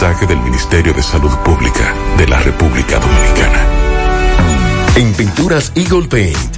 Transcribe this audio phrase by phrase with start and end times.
[0.00, 3.66] Mensaje del Ministerio de Salud Pública de la República Dominicana.
[4.94, 6.57] En Pinturas Eagle Paint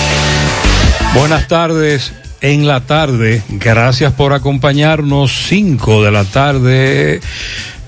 [1.13, 2.13] Buenas tardes.
[2.39, 5.31] En la tarde, gracias por acompañarnos.
[5.47, 7.21] 5 de la tarde.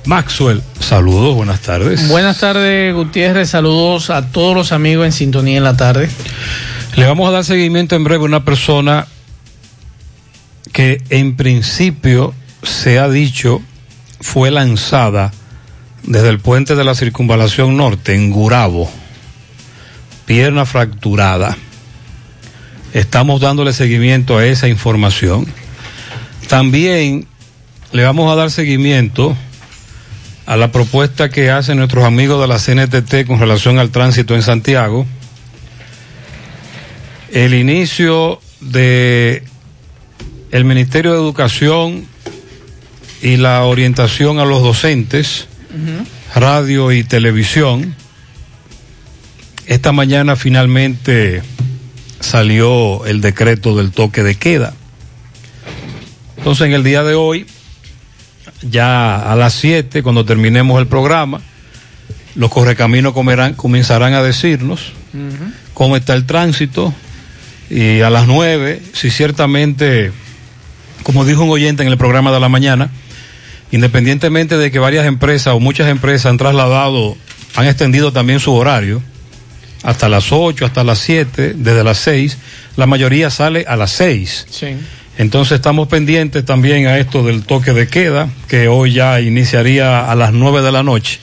[0.06, 2.08] Maxwell, saludos, buenas tardes.
[2.10, 3.50] Buenas tardes, Gutiérrez.
[3.50, 6.10] Saludos a todos los amigos en sintonía en la tarde.
[6.96, 9.08] Le vamos a dar seguimiento en breve a una persona
[10.74, 13.62] que en principio se ha dicho
[14.20, 15.32] fue lanzada
[16.04, 18.90] desde el puente de la circunvalación norte en Gurabo,
[20.26, 21.58] pierna fracturada.
[22.94, 25.48] Estamos dándole seguimiento a esa información.
[26.48, 27.26] También
[27.92, 29.36] le vamos a dar seguimiento
[30.46, 34.44] a la propuesta que hacen nuestros amigos de la CNTT con relación al tránsito en
[34.44, 35.08] Santiago.
[37.32, 39.44] El inicio de
[40.52, 42.06] el Ministerio de Educación
[43.24, 45.48] y la orientación a los docentes,
[46.36, 47.96] radio y televisión.
[49.66, 51.42] Esta mañana finalmente
[52.24, 54.74] salió el decreto del toque de queda.
[56.38, 57.46] Entonces, en el día de hoy,
[58.62, 61.42] ya a las 7, cuando terminemos el programa,
[62.36, 64.94] los correcaminos comerán, comenzarán a decirnos
[65.74, 66.94] cómo está el tránsito
[67.70, 70.12] y a las 9, si ciertamente,
[71.04, 72.90] como dijo un oyente en el programa de la mañana,
[73.72, 77.18] independientemente de que varias empresas o muchas empresas han trasladado,
[77.56, 79.02] han extendido también su horario,
[79.84, 82.38] hasta las 8, hasta las 7, desde las 6,
[82.78, 84.48] la mayoría sale a las 6.
[84.50, 84.68] Sí.
[85.18, 90.16] Entonces estamos pendientes también a esto del toque de queda, que hoy ya iniciaría a
[90.16, 91.20] las 9 de la noche,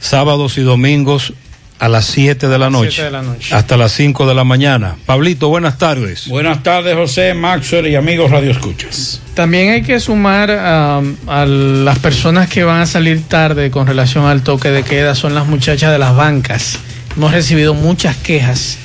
[0.00, 1.32] sábados y domingos
[1.78, 3.54] a las 7 de la noche, Siete de la noche.
[3.54, 4.96] hasta las 5 de la mañana.
[5.04, 6.28] Pablito, buenas tardes.
[6.28, 9.20] Buenas tardes, José, Maxwell y amigos Radio Escuchas.
[9.34, 14.26] También hay que sumar um, a las personas que van a salir tarde con relación
[14.26, 16.78] al toque de queda, son las muchachas de las bancas.
[17.16, 18.78] Hemos recibido muchas quejas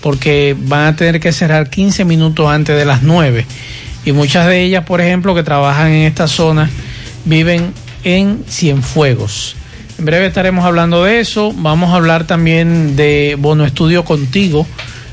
[0.00, 3.46] porque van a tener que cerrar 15 minutos antes de las 9.
[4.04, 6.70] Y muchas de ellas, por ejemplo, que trabajan en esta zona,
[7.24, 7.72] viven
[8.04, 9.56] en Cienfuegos.
[9.98, 11.52] En breve estaremos hablando de eso.
[11.56, 14.66] Vamos a hablar también de Bono Estudio Contigo,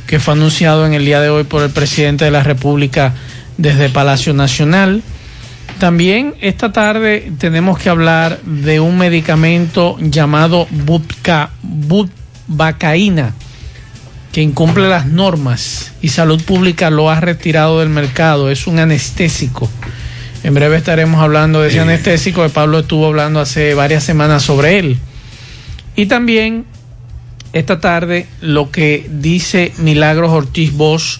[0.08, 3.14] que fue anunciado en el día de hoy por el presidente de la República
[3.58, 5.04] desde Palacio Nacional.
[5.80, 11.52] También esta tarde tenemos que hablar de un medicamento llamado Butka,
[12.52, 13.34] Butvacaína,
[14.32, 18.50] que incumple las normas y Salud Pública lo ha retirado del mercado.
[18.50, 19.70] Es un anestésico.
[20.44, 24.80] En breve estaremos hablando de ese anestésico que Pablo estuvo hablando hace varias semanas sobre
[24.80, 24.98] él.
[25.96, 26.66] Y también
[27.54, 31.20] esta tarde lo que dice Milagros Ortiz Bosch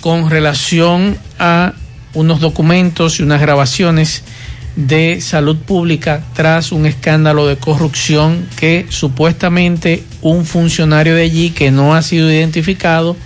[0.00, 1.72] con relación a
[2.14, 4.22] unos documentos y unas grabaciones
[4.76, 11.70] de salud pública tras un escándalo de corrupción que supuestamente un funcionario de allí que
[11.70, 13.16] no ha sido identificado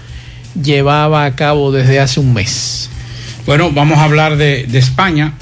[0.61, 2.89] llevaba a cabo desde hace un mes.
[3.47, 5.35] Bueno, vamos a hablar de, de España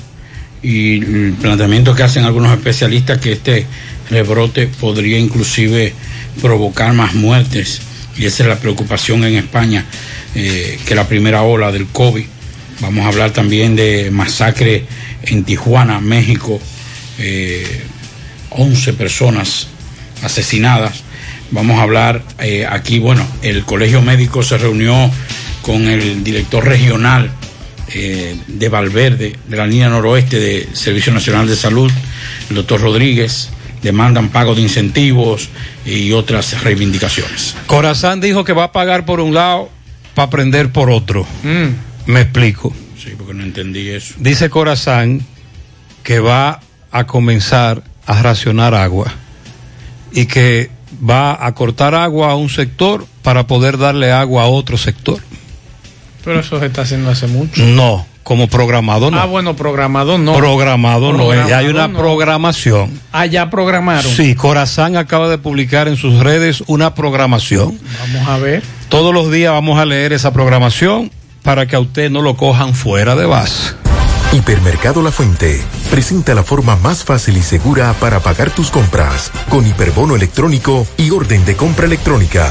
[0.62, 3.66] y el planteamiento que hacen algunos especialistas que este
[4.10, 5.92] rebrote podría inclusive
[6.40, 7.82] provocar más muertes
[8.16, 9.84] y esa es la preocupación en España
[10.34, 12.24] eh, que la primera ola del COVID.
[12.80, 14.84] Vamos a hablar también de masacre
[15.24, 16.60] en Tijuana, México,
[17.18, 17.84] eh,
[18.50, 19.68] 11 personas
[20.22, 21.02] asesinadas.
[21.50, 25.10] Vamos a hablar eh, aquí, bueno, el Colegio Médico se reunió
[25.60, 27.30] con el director regional
[27.94, 31.90] eh, de Valverde, de la línea noroeste de Servicio Nacional de Salud,
[32.48, 33.50] el doctor Rodríguez,
[33.82, 35.48] demandan pago de incentivos
[35.84, 37.54] y otras reivindicaciones.
[37.66, 39.68] Corazán dijo que va a pagar por un lado
[40.14, 41.26] para aprender por otro.
[41.42, 42.10] Mm.
[42.10, 42.72] Me explico.
[43.02, 44.14] Sí, porque no entendí eso.
[44.18, 45.20] Dice Corazán
[46.02, 46.60] que va
[46.90, 49.12] a comenzar a racionar agua
[50.12, 50.70] y que
[51.08, 55.18] va a cortar agua a un sector para poder darle agua a otro sector.
[56.24, 57.62] Pero eso se está haciendo hace mucho.
[57.64, 59.18] No, como programado no.
[59.18, 60.34] Ah, bueno, programado no.
[60.36, 61.98] Programado no, Programado ya hay una no.
[61.98, 63.00] programación.
[63.10, 64.12] Ah, ya programaron.
[64.12, 67.78] Sí, Corazán acaba de publicar en sus redes una programación.
[68.00, 68.62] Vamos a ver.
[68.88, 71.10] Todos los días vamos a leer esa programación
[71.42, 73.74] para que a usted no lo cojan fuera de base.
[74.32, 75.60] Hipermercado La Fuente
[75.90, 81.10] presenta la forma más fácil y segura para pagar tus compras con hiperbono electrónico y
[81.10, 82.50] orden de compra electrónica.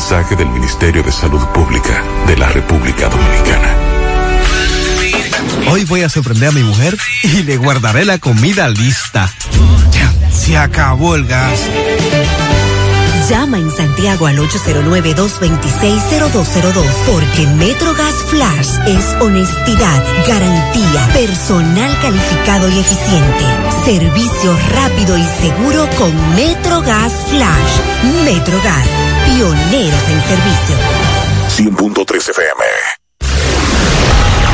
[0.00, 3.76] Mensaje del Ministerio de Salud Pública de la República Dominicana.
[5.70, 9.30] Hoy voy a sorprender a mi mujer y le guardaré la comida lista.
[9.92, 11.60] Ya, se acabó el gas.
[13.30, 23.44] Llama en Santiago al 809-226-0202 porque MetroGas Flash es honestidad, garantía, personal calificado y eficiente,
[23.84, 27.78] servicio rápido y seguro con MetroGas Flash.
[28.24, 28.88] MetroGas,
[29.26, 30.76] pioneros en servicio.
[31.56, 32.59] 100.3 FM.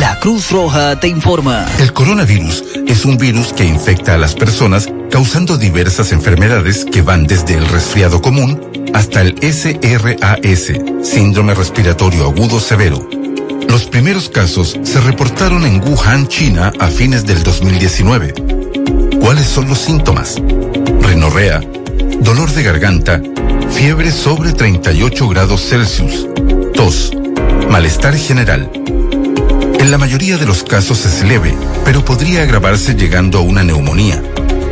[0.00, 1.66] La Cruz Roja te informa.
[1.78, 7.26] El coronavirus es un virus que infecta a las personas causando diversas enfermedades que van
[7.26, 8.60] desde el resfriado común
[8.92, 13.08] hasta el SRAS, síndrome respiratorio agudo severo.
[13.68, 18.34] Los primeros casos se reportaron en Wuhan, China, a fines del 2019.
[19.20, 20.36] ¿Cuáles son los síntomas?
[21.00, 21.60] Rinorrea,
[22.20, 23.22] dolor de garganta,
[23.70, 26.26] fiebre sobre 38 grados Celsius,
[26.74, 27.12] tos,
[27.70, 28.70] malestar general.
[29.78, 31.54] En la mayoría de los casos es leve,
[31.84, 34.22] pero podría agravarse llegando a una neumonía.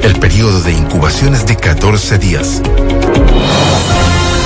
[0.03, 2.61] El periodo de incubación es de 14 días.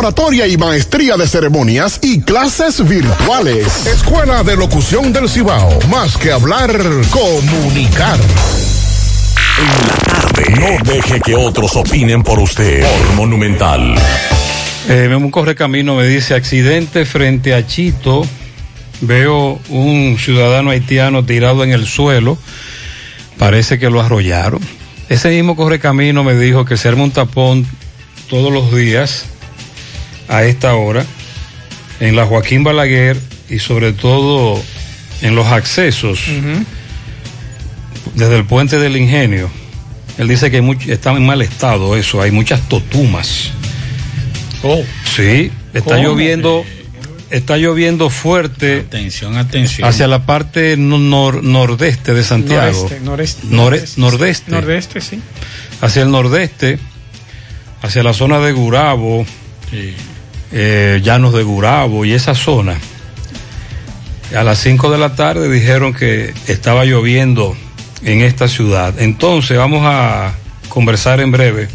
[0.00, 3.86] oratoria y maestría de ceremonias y clases virtuales.
[3.86, 5.78] Escuela de Locución del Cibao.
[5.90, 6.70] Más que hablar,
[7.10, 8.18] comunicar.
[9.58, 10.50] En la tarde.
[10.58, 12.82] No deje que otros opinen por usted.
[12.82, 13.94] Por Monumental.
[14.88, 18.26] Eh, un correcamino me dice accidente frente a Chito.
[19.02, 22.38] Veo un ciudadano haitiano tirado en el suelo.
[23.36, 24.62] Parece que lo arrollaron.
[25.10, 27.66] Ese mismo correcamino me dijo que se arma un tapón
[28.30, 29.26] todos los días
[30.30, 31.04] a esta hora
[32.00, 33.18] en la Joaquín Balaguer
[33.50, 34.62] y sobre todo
[35.22, 36.20] en los accesos
[38.14, 39.50] desde el puente del ingenio.
[40.18, 43.50] Él dice que much- está en mal estado eso, hay muchas totumas.
[44.62, 44.82] Oh.
[45.04, 46.08] Sí, está ¿Cómo?
[46.08, 46.64] lloviendo,
[47.30, 49.88] está lloviendo fuerte Atención, atención.
[49.88, 52.82] hacia la parte no- nor- nordeste de Santiago.
[52.82, 54.50] Noreste, noreste, Nore- nordeste.
[54.50, 55.20] Nordeste, sí.
[55.80, 56.78] Hacia el nordeste,
[57.82, 59.24] hacia la zona de Gurabo,
[60.52, 62.76] eh, Llanos de Gurabo y esa zona.
[64.36, 67.56] A las 5 de la tarde dijeron que estaba lloviendo
[68.02, 68.94] en esta ciudad.
[69.00, 70.34] Entonces vamos a
[70.68, 71.68] conversar en breve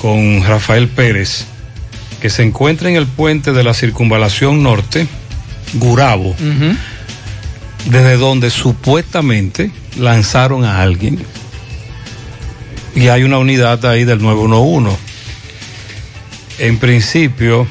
[0.00, 1.46] con Rafael Pérez,
[2.20, 5.06] que se encuentra en el puente de la circunvalación norte,
[5.74, 6.34] Gurabo,
[7.86, 11.24] desde donde supuestamente lanzaron a alguien.
[12.94, 15.11] Y hay una unidad ahí del 911.
[16.58, 17.66] En principio,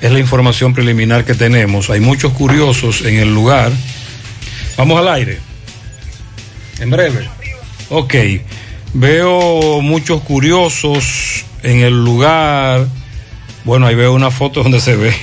[0.00, 1.90] es la información preliminar que tenemos.
[1.90, 3.72] Hay muchos curiosos en el lugar.
[4.76, 5.38] Vamos al aire.
[6.80, 7.28] En breve.
[7.88, 8.14] Ok.
[8.94, 12.86] Veo muchos curiosos en el lugar.
[13.64, 15.14] Bueno, ahí veo una foto donde se ve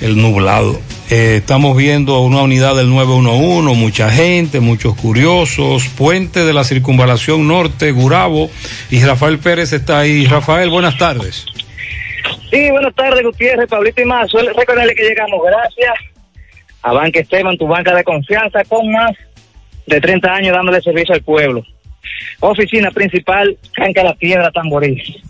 [0.00, 0.80] el nublado.
[1.10, 7.46] Eh, estamos viendo una unidad del 911, mucha gente, muchos curiosos, puente de la circunvalación
[7.46, 8.50] norte, Gurabo,
[8.90, 10.26] y Rafael Pérez está ahí.
[10.26, 11.44] Rafael, buenas tardes.
[12.52, 14.28] Sí, buenas tardes, Gutiérrez, Pablito y más.
[14.28, 15.94] Suele recordarle que llegamos gracias
[16.82, 19.12] a Banca Esteban, tu banca de confianza, con más
[19.86, 21.64] de 30 años dándole servicio al pueblo.
[22.40, 25.22] Oficina principal, Canca La Piedra, Tamboril.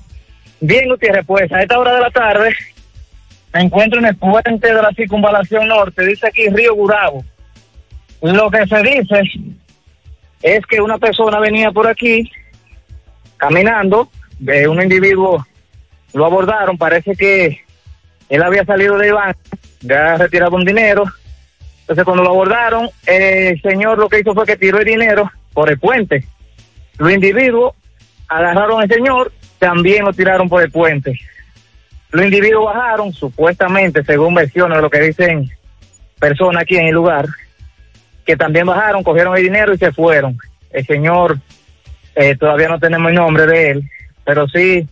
[0.58, 2.56] Bien, Gutiérrez, pues a esta hora de la tarde
[3.54, 7.24] me encuentro en el puente de la circunvalación norte, dice aquí Río Gurabo.
[8.20, 9.22] Lo que se dice
[10.42, 12.28] es que una persona venía por aquí
[13.36, 14.10] caminando,
[14.40, 15.46] de un individuo
[16.14, 17.60] lo abordaron, parece que
[18.28, 19.40] él había salido del banco,
[19.80, 21.04] ya retirado un dinero,
[21.82, 25.70] entonces cuando lo abordaron, el señor lo que hizo fue que tiró el dinero por
[25.70, 26.24] el puente.
[26.98, 27.74] Los individuos
[28.28, 31.18] agarraron al señor, también lo tiraron por el puente.
[32.10, 35.50] Los individuos bajaron, supuestamente, según versiones de lo que dicen
[36.18, 37.26] personas aquí en el lugar,
[38.24, 40.38] que también bajaron, cogieron el dinero y se fueron.
[40.70, 41.38] El señor,
[42.14, 43.90] eh, todavía no tenemos el nombre de él,
[44.24, 44.86] pero sí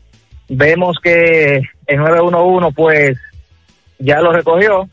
[0.50, 3.18] vemos que el 911 pues
[3.98, 4.88] ya lo recogió,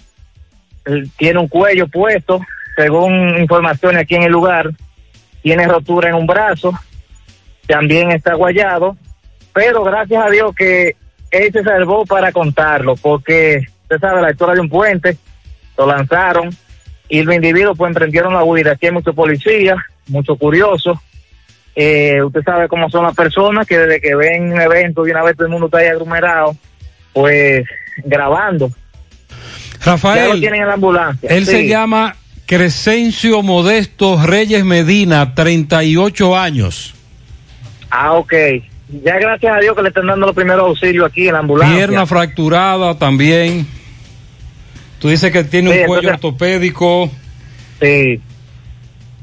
[1.18, 2.40] tiene un cuello puesto,
[2.76, 4.70] según informaciones aquí en el lugar,
[5.42, 6.74] tiene rotura en un brazo,
[7.68, 8.96] también está guayado,
[9.54, 10.96] pero gracias a Dios que
[11.32, 15.18] él se salvó para contarlo, porque usted sabe, la historia de un puente,
[15.78, 16.50] lo lanzaron
[17.10, 18.74] y los individuos pues emprendieron la huida.
[18.74, 20.98] Aquí hay muchos policías, muchos curiosos.
[21.80, 25.22] Eh, usted sabe cómo son las personas que desde que ven un evento de una
[25.22, 26.56] vez todo el mundo está ahí aglomerado,
[27.14, 27.64] pues
[28.04, 28.70] grabando.
[28.70, 29.36] Ya
[29.86, 31.30] lo Rafael, tienen en la ambulancia.
[31.30, 31.52] él Sí.
[31.52, 32.16] se llama
[32.48, 36.96] Crescencio Modesto Reyes Medina, 38 años.
[37.92, 38.34] Ah, ok.
[39.04, 41.76] Ya gracias a Dios que le están dando los primeros auxilios aquí en la ambulancia.
[41.78, 43.68] Pierna fracturada también.
[45.00, 47.12] Tú dices que tiene Sí, un cuello entonces- ortopédico.
[47.80, 48.20] Sí.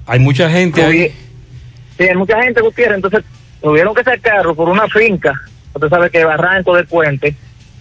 [0.07, 1.13] Hay mucha gente ahí.
[1.97, 3.25] Sí, hay mucha gente, Gutiérrez, entonces
[3.63, 5.33] tuvieron que sacarlo por una finca.
[5.75, 7.35] Usted sabe que Barranco del Puente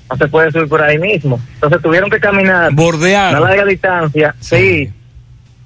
[0.09, 1.39] no se puede subir por ahí mismo.
[1.55, 3.31] Entonces tuvieron que caminar Bordear.
[3.39, 4.35] una larga distancia.
[4.39, 4.91] Sí.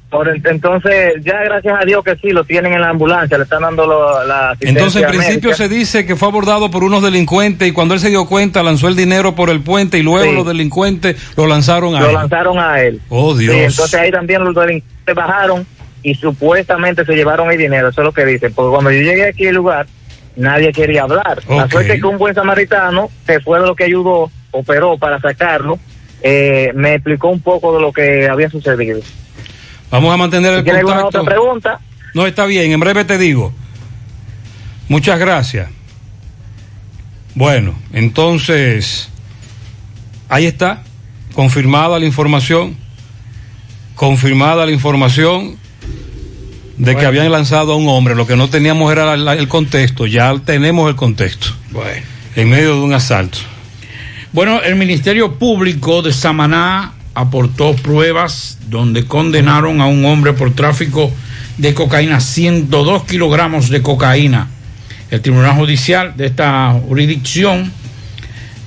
[0.10, 3.44] Por en- entonces, ya gracias a Dios que sí, lo tienen en la ambulancia, le
[3.44, 5.56] están dando lo- la asistencia Entonces, en principio médica.
[5.56, 8.88] se dice que fue abordado por unos delincuentes y cuando él se dio cuenta lanzó
[8.88, 10.36] el dinero por el puente y luego Sí.
[10.36, 12.14] los delincuentes lo lanzaron a lo él.
[12.14, 13.02] lanzaron a él.
[13.10, 13.54] Oh, Dios.
[13.54, 15.68] Sí, entonces ahí también los delincuentes bajaron
[16.04, 18.54] y supuestamente se llevaron el dinero, eso es lo que dicen.
[18.54, 19.88] Porque cuando yo llegué aquí al lugar,
[20.36, 21.42] nadie quería hablar.
[21.50, 21.72] La Ok.
[21.72, 25.80] suerte es que un buen samaritano, que fue lo que ayudó, operó para sacarlo,
[26.22, 29.00] eh, me explicó un poco de lo que había sucedido.
[29.92, 31.22] Vamos a mantener el ¿Tiene alguna contacto.
[31.22, 31.80] otra pregunta?
[32.14, 33.54] No, está bien, en breve te digo.
[34.90, 35.70] Muchas gracias.
[37.36, 39.10] Bueno, entonces,
[40.30, 40.82] ahí está,
[41.34, 42.76] confirmada la información,
[43.96, 45.58] confirmada la información
[46.78, 50.06] de que habían lanzado a un hombre, lo que no teníamos era la- el contexto,
[50.06, 52.02] ya tenemos el contexto, Bueno.
[52.36, 53.40] en medio de un asalto.
[54.32, 61.12] Bueno, el Ministerio Público de Samaná aportó pruebas donde condenaron a un hombre por tráfico
[61.58, 64.48] de cocaína, 102 kilogramos de cocaína.
[65.10, 67.72] El Tribunal Judicial de esta jurisdicción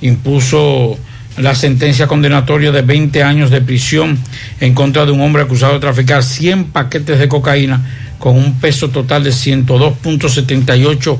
[0.01, 0.97] impuso
[1.37, 4.17] la sentencia condenatoria de 20 años de prisión
[4.59, 7.81] en contra de un hombre acusado de traficar 100 paquetes de cocaína
[8.21, 11.17] con un peso total de 102.78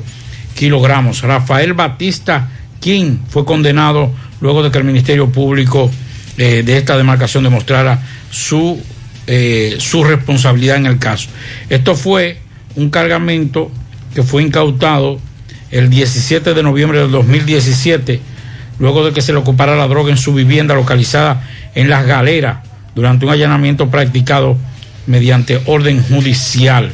[0.54, 1.22] kilogramos.
[1.22, 2.48] Rafael Batista
[2.80, 5.90] King fue condenado luego de que el Ministerio Público
[6.38, 8.80] eh, de esta demarcación demostrara su,
[9.26, 11.28] eh, su responsabilidad en el caso.
[11.68, 12.38] Esto fue
[12.76, 13.70] un cargamento
[14.14, 15.18] que fue incautado
[15.72, 18.20] el 17 de noviembre del 2017,
[18.78, 22.58] luego de que se le ocupara la droga en su vivienda localizada en Las Galeras,
[22.94, 24.56] durante un allanamiento practicado
[25.06, 26.92] mediante orden judicial.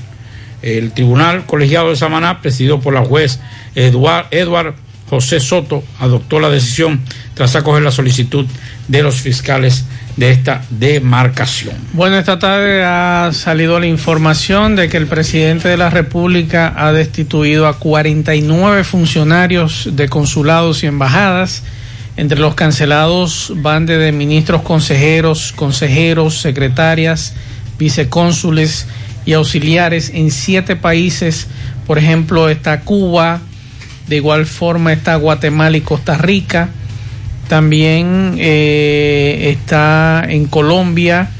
[0.62, 3.40] El Tribunal Colegiado de Samaná, presidido por la juez
[3.74, 4.74] Eduard, Edward
[5.08, 7.00] José Soto, adoptó la decisión
[7.34, 8.46] tras acoger la solicitud
[8.88, 9.84] de los fiscales
[10.16, 11.76] de esta demarcación.
[11.92, 16.92] Bueno, esta tarde ha salido la información de que el presidente de la República ha
[16.92, 21.62] destituido a 49 funcionarios de consulados y embajadas.
[22.16, 27.34] Entre los cancelados van de ministros, consejeros, consejeros, secretarias,
[27.78, 28.86] vicecónsules
[29.24, 31.46] y auxiliares en siete países.
[31.86, 33.40] Por ejemplo, está Cuba,
[34.06, 36.70] de igual forma está Guatemala y Costa Rica.
[37.48, 41.30] También eh, está en Colombia,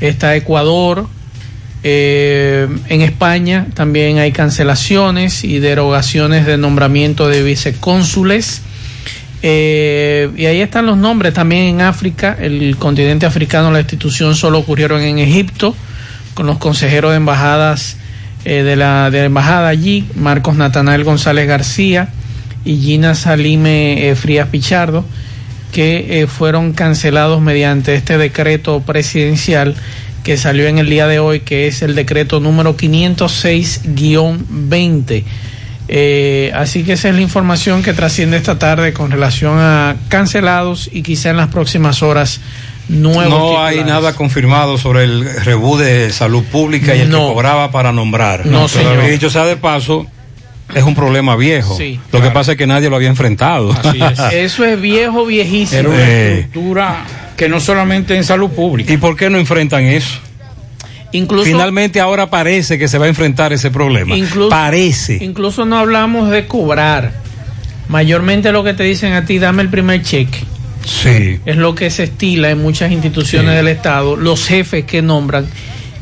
[0.00, 1.08] está Ecuador,
[1.86, 8.62] eh, en España también hay cancelaciones y derogaciones de nombramiento de vicecónsules.
[9.46, 14.58] Eh, y ahí están los nombres también en África, el continente africano, la institución solo
[14.58, 15.76] ocurrieron en Egipto,
[16.32, 17.98] con los consejeros de embajadas
[18.46, 22.08] eh, de, la, de la embajada allí, Marcos Natanael González García
[22.64, 25.04] y Gina Salime eh, Frías Pichardo,
[25.74, 29.76] que eh, fueron cancelados mediante este decreto presidencial
[30.22, 35.24] que salió en el día de hoy, que es el decreto número 506-20.
[35.88, 40.88] Eh, así que esa es la información que trasciende esta tarde con relación a cancelados
[40.92, 42.40] y quizá en las próximas horas
[42.88, 43.28] nuevos.
[43.28, 43.86] No hay titulares.
[43.86, 47.28] nada confirmado sobre el rebú de salud pública y el No.
[47.28, 48.46] que cobraba para nombrar.
[48.46, 49.04] No, señor.
[49.04, 50.06] Y dicho sea de paso,
[50.74, 51.76] es un problema viejo.
[51.76, 53.70] Sí, lo que pasa es que nadie lo había enfrentado.
[53.72, 54.18] Así es.
[54.32, 55.80] Eso es viejo, viejísimo.
[55.80, 56.38] Era una Eh.
[56.40, 57.04] estructura
[57.36, 58.90] que no solamente en salud pública.
[58.92, 60.20] ¿Y por qué no enfrentan eso?
[61.14, 64.16] Incluso, Finalmente ahora parece que se va a enfrentar ese problema.
[64.16, 65.18] Incluso- parece.
[65.24, 67.12] incluso no hablamos de cobrar.
[67.88, 70.38] Mayormente lo que te dicen a ti, dame el primer cheque.
[70.84, 71.38] Sí.
[71.46, 73.56] Es lo que se estila en muchas instituciones Sí.
[73.56, 75.46] del Estado, los jefes que nombran.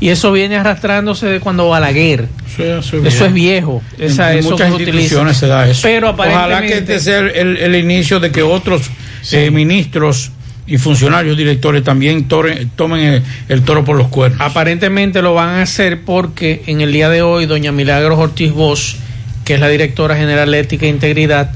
[0.00, 2.26] Y eso viene arrastrándose de cuando Balaguer.
[2.58, 3.82] Eso, Eso es viejo.
[3.98, 4.98] Esa, en eso muchas que se utiliza.
[4.98, 5.80] instituciones se da eso.
[5.82, 6.94] Pero Ojalá que aparentemente.
[6.96, 8.82] este sea el, el inicio de que otros
[9.30, 10.32] eh, ministros
[10.66, 14.40] y funcionarios directores también tore- tomen el, el toro por los cuernos.
[14.40, 18.96] Aparentemente lo van a hacer porque en el día de hoy doña Milagros Ortiz Bosch,
[19.44, 21.50] que es la directora general de Ética e Integridad,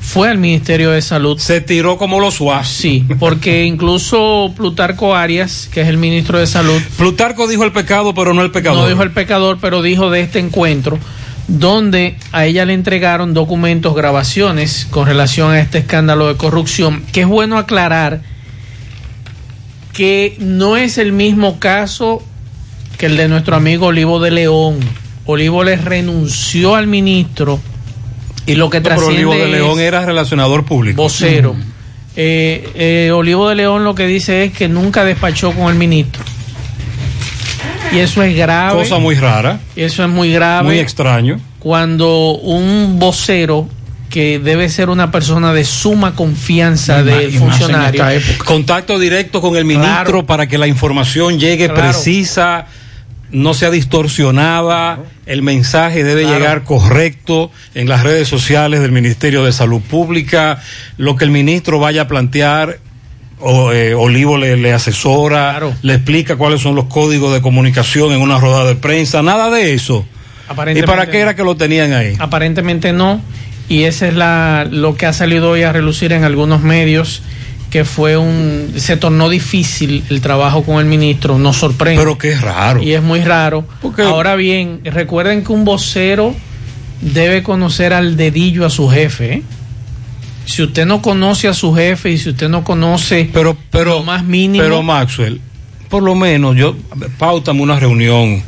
[0.00, 1.38] fue al Ministerio de Salud.
[1.38, 2.68] Se tiró como los suaz.
[2.68, 8.14] Sí, porque incluso Plutarco Arias, que es el ministro de Salud, Plutarco dijo el pecado,
[8.14, 8.82] pero no el pecador.
[8.82, 10.98] no dijo el pecador, pero dijo de este encuentro,
[11.48, 17.22] donde a ella le entregaron documentos, grabaciones con relación a este escándalo de corrupción, que
[17.22, 18.20] es bueno aclarar
[19.98, 22.22] que no es el mismo caso
[22.98, 24.78] que el de nuestro amigo Olivo de León.
[25.26, 27.58] Olivo le renunció al ministro
[28.46, 31.02] y lo que No, pero trasciende Olivo de León era relacionador público.
[31.02, 31.56] vocero.
[32.14, 36.22] Eh, eh, Olivo de León lo que dice es que nunca despachó con el ministro.
[37.92, 38.78] Y eso es grave.
[38.78, 40.62] Cosa muy rara, Y eso es muy grave.
[40.64, 41.40] muy extraño.
[41.58, 43.68] cuando un vocero
[44.10, 48.04] que debe ser una persona de suma confianza del funcionario.
[48.44, 50.26] Contacto directo con el ministro Claro.
[50.26, 51.82] para que la información llegue Claro.
[51.82, 52.66] precisa,
[53.30, 56.38] no sea distorsionada, el mensaje debe Claro.
[56.38, 60.60] llegar correcto en las redes sociales del Ministerio de Salud Pública,
[60.96, 62.78] lo que el ministro vaya a plantear.
[63.40, 65.74] O, eh, Olivo le, le asesora, Claro.
[65.82, 69.74] le explica cuáles son los códigos de comunicación en una rueda de prensa, nada de
[69.74, 70.04] eso.
[70.74, 71.22] ¿Y para qué no.
[71.22, 72.16] era que lo tenían ahí?
[72.18, 73.20] Aparentemente no.
[73.68, 77.22] Y ese es la, lo que ha salido hoy a relucir en algunos medios,
[77.70, 78.72] que fue un...
[78.76, 82.00] Se tornó difícil el trabajo con el ministro, nos sorprende.
[82.02, 82.82] Pero qué raro.
[82.82, 83.66] Y es muy raro.
[83.82, 86.34] Porque- Ahora bien, recuerden que un vocero
[87.02, 89.34] debe conocer al dedillo a su jefe.
[89.34, 89.42] ¿eh?
[90.46, 94.02] Si usted no conoce a su jefe y si usted no conoce pero, pero, lo
[94.02, 94.64] más mínimo...
[94.64, 95.40] Pero Maxwell,
[95.90, 96.74] por lo menos yo
[97.18, 98.42] pautame una reunión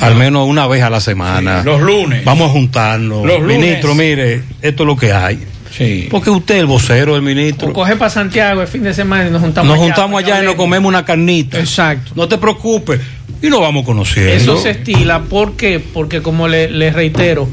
[0.00, 1.62] al menos una vez a la semana.
[1.62, 2.24] Los lunes.
[2.24, 3.26] Vamos a juntarnos.
[3.26, 3.58] Los lunes.
[3.58, 5.38] Ministro, mire, esto es lo que hay.
[5.76, 6.08] Sí.
[6.10, 7.68] Porque usted es el vocero del ministro.
[7.68, 10.42] o coge para Santiago el fin de semana y nos juntamos Nos allá, juntamos allá
[10.42, 11.58] y nos comemos una carnita.
[11.58, 12.12] Exacto.
[12.14, 13.00] No te preocupes.
[13.42, 14.32] Y nos vamos conociendo.
[14.32, 15.22] Eso se estila.
[15.22, 15.80] ¿Por qué?
[15.80, 17.48] Porque como le, le reitero,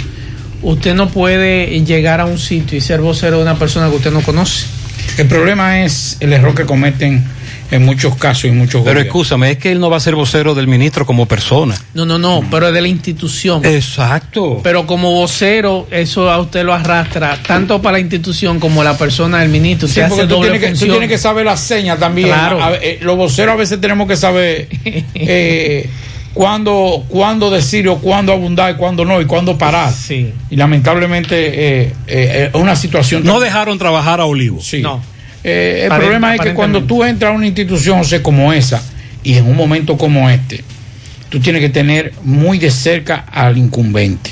[0.61, 4.11] usted no puede llegar a un sitio y ser vocero de una persona que usted
[4.11, 4.65] no conoce.
[5.17, 7.23] El problema es el error que cometen
[7.71, 9.05] en muchos casos y en muchos Pero gobiernos.
[9.05, 11.75] escúchame, es que él no va a ser vocero del ministro como persona.
[11.93, 13.65] No, no, no, pero es de la institución.
[13.65, 14.59] Exacto.
[14.63, 19.39] Pero como vocero, eso a usted lo arrastra tanto para la institución como la persona
[19.39, 19.87] del ministro.
[19.87, 20.89] Sí, hace tú doble tienes, que, tú función.
[20.91, 22.27] tienes que saber la seña también.
[22.27, 22.63] Claro.
[22.63, 24.67] A- eh, los voceros a veces tenemos que saber
[25.15, 25.89] eh,
[26.33, 29.91] cuándo, cuándo decir o cuándo abundar y cuándo no y cuándo parar.
[29.93, 30.31] Sí.
[30.49, 33.23] Y lamentablemente eh, eh, es una situación...
[33.23, 34.59] No dejaron trabajar a Olivo.
[34.61, 34.81] Sí.
[34.81, 35.01] No.
[35.43, 38.81] Eh, el problema es que cuando tú entras a una institución o sea, como esa
[39.23, 40.63] y en un momento como este,
[41.29, 44.31] tú tienes que tener muy de cerca al incumbente.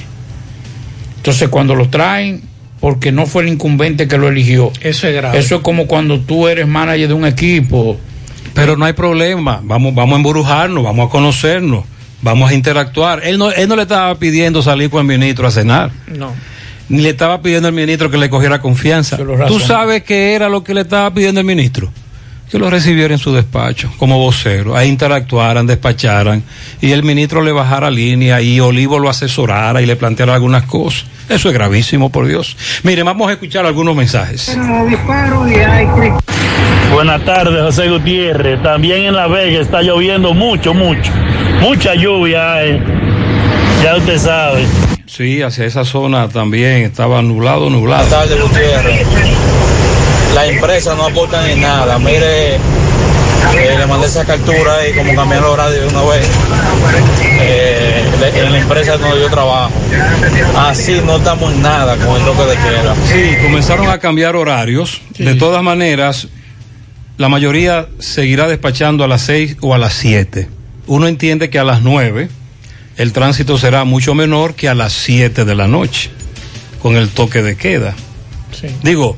[1.18, 2.42] Entonces cuando lo traen,
[2.80, 5.38] porque no fue el incumbente que lo eligió, Eso es grave.
[5.38, 8.00] eso es como cuando tú eres manager de un equipo.
[8.54, 11.86] Pero no hay problema, vamos, vamos a embrujarnos, vamos a conocernos,
[12.22, 13.22] vamos a interactuar.
[13.24, 16.34] Él no, él no le estaba pidiendo salir con el ministro a cenar, No.
[16.92, 19.18] Ni le estaba pidiendo al ministro que le cogiera confianza.
[19.48, 21.90] ¿Tú sabes qué era lo que le estaba pidiendo el ministro?
[22.50, 26.44] Que lo recibiera en su despacho como vocero, ahí interactuaran, despacharan,
[26.82, 31.06] y el ministro le bajara línea y Olivo lo asesorara y le planteara algunas cosas.
[31.30, 32.58] Eso es gravísimo, por Dios.
[32.84, 34.54] Mire, vamos a escuchar algunos mensajes.
[36.92, 38.62] Buenas tardes, José Gutiérrez.
[38.62, 41.10] También en La Vega está lloviendo mucho, mucho.
[41.62, 42.84] Mucha lluvia hay.
[43.82, 44.91] Ya usted sabe.
[45.06, 48.08] Sí, hacia esa zona también estaba nublado, nublado.
[48.08, 49.08] Buenas tardes, Gutiérrez.
[50.34, 52.00] La empresa no aporta ni nada.
[52.00, 52.60] Mire, eh,
[53.78, 56.30] le mandé esa captura ahí, como cambiar el horario de una vez.
[57.42, 58.04] Eh,
[58.36, 59.72] en la empresa donde yo trabajo.
[60.58, 62.96] Así no estamos en nada con el toque de queda.
[63.06, 65.02] Sí, comenzaron a cambiar horarios.
[65.18, 66.28] De todas maneras,
[67.18, 70.48] la mayoría seguirá despachando a las 6 o a las 7.
[70.88, 72.30] Uno entiende que a las 9
[72.98, 76.10] el tránsito será mucho menor que a las 7 de la noche,
[76.82, 77.94] con el toque de queda.
[78.60, 78.68] Sí.
[78.84, 79.18] Digo,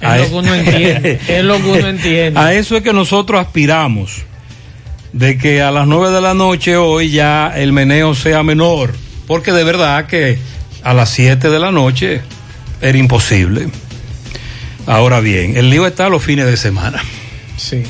[0.00, 1.20] Es a lo e- que uno entiende.
[1.28, 2.38] es lo que uno entiende.
[2.40, 4.22] a eso es que nosotros aspiramos,
[5.12, 8.94] de que a las 9 de la noche hoy ya el meneo sea menor,
[9.26, 10.38] porque de verdad que
[10.82, 12.20] a las 7 de la noche
[12.80, 13.68] era imposible.
[14.86, 17.00] Ahora bien, el lío está los fines de semana.
[17.56, 17.84] Sí,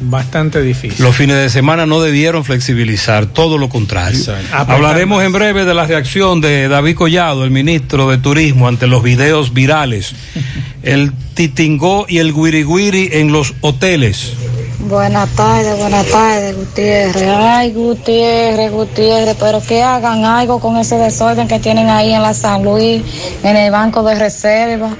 [0.00, 1.04] bastante difícil.
[1.04, 4.18] Los fines de semana no debieron flexibilizar, todo lo contrario.
[4.52, 9.02] Hablaremos en breve de la reacción de David Collado, el ministro de Turismo, ante los
[9.02, 10.14] videos virales.
[10.82, 14.32] el titingó y el guiriguiri en los hoteles.
[14.80, 17.28] Buenas tardes, buenas tardes, Gutiérrez.
[17.28, 22.32] Ay, Gutiérrez, Gutiérrez, pero que hagan algo con ese desorden que tienen ahí en la
[22.32, 23.02] San Luis,
[23.42, 24.96] en el banco de reserva.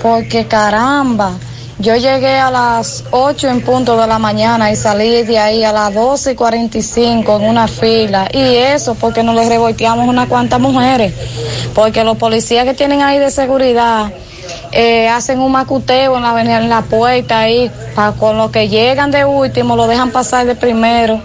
[0.00, 1.36] Porque caramba,
[1.78, 5.72] yo llegué a las 8 en punto de la mañana y salí de ahí a
[5.72, 8.28] las 12 y 45 en una fila.
[8.32, 11.12] Y eso porque nos le revolteamos unas cuantas mujeres.
[11.74, 14.10] Porque los policías que tienen ahí de seguridad
[14.72, 19.12] eh, hacen un macuteo en la, en la puerta ahí, pa, con los que llegan
[19.12, 21.20] de último, lo dejan pasar de primero.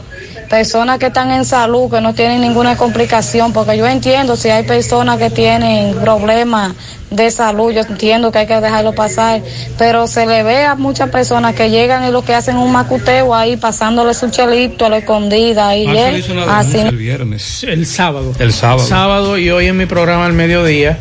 [0.54, 4.62] Personas que están en salud, que no tienen ninguna complicación, porque yo entiendo si hay
[4.62, 6.76] personas que tienen problemas
[7.10, 9.42] de salud, yo entiendo que hay que dejarlo pasar,
[9.80, 13.34] pero se le ve a muchas personas que llegan y lo que hacen un macuteo
[13.34, 15.76] ahí, pasándole su chelito a la escondida.
[15.76, 16.78] Y él, así.
[16.78, 17.63] El viernes.
[17.63, 18.32] El sábado.
[18.38, 18.88] El sábado.
[18.88, 21.00] Sábado y hoy en mi programa al mediodía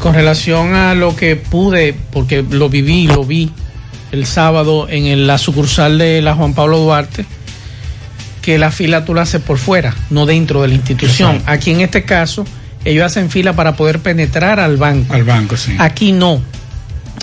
[0.00, 3.52] con relación a lo que pude, porque lo viví, lo vi
[4.10, 7.24] el sábado en la sucursal de la Juan Pablo Duarte,
[8.42, 11.42] que la fila tú la haces por fuera, no dentro de la institución.
[11.46, 12.44] Aquí en este caso,
[12.84, 15.14] ellos hacen fila para poder penetrar al banco.
[15.14, 15.74] Al banco, sí.
[15.78, 16.42] Aquí no.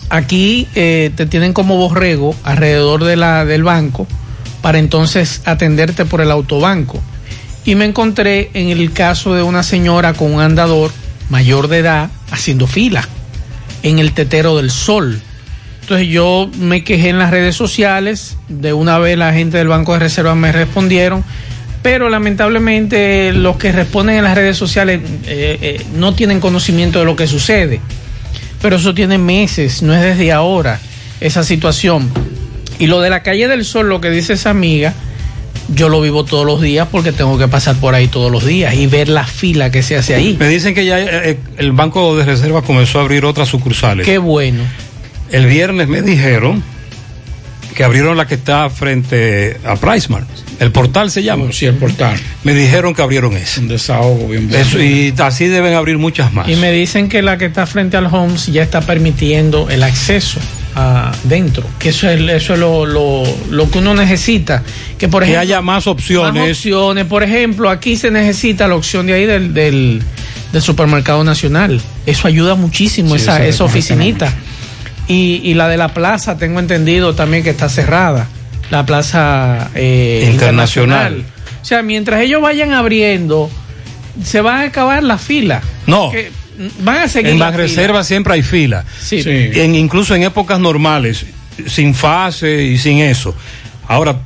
[0.10, 4.08] Aquí eh, te tienen como borrego alrededor de la, del banco
[4.62, 7.00] para entonces atenderte por el autobanco.
[7.66, 10.92] Y me encontré en el caso de una señora con un andador
[11.30, 13.08] mayor de edad haciendo fila
[13.84, 15.22] en el tetero del sol.
[15.90, 19.94] Entonces yo me quejé en las redes sociales, de una vez la gente del Banco
[19.94, 21.24] de Reserva me respondieron,
[21.82, 27.06] pero lamentablemente los que responden en las redes sociales eh, eh, no tienen conocimiento de
[27.06, 27.82] lo que sucede.
[28.62, 30.80] Pero eso tiene meses, no es desde ahora
[31.22, 32.08] esa situación.
[32.78, 34.94] Y lo de la calle del sol, lo que dice esa amiga,
[35.74, 38.76] yo lo vivo todos los días porque tengo que pasar por ahí todos los días
[38.76, 40.38] y ver la fila que se hace ahí.
[40.40, 44.06] Me dicen que ya eh, el Banco de Reserva comenzó a abrir otras sucursales.
[44.06, 44.62] Qué bueno.
[45.32, 46.64] El viernes me dijeron
[47.76, 50.28] que abrieron la que está frente a Pricemart.
[50.60, 51.46] El portal se llama.
[51.52, 52.20] sí, el portal.
[52.44, 53.62] Me dijeron que abrieron ese.
[53.62, 54.62] Un desahogo bien bueno.
[54.62, 56.50] Eso, y así deben abrir muchas más.
[56.50, 60.42] Y me dicen que la que está frente al Homes ya está permitiendo el acceso
[60.76, 64.64] adentro, que eso es, eso es lo, lo, lo, que uno necesita.
[64.98, 66.42] Que, por ejemplo, haya más opciones.
[66.42, 67.06] Más opciones.
[67.06, 70.02] Por ejemplo, aquí se necesita la opción de ahí del, del,
[70.52, 71.82] del supermercado nacional.
[72.06, 74.34] Eso ayuda muchísimo, sí, esa, esa oficinita.
[75.10, 78.28] Y, y, la de la plaza, tengo entendido también que está cerrada.
[78.70, 81.18] La plaza eh, internacional.
[81.18, 81.40] internacional.
[81.62, 83.50] O sea, mientras ellos vayan abriendo,
[84.24, 85.62] se va a acabar la fila.
[85.88, 86.12] No.
[86.12, 86.32] Que,
[86.80, 87.32] van a seguir.
[87.32, 88.86] En Reserva siempre hay fila.
[89.02, 89.24] Sí.
[89.24, 89.30] sí.
[89.54, 91.26] En, incluso en épocas normales,
[91.68, 93.36] sin fase y sin eso.
[93.88, 94.18] Ahora,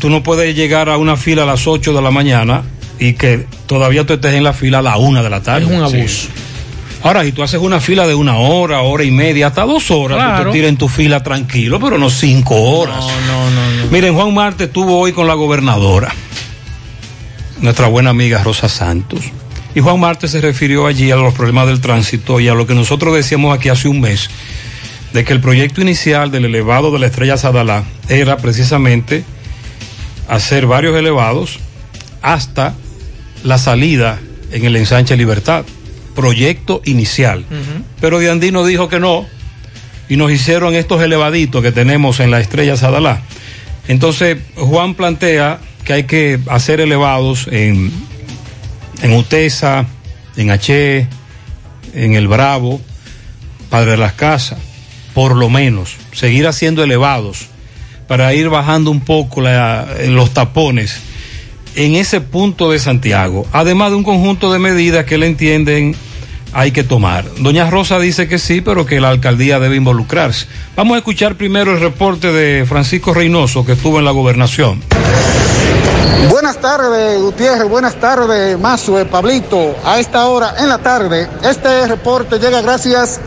[0.00, 2.62] tú no puedes llegar a una fila a las 8 de la mañana
[2.98, 5.66] y que todavía tú estés en la fila a la 1 de la tarde.
[5.66, 6.28] Es un abuso.
[6.28, 6.28] Sí.
[7.02, 10.18] Ahora, si tú haces una fila de una hora, hora y media, hasta dos horas,
[10.18, 10.44] claro.
[10.44, 12.98] tú te tiras en tu fila tranquilo, pero no cinco horas.
[12.98, 13.86] No, no, no, no.
[13.90, 16.12] Miren, Juan Marte estuvo hoy con la gobernadora,
[17.60, 19.20] nuestra buena amiga Rosa Santos.
[19.74, 22.74] Y Juan Marte se refirió allí a los problemas del tránsito y a lo que
[22.74, 24.28] nosotros decíamos aquí hace un mes,
[25.12, 29.24] de que el proyecto inicial del elevado de la estrella Sadalá era precisamente
[30.28, 31.60] hacer varios elevados
[32.20, 32.74] hasta
[33.42, 34.20] la salida
[34.52, 35.64] en el ensanche Libertad.
[36.20, 37.44] Proyecto inicial.
[37.50, 37.82] Uh -huh.
[38.00, 39.26] Pero Diandino dijo que no
[40.08, 43.22] y nos hicieron estos elevaditos que tenemos en la estrella Sadalá.
[43.88, 47.90] Entonces, Juan plantea que hay que hacer elevados en
[49.02, 49.86] en Utesa,
[50.36, 51.08] en H,
[51.94, 52.80] en El Bravo,
[53.68, 54.58] Padre de las Casas,
[55.14, 57.46] por lo menos, seguir haciendo elevados
[58.08, 61.00] para ir bajando un poco la, los tapones
[61.76, 65.94] en ese punto de Santiago, además de un conjunto de medidas que le entienden
[66.52, 67.24] hay que tomar.
[67.38, 70.46] Doña Rosa dice que sí, pero que la alcaldía debe involucrarse.
[70.76, 74.82] Vamos a escuchar primero el reporte de Francisco Reynoso, que estuvo en la gobernación.
[76.28, 77.68] Buenas tardes, Gutiérrez.
[77.68, 79.76] Buenas tardes, Mazue, Pablito.
[79.84, 83.20] A esta hora en la tarde, este reporte llega gracias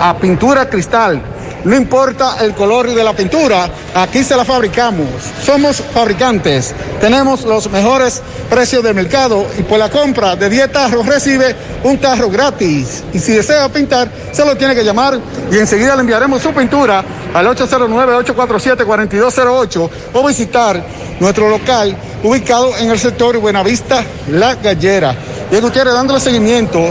[0.00, 1.33] a Pintura Cristal.
[1.64, 5.08] No importa el color de la pintura, aquí se la fabricamos.
[5.42, 6.74] Somos fabricantes.
[7.00, 11.96] Tenemos los mejores precios del mercado y por la compra de 10 tarros recibe un
[11.98, 13.02] tarro gratis.
[13.14, 15.18] Y si desea pintar, se lo tiene que llamar
[15.50, 20.84] y enseguida le enviaremos su pintura al 809-847-4208 o visitar
[21.18, 25.16] nuestro local ubicado en el sector Buenavista La Gallera.
[25.50, 26.90] Y Gutiérrez dándole seguimiento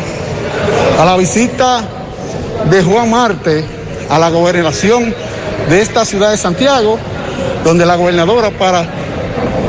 [0.99, 1.83] a la visita
[2.71, 5.13] de Juan Marte a la gobernación
[5.69, 6.97] de esta ciudad de Santiago,
[7.63, 8.85] donde la gobernadora para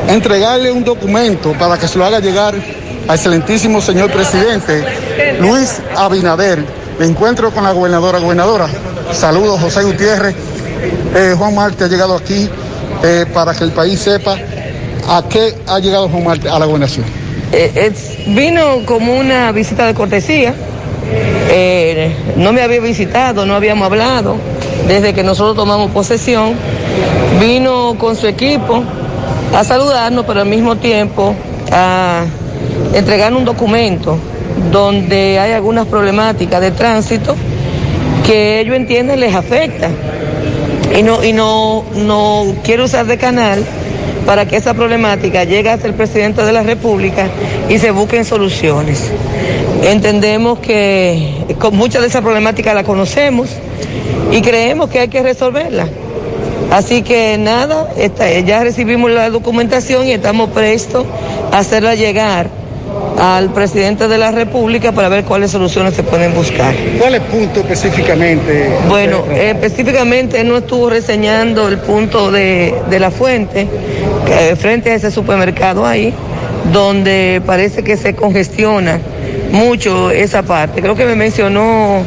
[0.07, 2.53] entregarle un documento para que se lo haga llegar
[3.07, 4.83] al excelentísimo señor presidente
[5.39, 6.63] Luis Abinader.
[6.99, 8.19] Me encuentro con la gobernadora.
[8.19, 8.67] Gobernadora,
[9.11, 10.35] saludos José Gutiérrez.
[11.15, 12.49] Eh, Juan Marte ha llegado aquí
[13.03, 14.35] eh, para que el país sepa
[15.07, 17.05] a qué ha llegado Juan Marte a la gobernación.
[17.51, 20.53] Eh, es- vino como una visita de cortesía.
[21.57, 24.35] Eh, no me había visitado, no habíamos hablado
[24.89, 26.53] desde que nosotros tomamos posesión.
[27.39, 28.83] Vino con su equipo
[29.55, 31.33] a saludarnos, pero al mismo tiempo
[31.71, 32.25] a
[32.93, 34.17] entregar un documento
[34.69, 37.37] donde hay algunas problemáticas de tránsito
[38.27, 39.87] que ellos entienden les afecta.
[40.93, 43.63] Y no, y no, no quiero usar de canal
[44.25, 47.27] para que esa problemática llegue hasta el presidente de la República
[47.69, 49.09] y se busquen soluciones.
[49.83, 53.49] Entendemos que con mucha de esa problemática la conocemos
[54.31, 55.87] y creemos que hay que resolverla.
[56.71, 57.89] Así que nada,
[58.45, 61.05] ya recibimos la documentación y estamos prestos
[61.51, 62.49] a hacerla llegar
[63.19, 66.73] al presidente de la República para ver cuáles soluciones se pueden buscar.
[66.99, 68.69] ¿Cuáles puntos específicamente?
[68.89, 73.67] Bueno, eh, específicamente él no estuvo reseñando el punto de, de la fuente,
[74.29, 76.13] eh, frente a ese supermercado ahí,
[76.73, 78.99] donde parece que se congestiona
[79.55, 80.81] mucho esa parte.
[80.81, 82.03] Creo que me mencionó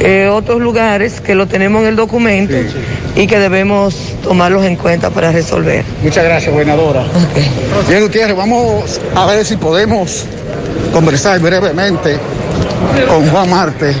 [0.00, 2.54] eh, otros lugares que lo tenemos en el documento
[3.14, 5.84] y que debemos tomarlos en cuenta para resolver.
[6.02, 7.04] Muchas gracias, gobernadora.
[7.88, 10.24] Bien, Gutiérrez, vamos a ver si podemos
[10.92, 12.16] conversar brevemente
[13.06, 13.94] con Juan Marte.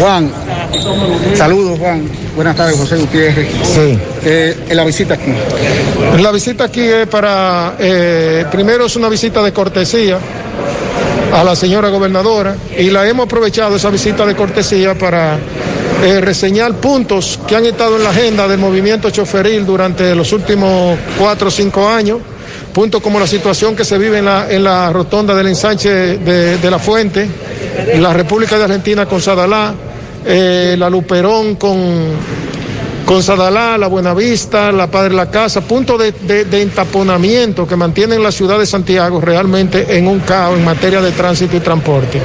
[0.00, 0.30] Juan,
[1.34, 2.08] saludos, Juan.
[2.34, 3.48] Buenas tardes, José Gutiérrez.
[3.62, 3.98] Sí.
[4.24, 5.32] Eh, en la visita aquí.
[6.20, 10.18] La visita aquí es para, eh, primero es una visita de cortesía
[11.36, 15.36] a la señora gobernadora y la hemos aprovechado esa visita de cortesía para
[16.02, 20.98] eh, reseñar puntos que han estado en la agenda del movimiento choferil durante los últimos
[21.18, 22.20] cuatro o cinco años,
[22.72, 26.70] puntos como la situación que se vive en la, en la rotonda del ensanche de,
[26.70, 27.28] la Fuente,
[27.96, 29.74] la República de Argentina con Sadalá,
[30.24, 31.76] eh, la Luperón con
[33.06, 38.20] con Sadalá, la Buenavista, la Padre La Casa, puntos de, de- de entaponamiento que mantienen
[38.20, 42.20] la ciudad de Santiago realmente en un caos en materia de tránsito y transporte.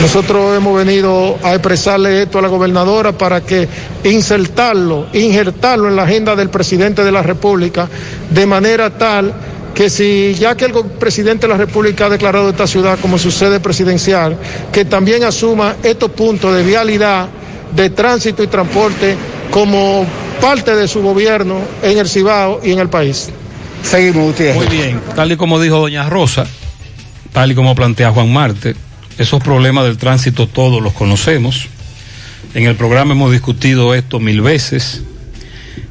[0.00, 3.68] Nosotros hemos venido a expresarle esto a la gobernadora para que
[4.04, 7.88] insertarlo, injertarlo en la agenda del presidente de la República
[8.30, 9.34] de manera tal
[9.74, 13.32] que si ya que el presidente de la República ha declarado esta ciudad como su
[13.32, 14.36] sede presidencial,
[14.72, 17.28] que también asuma estos puntos de vialidad,
[17.74, 19.16] de tránsito y transporte
[19.50, 20.06] como
[20.40, 23.30] parte de su gobierno en el Cibao y en el país.
[23.82, 24.56] Seguimos, Gutiérrez.
[24.56, 26.46] Muy bien, tal y como dijo doña Rosa,
[27.32, 28.74] tal y como plantea Juan Marte,
[29.18, 31.68] esos problemas del tránsito todos los conocemos.
[32.54, 35.02] En el programa hemos discutido esto mil veces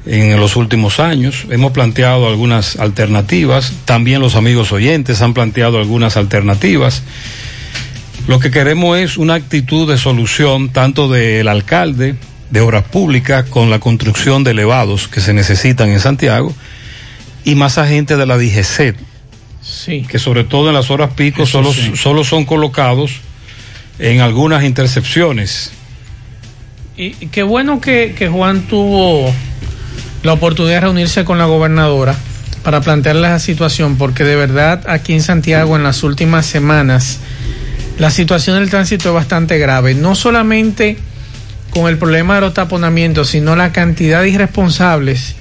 [0.06, 1.46] en los últimos años.
[1.50, 3.74] Hemos planteado algunas alternativas.
[3.86, 7.04] También los amigos oyentes han planteado algunas alternativas.
[8.28, 12.16] Lo que queremos es una actitud de solución tanto del alcalde
[12.50, 16.54] de obras públicas con la construcción de elevados que se necesitan en Santiago
[17.46, 18.96] y más agentes de la DGC,
[19.62, 20.06] Sí.
[20.10, 21.92] que sobre todo en las horas pico Eso solo, sí.
[21.96, 23.12] solo son colocados
[24.00, 25.72] en algunas intercepciones.
[26.98, 29.32] Y, y qué bueno que, que Juan tuvo
[30.24, 32.16] la oportunidad de reunirse con la gobernadora
[32.64, 37.20] para plantearle la situación, porque de verdad aquí en Santiago en las últimas semanas
[38.00, 40.98] la situación del tránsito es bastante grave, no solamente
[41.70, 45.36] con el problema de los taponamientos, sino la cantidad de irresponsables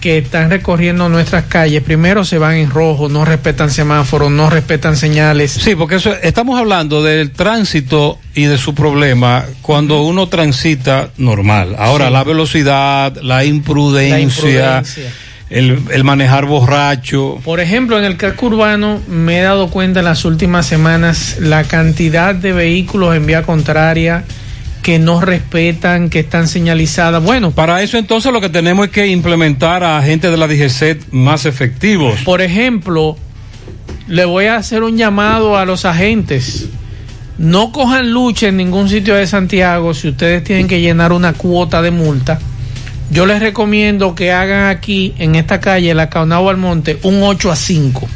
[0.00, 1.80] que están recorriendo nuestras calles.
[1.82, 5.52] Primero se van en rojo, no respetan semáforos, no respetan señales.
[5.52, 11.76] Sí, porque eso, estamos hablando del tránsito y de su problema cuando uno transita normal.
[11.78, 12.12] Ahora, Sí.
[12.14, 15.12] la velocidad, la imprudencia, La imprudencia.
[15.50, 17.38] El, el manejar borracho.
[17.44, 21.62] Por ejemplo, en el casco urbano me he dado cuenta en las últimas semanas la
[21.64, 24.24] cantidad de vehículos en vía contraria
[24.82, 27.22] que no respetan, que están señalizadas.
[27.22, 31.12] Bueno, Para eso entonces lo que tenemos es que implementar a agentes de la DGC
[31.12, 32.20] más efectivos.
[32.24, 33.16] por ejemplo,
[34.08, 36.68] le voy a hacer un llamado a los agentes.
[37.38, 41.80] No cojan lucha en ningún sitio de Santiago si ustedes tienen que llenar una cuota
[41.80, 42.38] de multa.
[43.10, 47.56] Yo les recomiendo que hagan aquí, en esta calle, la Caonao Almonte, un 8 a
[47.56, 48.08] 5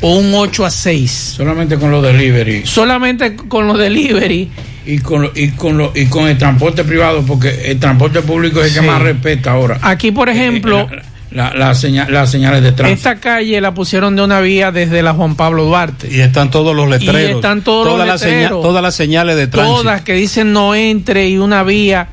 [0.00, 1.34] o un 8 a 6.
[1.36, 2.66] Solamente con los delivery.
[2.66, 4.50] Solamente con los delivery.
[4.86, 8.60] Y con, lo- y, con lo- y con el transporte privado, porque el transporte público
[8.60, 8.80] es el Sí.
[8.80, 9.78] que más respeta ahora.
[9.82, 10.88] Aquí, por ejemplo,
[11.30, 12.96] la- la seña- las señales de tránsito.
[13.10, 16.08] Esta calle la pusieron de una vía desde la Juan Pablo Duarte.
[16.14, 17.20] Y están todos los letreros.
[17.30, 18.62] Y están todos todas los las letreros.
[18.62, 19.82] todas las señales de tránsito.
[19.82, 22.08] Todas que dicen no entre y una vía.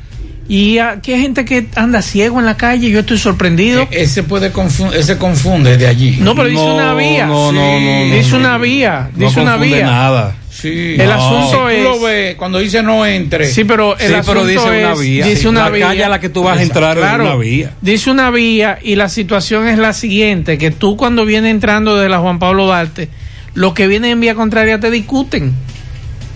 [0.49, 2.89] Y aquí hay gente que anda ciego en la calle.
[2.89, 3.87] Yo estoy sorprendido.
[3.91, 6.17] E-, Ese puede confu- ese confunde de allí.
[6.19, 7.25] No, pero dice una vía.
[7.25, 8.37] no, no, no, no, dice no.
[8.39, 9.09] una vía.
[9.15, 9.85] No Dice una confunde vía.
[9.85, 10.35] nada.
[10.61, 10.95] Sí.
[10.97, 11.13] El No.
[11.13, 11.83] asunto Si es.
[11.83, 13.45] tú lo ves, cuando dice no entre.
[13.47, 15.25] Sí, pero el Sí, asunto pero dice una es- vía.
[15.25, 15.87] Dice Sí, una la vía.
[15.87, 17.71] calle a la que tú vas a entrar es una vía.
[17.81, 22.09] Dice una vía y la situación es la siguiente, que tú cuando vienes entrando de
[22.09, 23.09] la Juan Pablo Duarte,
[23.53, 25.53] los que vienen en vía contraria te discuten.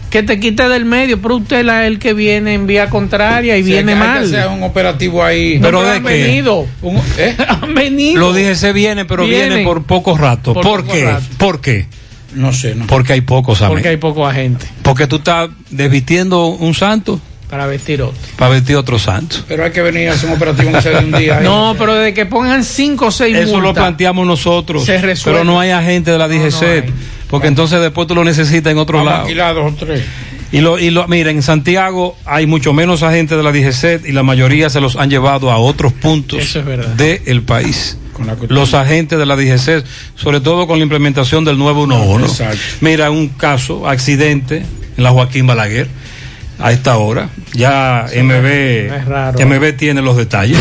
[0.10, 3.64] Que te quite del medio, pero usted es el que viene en vía contraria y
[3.64, 4.24] Sí, viene que mal.
[4.24, 5.56] hacer un operativo ahí.
[5.60, 6.24] No, ¿Pero de han qué?
[6.24, 6.66] venido.
[6.82, 7.36] Un- ¿eh?
[7.62, 8.20] Han venido.
[8.22, 10.54] Lo dije, se viene, pero viene por poco rato.
[10.54, 11.04] Por ¿Por, poco qué?
[11.04, 11.26] rato.
[11.38, 11.86] ¿Por qué?
[12.36, 12.86] No sé, no.
[12.88, 13.74] Porque hay pocos, amén.
[13.76, 17.20] Porque hay poco agente Porque tú estás desvistiendo un santo
[17.50, 18.18] para vestir otro.
[18.38, 19.38] para vestir otro santo.
[19.48, 21.38] Pero hay que venir a hacer un operativo de un día.
[21.38, 21.44] ahí.
[21.46, 24.84] No, pero desde que pongan cinco o seis Eso lo planteamos nosotros.
[24.84, 25.40] Se resuelve.
[25.40, 26.86] Pero no hay agente de la DGC.
[27.30, 29.54] porque entonces después tú lo necesitas en otro Vamos lado.
[29.62, 30.04] dos o tres.
[30.52, 34.12] Y lo, y lo, mira, en Santiago hay mucho menos agentes de la DGC y
[34.12, 36.88] la mayoría se los han llevado a otros puntos Eso es verdad.
[36.96, 37.98] del país.
[38.16, 39.84] Con la Los agentes de la DGC,
[40.16, 42.26] sobre todo con la implementación del nuevo 111.
[42.26, 42.60] Exacto.
[42.80, 44.66] Mira, un caso, accidente
[44.98, 45.90] en la Joaquín Balaguer,
[46.60, 47.30] a esta hora.
[47.54, 49.46] Ya MB, es raro.
[49.46, 50.58] MB tiene los detalles.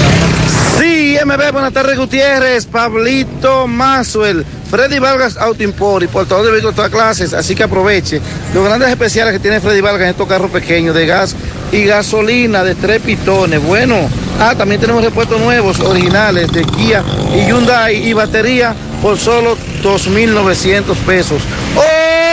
[0.81, 6.75] Sí, MB, buenas tardes Gutiérrez, Pablito Mazuel, Freddy Vargas Auto Import y portador de vehículos
[6.75, 8.21] de todas clases, así que aproveche
[8.53, 11.37] los grandes especiales que tiene Freddy Vargas en estos carros pequeños de gas
[11.71, 13.63] y gasolina de tres pitones.
[13.63, 14.09] Bueno,
[14.41, 17.03] ah, también tenemos repuestos nuevos, originales de Kia
[17.35, 21.43] y Hyundai y batería por solo 2.900 pesos.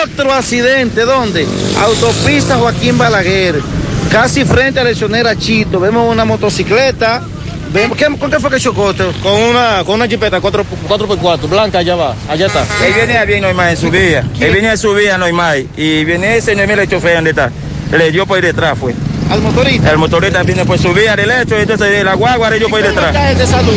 [0.04, 1.45] Otro accidente, ¿dónde?
[1.82, 3.62] Autopista Joaquín Balaguer,
[4.10, 5.80] casi frente a la Chito.
[5.80, 7.22] Vemos una motocicleta.
[7.74, 8.93] Vemos, ¿qué, ¿Con qué fue que chocó?
[9.22, 12.66] Con una, con una jipeta 4, 4x4, blanca, allá va, allá está.
[12.86, 14.26] Él venía bien normal en su vía.
[14.39, 15.68] Él venía en su vía normal.
[15.78, 17.49] Y viene ese no mira el chofer donde está.
[17.91, 18.93] Le dio por ir detrás, fue.
[19.32, 19.91] ¿Al motorista?
[19.91, 23.38] El motorista viene por su vía derecho, entonces la guagua dio por ir ¿Cómo detrás.
[23.38, 23.73] de salud?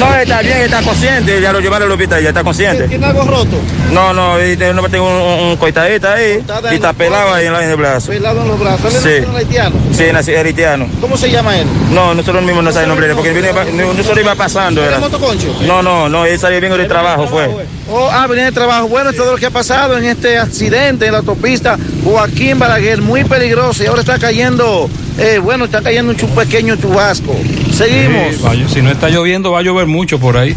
[0.00, 1.40] No, está bien, está consciente.
[1.40, 2.88] Ya lo llevaron al hospital, ya está consciente.
[2.88, 3.56] ¿Tiene algo roto?
[3.92, 6.42] No, no, no tengo un, un coitadito ahí.
[6.70, 8.08] Y está pelado ahí en el brazo.
[8.08, 8.94] Pelado en los brazos.
[8.94, 9.36] ¿Él es Sí.
[9.36, 9.76] haitiano?
[9.92, 10.86] Sí, nació haitiano.
[11.00, 11.66] ¿Cómo se llama él?
[11.92, 14.80] No, nosotros mismos no sabemos el nombre, porque viene, no, no solo iba pasando.
[14.80, 15.00] ¿Tiene Era.
[15.00, 15.54] motoconcho?
[15.66, 17.48] No, no, no, él salió bien del trabajo, fue.
[17.90, 18.88] Oh, ah, venía de trabajo.
[18.88, 23.02] Bueno, es todo lo que ha pasado en este accidente en la autopista Joaquín Balaguer,
[23.02, 23.82] muy peligroso.
[23.84, 24.88] Y ahora está cayendo,
[25.18, 27.36] eh, bueno, está cayendo un pequeño chubasco.
[27.72, 28.72] Seguimos.
[28.72, 30.54] Si no está lloviendo, va a llover mucho por ahí.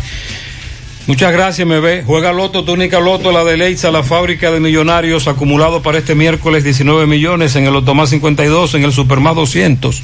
[1.08, 2.04] Muchas gracias, me ve.
[2.06, 6.64] Juega Loto, túnica Loto, la de Leitza, la fábrica de millonarios, acumulado para este miércoles
[6.64, 10.02] 19 millones, en el Otomás 52, en el Supermás 200.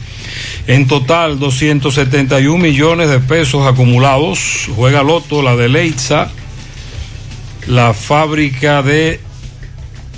[0.68, 4.70] En total, 271 millones de pesos acumulados.
[4.76, 6.30] Juega Loto, la de Leitza,
[7.68, 9.20] la fábrica de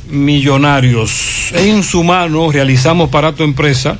[0.09, 1.51] millonarios.
[1.53, 3.97] En su mano realizamos para tu empresa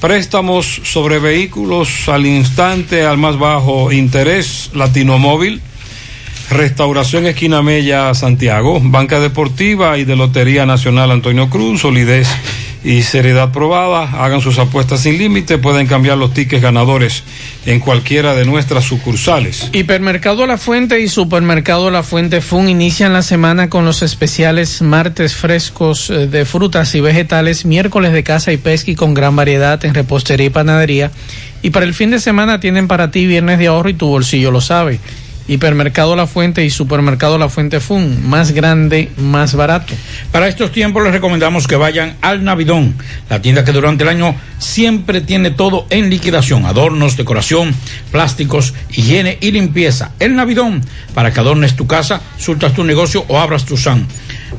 [0.00, 5.60] Préstamos sobre vehículos al instante, al más bajo interés, Latino Móvil,
[6.50, 12.26] Restauración Esquina Mella, Santiago, Banca Deportiva y de Lotería Nacional Antonio Cruz, solidez
[12.84, 14.24] y seriedad probada.
[14.24, 17.22] Hagan sus apuestas sin límite, pueden cambiar los tickets ganadores
[17.66, 19.70] en cualquiera de nuestras sucursales.
[19.72, 25.34] Hipermercado La Fuente y Supermercado La Fuente Fun inician la semana con los especiales martes
[25.34, 29.84] frescos eh, de frutas y vegetales, miércoles de caza y pesca y con gran variedad
[29.84, 31.10] en repostería y panadería.
[31.62, 34.50] Y para el fin de semana tienen para ti viernes de ahorro y tu bolsillo
[34.50, 35.00] lo sabe.
[35.48, 39.94] Hipermercado La Fuente y Supermercado La Fuente Fun, más grande, más barato.
[40.30, 42.94] Para estos tiempos les recomendamos que vayan al Navidón,
[43.30, 47.74] la tienda que durante el año siempre tiene todo en liquidación, adornos, decoración,
[48.12, 50.12] plásticos, higiene y limpieza.
[50.20, 50.82] El Navidón,
[51.14, 54.06] para que adornes tu casa, surtas tu negocio o abras tu SAN.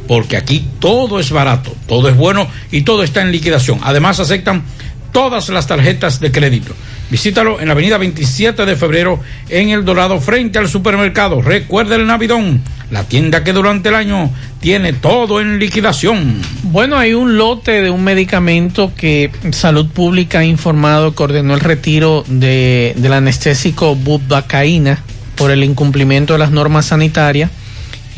[0.07, 3.79] Porque aquí todo es barato, todo es bueno y todo está en liquidación.
[3.83, 4.63] Además aceptan
[5.11, 6.73] todas las tarjetas de crédito.
[7.09, 11.41] Visítalo en la avenida 27 de febrero en El Dorado frente al supermercado.
[11.41, 14.29] Recuerda el Navidón, la tienda que durante el año
[14.59, 16.39] tiene todo en liquidación.
[16.63, 21.61] Bueno, hay un lote de un medicamento que Salud Pública ha informado que ordenó el
[21.61, 24.99] retiro de, del anestésico bubacaína
[25.35, 27.49] por el incumplimiento de las normas sanitarias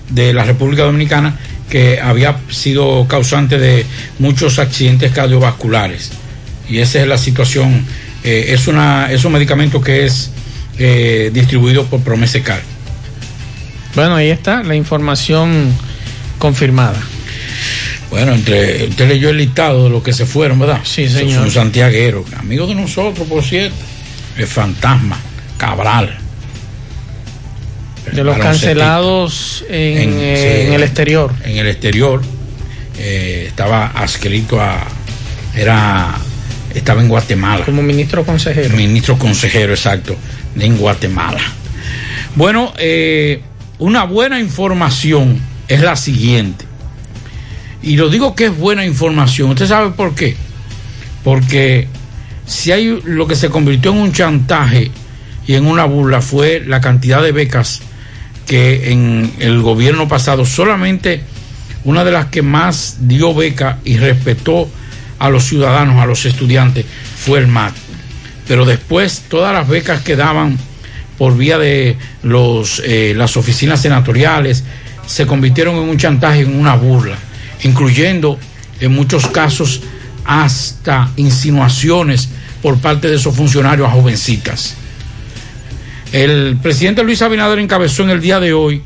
[0.10, 1.38] de la República Dominicana,
[1.70, 3.86] que había sido causante de
[4.20, 6.12] muchos accidentes cardiovasculares.
[6.68, 7.86] Y esa es la situación.
[8.26, 10.32] eh, es, una, es un medicamento que es
[10.78, 12.60] eh, distribuido por Promesecal.
[13.96, 15.74] Bueno, ahí está la información
[16.38, 17.00] confirmada.
[18.10, 20.82] Bueno, entre usted leyó el listado de los que se fueron, ¿verdad?
[20.84, 21.44] Sí, señor.
[21.44, 23.76] Un santiaguero, amigo de nosotros, por cierto.
[24.38, 25.18] El fantasma,
[25.58, 26.18] Cabral.
[28.12, 31.34] De los cancelados en, eh, sí, en el exterior.
[31.46, 32.22] En el exterior.
[32.98, 34.86] eh, estaba adscrito a.
[35.56, 36.16] Era.
[36.74, 37.66] Estaba en Guatemala.
[37.66, 38.76] Como ministro consejero.
[38.76, 40.16] Ministro consejero, exacto.
[40.60, 41.42] En Guatemala.
[42.36, 43.42] Bueno, eh,
[43.82, 46.66] una buena información es la siguiente.
[47.82, 49.50] Y lo digo que es buena información.
[49.50, 50.36] ¿Usted sabe por qué?
[51.24, 51.88] Porque
[52.46, 54.92] si hay lo que se convirtió en un chantaje
[55.48, 57.82] y en una burla fue la cantidad de becas
[58.46, 61.24] que en el gobierno pasado solamente
[61.84, 64.70] una de las que más dio beca y respetó
[65.18, 66.86] a los ciudadanos, a los estudiantes,
[67.18, 67.74] fue el MAT.
[68.48, 70.60] Pero después todas las becas que daban
[71.22, 74.64] por vía de los, eh, las oficinas senatoriales
[75.06, 77.16] se convirtieron en un chantaje, en una burla,
[77.62, 78.40] incluyendo
[78.80, 79.82] en muchos casos
[80.26, 82.28] hasta insinuaciones
[82.64, 84.76] por parte de esos funcionarios a jovencitas.
[86.12, 88.82] El presidente Luis Abinader encabezó en el día de hoy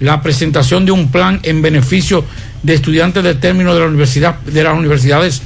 [0.00, 2.24] la presentación de un plan en beneficio
[2.62, 5.42] de estudiantes de término de la universidad de las universidades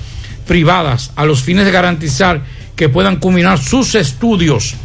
[0.46, 2.42] privadas a los fines de garantizar
[2.76, 4.76] que puedan culminar sus estudios.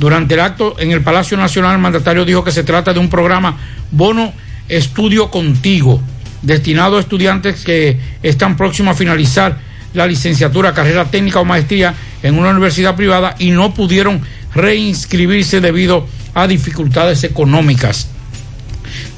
[0.00, 3.10] Durante el acto en el Palacio Nacional, el mandatario dijo que se trata de un
[3.10, 3.58] programa
[3.90, 4.32] Bono
[4.66, 6.00] Estudio Contigo,
[6.40, 9.58] destinado a estudiantes que están próximos a finalizar
[9.92, 14.22] la licenciatura, carrera técnica o maestría en una universidad privada y no pudieron
[14.54, 18.08] reinscribirse debido a dificultades económicas.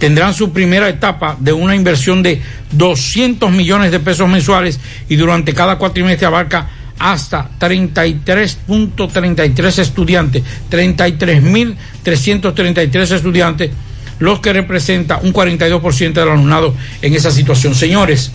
[0.01, 5.55] Tendrán su primera etapa de una inversión de 200 millones de pesos mensuales y durante
[5.55, 6.71] cada cuatrimestre abarca
[7.03, 13.73] hasta 33.33 estudiantes, 33.333 estudiantes,
[14.21, 17.75] los que representa un 42% del alumnado en esa situación.
[17.75, 18.31] Señores,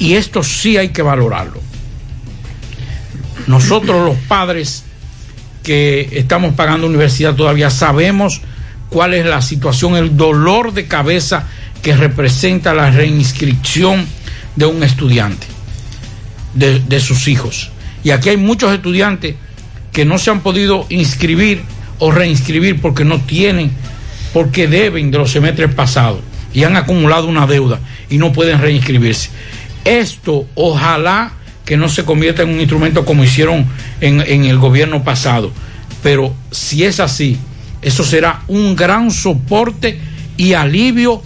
[0.00, 1.60] y esto sí hay que valorarlo.
[3.46, 4.82] Nosotros los padres
[5.62, 8.40] que estamos pagando universidad todavía sabemos
[8.90, 11.46] cuál es la situación, el dolor de cabeza
[11.82, 14.04] que representa la reinscripción
[14.56, 15.46] de un estudiante,
[16.56, 17.70] de, sus hijos.
[18.02, 19.36] Y aquí hay muchos estudiantes
[19.92, 21.62] que no se han podido inscribir
[21.98, 23.70] o reinscribir porque no tienen,
[24.32, 26.20] porque deben de los semestres pasados
[26.52, 29.30] y han acumulado una deuda y no pueden reinscribirse.
[29.84, 31.32] Esto ojalá
[31.64, 33.66] que no se convierta en un instrumento como hicieron
[34.00, 35.52] en, en el gobierno pasado.
[36.02, 37.38] Pero si es así,
[37.82, 39.98] eso será un gran soporte
[40.36, 41.22] y alivio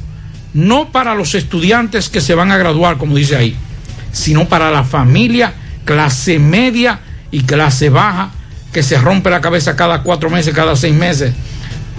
[0.53, 3.57] no para los estudiantes que se van a graduar, como dice ahí,
[4.13, 5.53] sino para la familia,
[5.85, 7.01] clase media
[7.31, 8.31] y clase baja,
[8.73, 11.33] que se rompe la cabeza cada cuatro meses, cada seis meses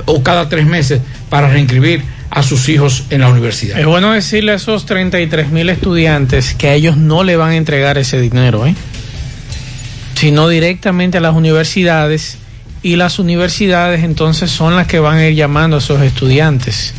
[0.05, 3.78] o cada tres meses para reinscribir a sus hijos en la universidad.
[3.78, 7.55] Es bueno decirle a esos 33 mil estudiantes que a ellos no le van a
[7.57, 8.74] entregar ese dinero, ¿eh?
[10.16, 12.38] sino directamente a las universidades
[12.84, 16.93] y las universidades entonces son las que van a ir llamando a esos estudiantes,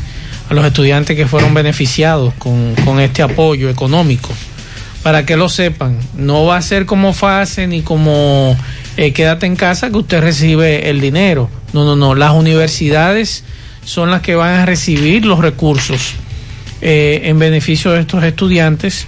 [0.50, 4.28] a los estudiantes que fueron beneficiados con, con este apoyo económico.
[5.02, 8.56] Para que lo sepan, no va a ser como fase ni como
[8.96, 11.50] eh, quédate en casa que usted recibe el dinero.
[11.72, 12.14] No, no, no.
[12.14, 13.42] Las universidades
[13.84, 16.14] son las que van a recibir los recursos
[16.80, 19.06] eh, en beneficio de estos estudiantes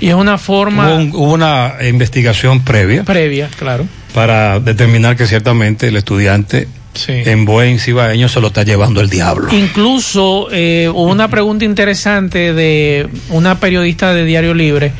[0.00, 0.88] y es una forma...
[0.88, 3.86] Hubo, un- hubo una investigación previa Previa, claro.
[4.14, 6.66] para determinar que ciertamente el estudiante
[7.08, 9.48] en buen cibaeño se lo está llevando el diablo.
[9.52, 14.92] Incluso eh, hubo una pregunta interesante de una periodista de Diario Libre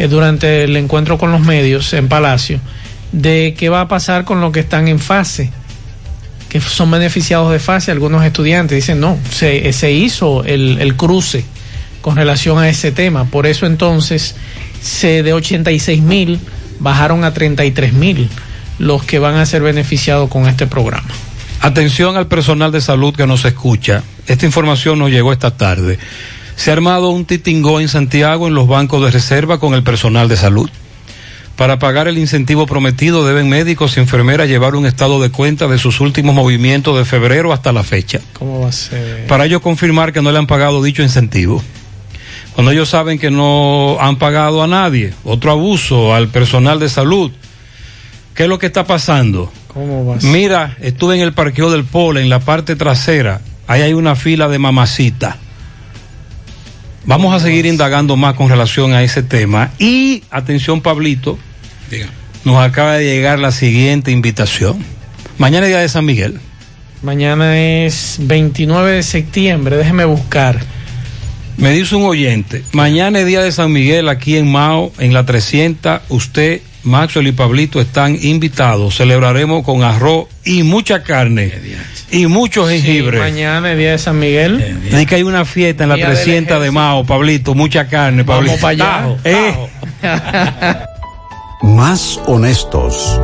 [0.00, 2.58] eh, durante el encuentro con los medios en Palacio
[3.12, 5.50] de qué va a pasar con los que están en fase,
[6.48, 7.90] que son beneficiados de fase.
[7.90, 11.44] Algunos estudiantes dicen no, se, se hizo el, el cruce
[12.00, 13.26] con relación a ese tema.
[13.26, 14.36] Por eso entonces
[14.80, 16.40] se de 86 mil
[16.78, 18.30] bajaron a 33 mil
[18.78, 21.08] los que van a ser beneficiados con este programa.
[21.60, 24.02] Atención al personal de salud que nos escucha.
[24.26, 25.98] Esta información nos llegó esta tarde.
[26.60, 30.28] Se ha armado un titingó en Santiago en los bancos de reserva con el personal
[30.28, 30.68] de salud.
[31.56, 35.78] Para pagar el incentivo prometido deben médicos y enfermeras llevar un estado de cuenta de
[35.78, 38.20] sus últimos movimientos de febrero hasta la fecha.
[38.34, 39.26] ¿Cómo va a ser?
[39.26, 41.62] Para ellos confirmar que no le han pagado dicho incentivo.
[42.54, 47.32] Cuando ellos saben que no han pagado a nadie, otro abuso al personal de salud.
[48.34, 49.50] ¿Qué es lo que está pasando?
[49.68, 50.28] ¿Cómo va a ser?
[50.28, 53.40] Mira, estuve en el parqueo del Polo, en la parte trasera.
[53.66, 55.38] Ahí hay una fila de mamacita.
[57.10, 59.72] Vamos a seguir indagando más con relación a ese tema.
[59.80, 61.40] Y, atención, Pablito,
[62.44, 64.78] nos acaba de llegar la siguiente invitación.
[65.36, 66.38] Mañana es día de San Miguel.
[67.02, 70.60] Mañana es 29 de septiembre, déjeme buscar.
[71.56, 75.26] Me dice un oyente, mañana es día de San Miguel aquí en Mao, en la
[75.26, 76.02] 300.
[76.10, 78.96] Usted, Maxwell y Pablito están invitados.
[78.96, 81.52] Celebraremos con arroz y mucha carne
[82.10, 83.18] y mucho jengibre.
[83.18, 84.80] Mañana es día de San Miguel.
[84.82, 88.24] Dice que hay una fiesta en la Día del 300 de Mao, Pablito, mucha carne,
[88.24, 88.56] Pablito.
[88.60, 89.16] Vamos para allá.
[89.24, 89.54] Eh,
[91.62, 93.20] Más honestos.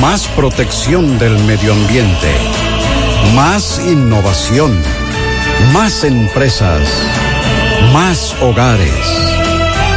[0.00, 2.32] Más protección del medio ambiente.
[3.34, 4.72] Más innovación.
[5.72, 6.80] Más empresas.
[7.92, 9.33] Más hogares.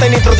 [0.00, 0.36] 20 litros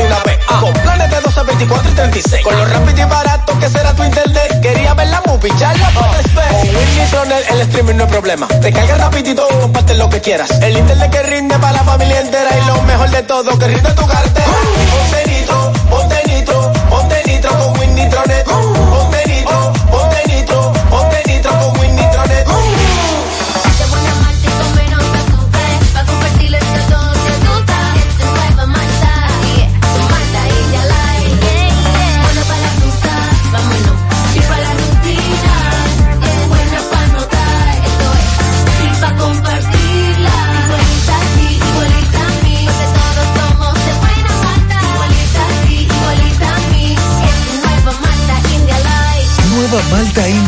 [0.48, 0.60] ah.
[0.60, 2.42] Con planes de 12, 24 y 36.
[2.42, 4.60] Con lo rápido y barato que será tu internet.
[4.62, 6.22] Quería ver la movie, charla la ah.
[6.50, 8.48] Con Winnie el streaming no es problema.
[8.48, 10.50] Te cargas rapidito y comparte lo que quieras.
[10.62, 12.50] El internet que rinde para la familia entera.
[12.56, 14.46] Y lo mejor de todo, que rinde tu cartera.
[14.46, 14.96] Uh.
[14.96, 18.46] Ponte nitro, ponte nitro, ponte nitro con Winnitronet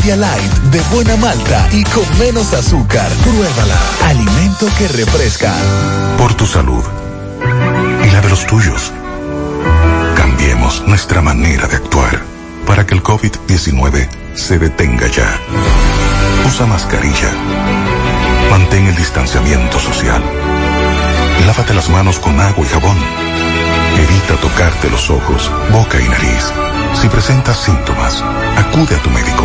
[0.05, 3.09] Light de buena malta y con menos azúcar.
[3.23, 3.77] Pruébala.
[4.05, 5.53] Alimento que refresca.
[6.17, 6.83] Por tu salud
[8.05, 8.91] y la de los tuyos.
[10.17, 12.21] Cambiemos nuestra manera de actuar
[12.67, 15.39] para que el COVID-19 se detenga ya.
[16.47, 17.31] Usa mascarilla.
[18.51, 20.21] Mantén el distanciamiento social.
[21.47, 22.97] Lávate las manos con agua y jabón.
[23.97, 26.51] Evita tocarte los ojos, boca y nariz.
[26.93, 28.21] Si presentas síntomas,
[28.57, 29.43] acude a tu médico.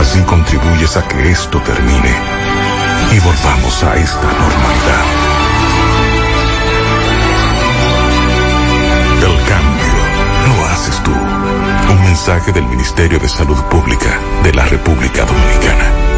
[0.00, 2.14] Así contribuyes a que esto termine
[3.12, 5.04] y volvamos a esta normalidad.
[9.22, 11.10] El cambio lo haces tú.
[11.10, 16.17] Un mensaje del Ministerio de Salud Pública de la República Dominicana.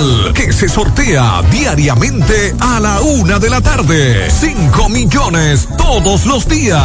[0.33, 4.31] Que se sortea diariamente a la una de la tarde.
[4.31, 6.81] 5 millones todos los días.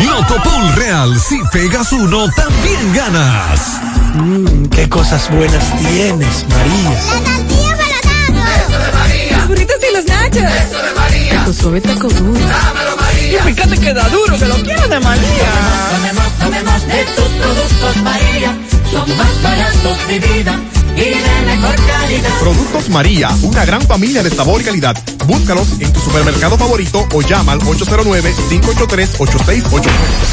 [0.00, 3.78] Loto Pool Real, si pegas uno, también ganas.
[4.14, 6.90] Mmm, qué cosas buenas tienes, María.
[6.90, 9.36] La tortilla para Eso de María.
[9.36, 10.42] Los burritos y los nachos.
[10.42, 11.44] Eso de María.
[11.44, 12.40] Tu suave taco duro.
[12.40, 13.38] Dámelo, María.
[13.48, 15.50] Y fíjate que da duro, que lo quiero de María.
[15.92, 18.58] Tomemos, tomemos de tus productos, María.
[18.90, 20.60] Son más baratos de vida
[20.96, 22.30] y de mejor calidad.
[22.40, 24.96] Productos María, una gran familia de sabor y calidad.
[25.26, 29.80] Búscalos en tu supermercado favorito o llama al 809-583-8689.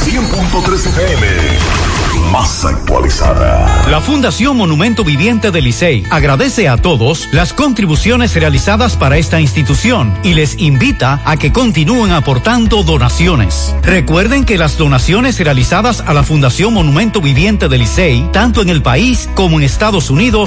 [0.06, 1.28] 100.3 FM,
[2.32, 3.86] más actualizada.
[3.90, 10.18] La Fundación Monumento Viviente del Licey agradece a todos las contribuciones realizadas para esta institución
[10.24, 13.76] y les invita a que continúen aportando donaciones.
[13.84, 18.82] Recuerden que las donaciones realizadas a la Fundación Monumento Viviente del Licey, tanto en el
[18.82, 20.47] país como en Estados Unidos,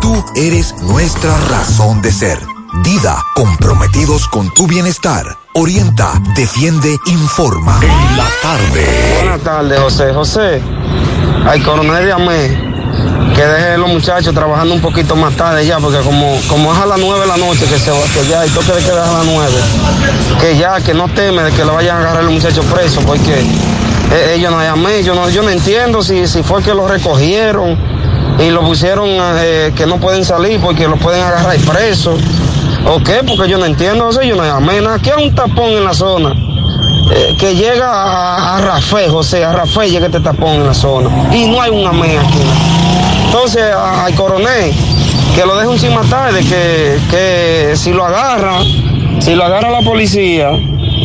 [0.01, 2.39] tú eres nuestra razón de ser.
[2.83, 5.37] Dida, comprometidos con tu bienestar.
[5.53, 7.79] Orienta, defiende, informa.
[7.81, 9.15] En la tarde.
[9.21, 10.13] Buenas tardes, José.
[10.13, 10.61] José,
[11.45, 12.71] al coronel llamé
[13.35, 16.85] que deje los muchachos trabajando un poquito más tarde ya, porque como, como es a
[16.85, 19.13] las nueve de la noche que, se, que ya el toque de queda es a
[19.19, 19.55] las nueve,
[20.39, 23.39] que ya, que no teme de que lo vayan a agarrar los muchachos presos, porque
[24.11, 27.77] eh, ellos no llamé, yo no, yo no entiendo si, si fue que lo recogieron
[28.39, 32.19] y lo pusieron eh, que no pueden salir porque lo pueden agarrar presos.
[32.87, 33.21] ¿O qué?
[33.27, 34.95] Porque yo no entiendo, José, yo no llamé nada.
[34.95, 36.33] Aquí hay un tapón en la zona.
[37.13, 41.09] eh, que llega a, a Rafé, José, a Rafé llega este tapón en la zona.
[41.35, 42.39] Y no hay una mea aquí.
[43.25, 44.73] Entonces, al coronel,
[45.35, 48.59] que lo deje un más tarde, que, que si lo agarra,
[49.19, 50.49] si lo agarra la policía,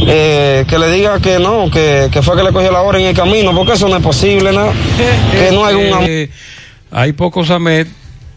[0.09, 3.07] eh, que le diga que no, que, que fue que le cogió la hora en
[3.07, 4.67] el camino, porque eso no es posible, ¿no?
[5.33, 6.31] Que no hay un am- Eh,
[6.91, 7.89] hay pocos AMET,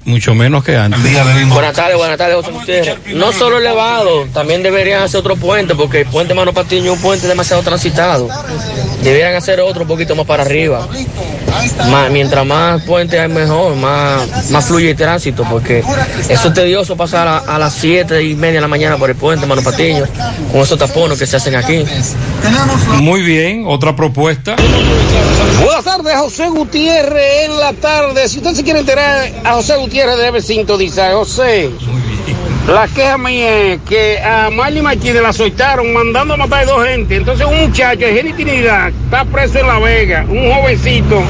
[0.05, 0.99] mucho menos que antes.
[1.49, 2.97] Buenas tardes, buenas tardes, José Gutiérrez.
[3.15, 7.01] No solo elevado, también deberían hacer otro puente, porque el puente Mano Patiño es un
[7.01, 8.27] puente demasiado transitado.
[9.03, 10.87] Deberían hacer otro un poquito más para arriba.
[11.89, 15.83] Más- mientras más puente hay mejor, más, más fluye el tránsito, porque
[16.29, 19.15] eso es tedioso pasar a, a las 7 y media de la mañana por el
[19.15, 20.05] puente Mano Patiño,
[20.51, 21.83] con esos tapones que se hacen aquí.
[23.01, 24.55] Muy bien, otra propuesta.
[25.63, 28.27] Buenas tardes, José Gutiérrez en la tarde.
[28.29, 31.13] Si usted se quiere enterar a José Gutiérrez, debe sintonizar.
[31.13, 31.69] José,
[32.67, 36.85] la queja mía es que a Marley Martínez la soltaron mandando a matar a dos
[36.85, 37.15] gente.
[37.15, 41.21] Entonces un muchacho de Jenny Trinidad está preso en La Vega, un jovencito,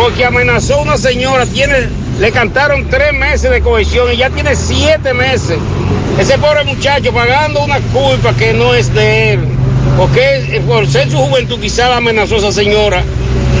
[0.00, 1.46] porque amenazó a una señora.
[1.46, 1.88] Tiene,
[2.20, 5.58] le cantaron tres meses de cohesión y ya tiene siete meses.
[6.18, 9.40] Ese pobre muchacho pagando una culpa que no es de él.
[9.96, 13.02] Porque por ser su juventud quizá la amenazó a esa señora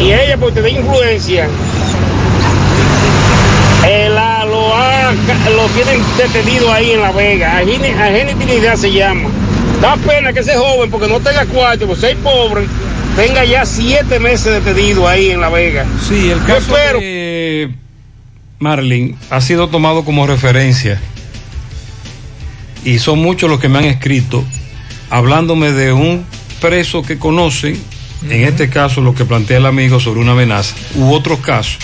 [0.00, 1.48] y ella por tener influencia
[4.14, 5.12] la- lo, ha-
[5.56, 7.56] lo tienen detenido ahí en La Vega.
[7.58, 9.28] A Geni a Geni Trinidad se llama.
[9.80, 12.66] Da pena que ese joven, porque no tenga cuarto, por ser pobre,
[13.16, 15.86] tenga ya siete meses detenido ahí en La Vega.
[16.06, 17.70] Sí, el caso espero- de
[18.58, 21.00] Marlin ha sido tomado como referencia
[22.84, 24.44] y son muchos los que me han escrito
[25.10, 26.24] hablándome de un
[26.60, 27.78] preso que conocen,
[28.28, 31.78] en este caso lo que plantea el amigo sobre una amenaza, u otros casos.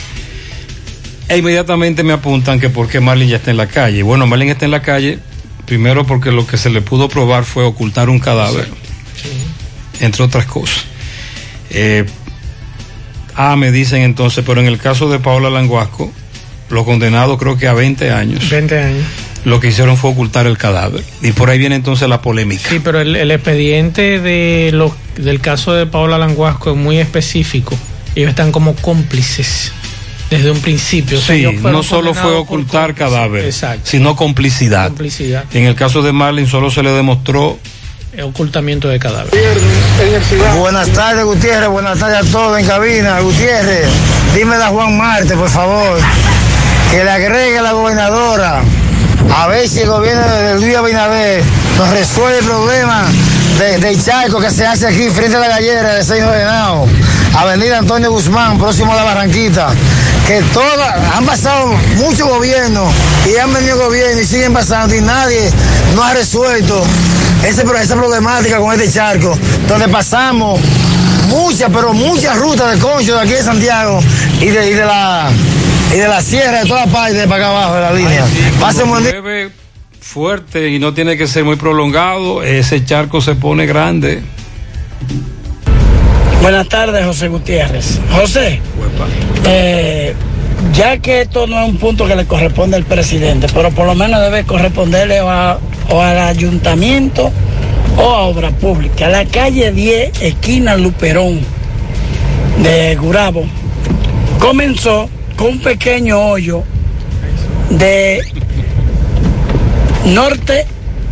[1.28, 4.02] E inmediatamente me apuntan que por qué Marlin ya está en la calle.
[4.02, 5.18] Bueno, Marlin está en la calle
[5.66, 8.68] primero porque lo que se le pudo probar fue ocultar un cadáver,
[10.00, 10.84] entre otras cosas.
[11.70, 12.06] Eh,
[13.34, 16.12] ah, me dicen entonces, pero en el caso de Paola Languasco,
[16.70, 18.48] lo condenado creo que a 20 años.
[18.48, 19.04] 20 años.
[19.44, 21.04] Lo que hicieron fue ocultar el cadáver.
[21.22, 22.68] Y por ahí viene entonces la polémica.
[22.68, 27.76] Sí, pero el, el expediente de lo, del caso de Paola Languasco es muy específico.
[28.14, 29.72] Ellos están como cómplices
[30.30, 31.18] desde un principio.
[31.18, 33.82] O sea, Sí, ellos fueron no solo fue ocultar cadáver, Exacto.
[33.84, 34.88] sino complicidad.
[34.88, 37.58] complicidad, En el caso de Marlin solo se le demostró
[38.22, 39.30] ocultamiento de cadáver.
[40.58, 41.68] Buenas tardes, Gutiérrez.
[41.68, 43.20] Buenas tardes a todos en cabina.
[43.20, 43.86] Gutiérrez,
[44.34, 45.98] dímele a Juan Marte, por favor,
[46.90, 48.62] que le agregue a la gobernadora.
[49.34, 51.42] A ver si el gobierno de Luis Abinader
[51.76, 53.06] nos resuelve el problema
[53.58, 56.86] de- del charco que se hace aquí frente a la gallera de Seis Venado,
[57.34, 59.74] Avenida Antonio Guzmán, próximo a la Barranquita.
[60.26, 62.92] Que todas, han pasado muchos gobiernos
[63.32, 65.50] y han venido gobiernos y siguen pasando y nadie
[65.94, 66.82] no ha resuelto
[67.44, 70.60] ese, esa problemática con este charco, donde pasamos
[71.28, 74.00] muchas, pero muchas rutas de concho de aquí de Santiago
[74.40, 75.30] y de, y de la
[75.92, 78.24] y de la sierra de todas partes para acá abajo de la línea.
[78.60, 79.12] Pasen buen día.
[79.12, 79.50] llueve
[80.00, 84.22] fuerte y no tiene que ser muy prolongado, ese charco se pone grande.
[86.42, 87.98] Buenas tardes, José Gutiérrez.
[88.12, 88.60] José,
[89.46, 90.14] eh,
[90.74, 93.94] ya que esto no es un punto que le corresponde al presidente, pero por lo
[93.94, 95.58] menos debe corresponderle o, a-
[95.90, 97.32] o al ayuntamiento
[97.96, 99.08] o a obra pública.
[99.08, 101.40] La calle 10, esquina Luperón
[102.62, 103.44] de Gurabo,
[104.38, 106.62] comenzó con un pequeño hoyo
[107.70, 108.20] de
[110.06, 110.66] norte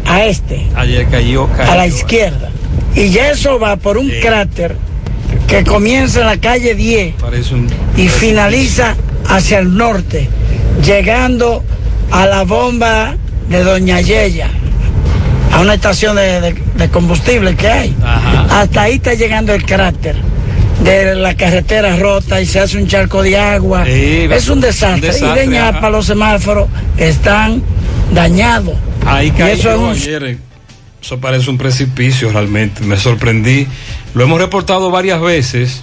[0.07, 1.73] a este Ayer cayó, cayó.
[1.73, 2.51] a la izquierda.
[2.95, 4.77] Y ya eso va por un cráter
[5.49, 7.69] que comienza en la calle 10 Parece un...
[7.97, 8.95] y finaliza
[9.29, 10.29] hacia el norte,
[10.85, 11.63] llegando
[12.11, 13.15] a la bomba
[13.49, 14.49] de Doña Yeya,
[15.53, 17.97] a una estación de, de- de combustible que hay.
[18.51, 20.17] Hasta ahí está llegando el cráter
[20.83, 23.85] de la carretera rota y se hace un charco de agua.
[23.85, 24.95] Sí, es un desastre.
[24.95, 26.69] un desastre, y de ñapa los semáforos
[26.99, 27.63] están
[28.13, 28.75] dañados.
[29.07, 30.39] Ahí Y eso es un ayer.
[31.05, 32.83] Eso parece un precipicio realmente.
[32.83, 33.67] Me sorprendí.
[34.15, 35.83] Lo hemos reportado varias veces,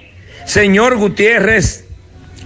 [0.44, 1.88] Señor Gutiérrez,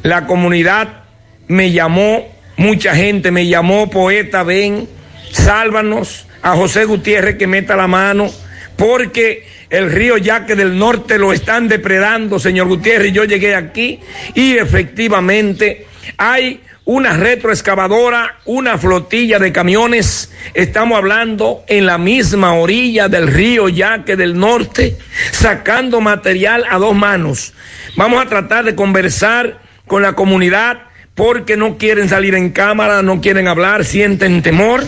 [0.03, 1.05] la comunidad
[1.47, 4.89] me llamó, mucha gente me llamó, poeta, ven,
[5.31, 8.31] sálvanos a José Gutiérrez que meta la mano,
[8.77, 13.13] porque el río Yaque del Norte lo están depredando, señor Gutiérrez.
[13.13, 14.01] Yo llegué aquí
[14.33, 15.85] y efectivamente
[16.17, 20.31] hay una retroexcavadora, una flotilla de camiones.
[20.53, 24.97] Estamos hablando en la misma orilla del río Yaque del Norte,
[25.33, 27.55] sacando material a dos manos.
[27.97, 30.83] Vamos a tratar de conversar con la comunidad
[31.15, 34.85] porque no quieren salir en cámara, no quieren hablar, sienten temor.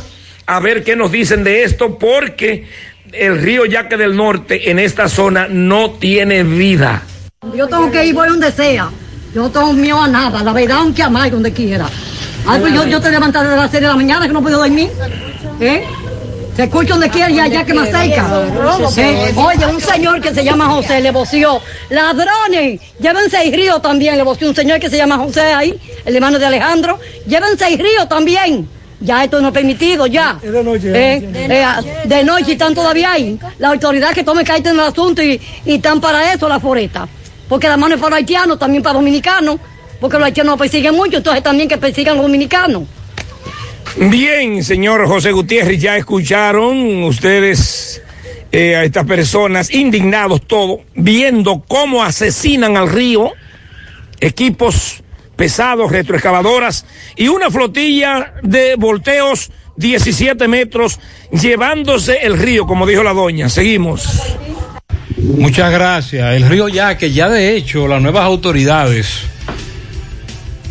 [0.47, 2.69] A ver qué nos dicen de esto, porque
[3.13, 7.03] el río Yaque del Norte en esta zona no tiene vida.
[7.55, 8.91] Yo tengo que ir voy donde sea.
[9.37, 11.87] Yo no tengo miedo a nada, la verdad, aunque amáis donde quiera.
[12.47, 14.57] Ay, pues yo, yo te levanté de las 6 de la mañana que no puedo
[14.57, 14.91] dormir.
[15.61, 15.85] ¿Eh?
[16.57, 18.47] Se escucha donde quiera y allá que más cerca.
[18.97, 19.35] ¿Eh?
[19.37, 21.61] Oye, un señor que se llama José le voció.
[21.91, 24.17] Ladrones, llévense el río también.
[24.17, 26.99] Le voció un señor que se llama José ahí, el hermano de Alejandro.
[27.27, 28.67] Llévense el río también.
[29.01, 30.39] Ya esto no es permitido, ya.
[30.41, 30.93] de noche.
[30.95, 31.67] Eh, eh,
[32.07, 33.39] de noche están todavía ahí.
[33.59, 37.07] La autoridad que tome carta en el asunto y, y están para eso la foresta.
[37.49, 39.59] Porque la mano es para los haitianos, también para los dominicanos.
[40.01, 42.83] Porque los haitianos persiguen mucho, entonces también que persigan los dominicanos.
[43.97, 48.03] Bien, señor José Gutiérrez, ya escucharon ustedes
[48.53, 53.33] eh, a estas personas indignados todos, viendo cómo asesinan al río,
[54.21, 55.03] equipos
[55.37, 56.85] pesados, retroexcavadoras
[57.17, 60.99] y una flotilla de volteos 17 metros
[61.31, 63.49] llevándose el río, como dijo la doña.
[63.49, 64.07] Seguimos.
[65.19, 66.35] Muchas gracias.
[66.37, 69.21] El río Yaque, ya de hecho, las nuevas autoridades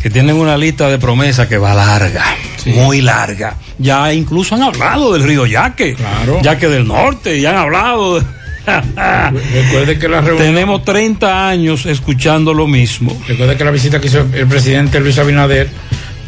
[0.02, 2.24] que tienen una lista de promesas que va larga,
[2.66, 3.56] muy larga.
[3.78, 6.40] Ya incluso han hablado del río Yaque, Claro.
[6.42, 8.20] Yaque del Norte, ya han hablado.
[8.20, 8.26] de-
[8.66, 10.46] Recuerde que la reunión.
[10.46, 13.20] Tenemos 30 años escuchando lo mismo.
[13.26, 15.68] Recuerde que la visita que hizo el presidente Luis Abinader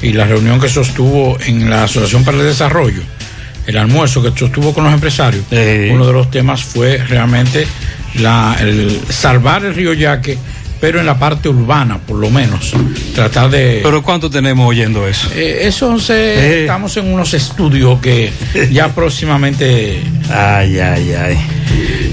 [0.02, 3.02] y la reunión que sostuvo en la Asociación para el Desarrollo,
[3.66, 7.66] el almuerzo que sostuvo con los empresarios, uno de los temas fue realmente
[8.16, 10.38] la, el salvar el río Yaque,
[10.80, 12.72] pero en la parte urbana, por lo menos.
[13.14, 13.80] Tratar de.
[13.82, 15.28] Pero ¿cuánto tenemos oyendo eso?
[15.34, 16.60] Eh, eso se, Eh.
[16.62, 18.30] estamos en unos estudios que
[18.70, 20.00] ya próximamente.
[20.30, 21.38] Ay, ay, ay.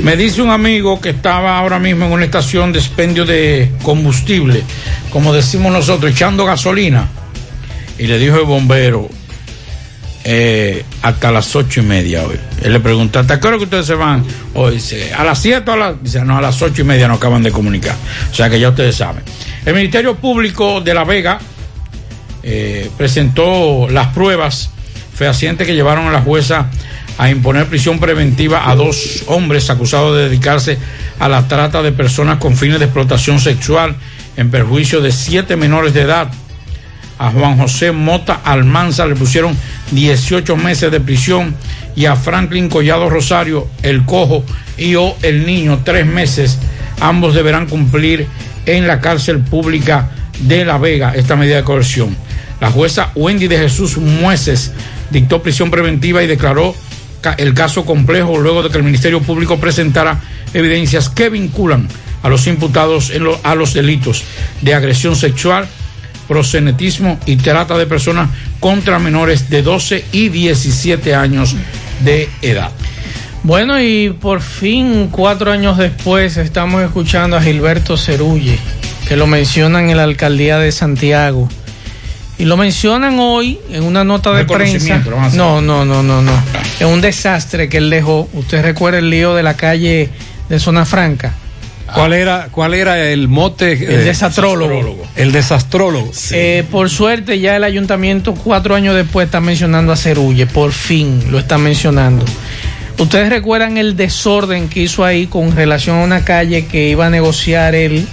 [0.02, 4.64] Me dice un amigo que estaba ahora mismo en una estación de expendio de combustible,
[5.12, 7.08] como decimos nosotros, echando gasolina.
[7.98, 9.10] Y le dijo el bombero,
[10.28, 12.36] eh, hasta las ocho y media hoy.
[12.64, 14.26] Él le preguntó, ¿hasta qué hora que ustedes se van?
[14.56, 16.04] Hoy dice, a las siete o a las...
[16.04, 17.96] Dice, no, a las ocho y media nos acaban de comunicar.
[18.32, 19.24] O sea que ya ustedes saben.
[19.64, 21.40] El Ministerio Público de La Vega
[22.42, 24.72] eh, presentó las pruebas
[25.14, 26.72] fehacientes que llevaron a la jueza
[27.20, 30.80] a imponer prisión preventiva a dos hombres acusados de dedicarse
[31.20, 33.96] a la trata de personas con fines de explotación sexual
[34.38, 36.32] en perjuicio de siete menores de edad.
[37.18, 39.56] A Juan José Mota Almanza le pusieron
[39.92, 41.56] 18 meses de prisión
[41.96, 44.44] y a Franklin Collado Rosario, el cojo
[44.78, 46.60] y o el niño, tres meses.
[47.00, 48.28] Ambos deberán cumplir
[48.66, 50.10] en la cárcel pública
[50.40, 52.16] de La Vega esta medida de coerción.
[52.60, 54.72] La jueza Wendy de Jesús Mueces
[55.10, 56.76] dictó prisión preventiva y declaró
[57.38, 60.22] el caso complejo luego de que el Ministerio Público presentara
[60.54, 61.88] evidencias que vinculan
[62.22, 63.12] a los imputados
[63.44, 64.24] a los delitos
[64.62, 65.68] de agresión sexual,
[66.28, 71.56] prosenetismo y trata de personas contra menores de 12 y 17 años
[72.04, 72.72] de edad.
[73.44, 78.58] Bueno, y por fin, cuatro años después, estamos escuchando a Gilberto Cerulle,
[79.08, 81.48] que lo mencionan en la alcaldía de Santiago.
[82.38, 85.02] Y lo mencionan hoy en una nota de prensa.
[85.34, 86.32] No, no, no, no, no.
[86.80, 88.28] Es un desastre que él dejó.
[88.34, 90.10] Usted recuerda el lío de la calle
[90.50, 91.34] de Zona Franca.
[91.96, 93.72] ¿Cuál era, cuál era el mote?
[93.74, 94.98] El desastrólogo.
[95.16, 96.12] El desastrólogo.
[96.32, 100.46] Eh, por suerte, ya el ayuntamiento, cuatro años después, está mencionando a Cerulle.
[100.46, 102.26] Por fin lo está mencionando.
[102.98, 107.10] Ustedes recuerdan el desorden que hizo ahí con relación a una calle que iba a
[107.10, 108.08] negociar él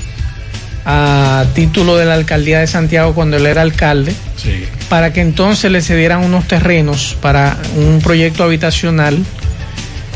[0.85, 4.65] a título de la alcaldía de Santiago cuando él era alcalde, Sí.
[4.89, 9.19] para que entonces le cedieran unos terrenos para un proyecto habitacional.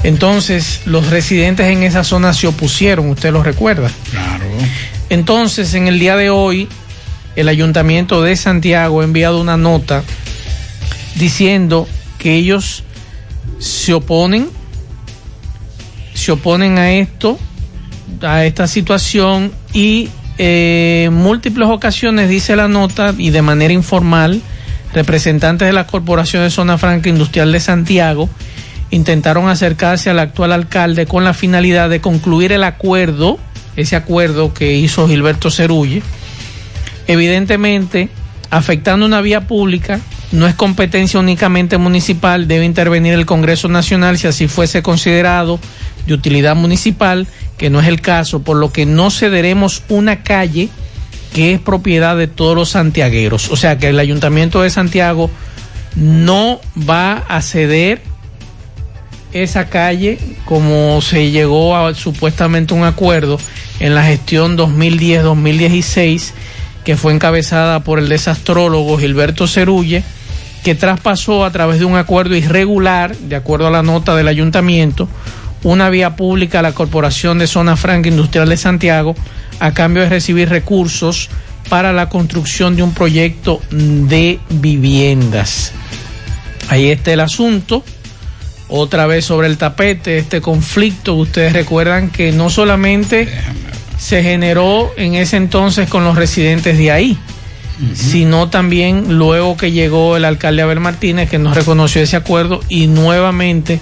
[0.07, 3.91] Entonces los residentes en esa zona se opusieron, usted lo recuerda.
[4.09, 4.45] Claro.
[5.11, 6.69] Entonces, en el día de hoy,
[7.35, 10.05] el ayuntamiento de Santiago ha enviado una nota
[11.17, 11.89] diciendo
[12.19, 12.85] que ellos
[13.59, 14.49] se oponen,
[16.15, 17.37] se oponen a esto,
[18.23, 24.41] a esta situación y eh, en múltiples ocasiones dice la nota y de manera informal
[24.95, 28.31] Representantes de la Corporación de Zona Franca Industrial de Santiago
[28.91, 33.39] intentaron acercarse al actual alcalde con la finalidad de concluir el acuerdo,
[33.77, 36.03] ese acuerdo que hizo Gilberto Cerulle.
[37.07, 38.09] Evidentemente,
[38.51, 40.01] afectando una vía pública,
[40.33, 45.61] no es competencia únicamente municipal, debe intervenir el Congreso Nacional si así fuese considerado
[46.07, 47.27] de utilidad municipal,
[47.57, 50.69] que no es el caso, por lo que no cederemos una calle
[51.33, 53.51] que es propiedad de todos los santiagueros.
[53.51, 55.31] O sea que el Ayuntamiento de Santiago
[55.97, 58.03] no va a ceder
[59.43, 63.39] esa calle como se llegó a supuestamente un acuerdo
[63.81, 66.33] en la gestión 2010-2016
[66.85, 70.05] que fue encabezada por el desastrólogo Gilberto Cerulle
[70.63, 75.09] que traspasó a través de un acuerdo irregular, de acuerdo a la nota del ayuntamiento,
[75.63, 79.15] una vía pública a la Corporación de Zona Franca Industrial de Santiago
[79.61, 81.29] a cambio de recibir recursos
[81.69, 85.73] para la construcción de un proyecto de viviendas.
[86.69, 87.85] Ahí está el asunto.
[88.69, 93.29] Otra vez sobre el tapete, este conflicto, ustedes recuerdan que no solamente
[93.99, 97.19] se generó en ese entonces con los residentes de ahí,
[97.95, 102.89] sino también luego que llegó el alcalde Abel Martínez, que no reconoció ese acuerdo y
[102.89, 103.81] nuevamente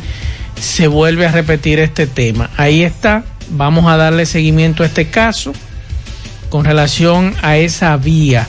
[0.60, 2.50] se vuelve a repetir este tema.
[2.56, 5.52] Ahí está, vamos a darle seguimiento a este caso
[6.50, 8.46] con relación a esa vía.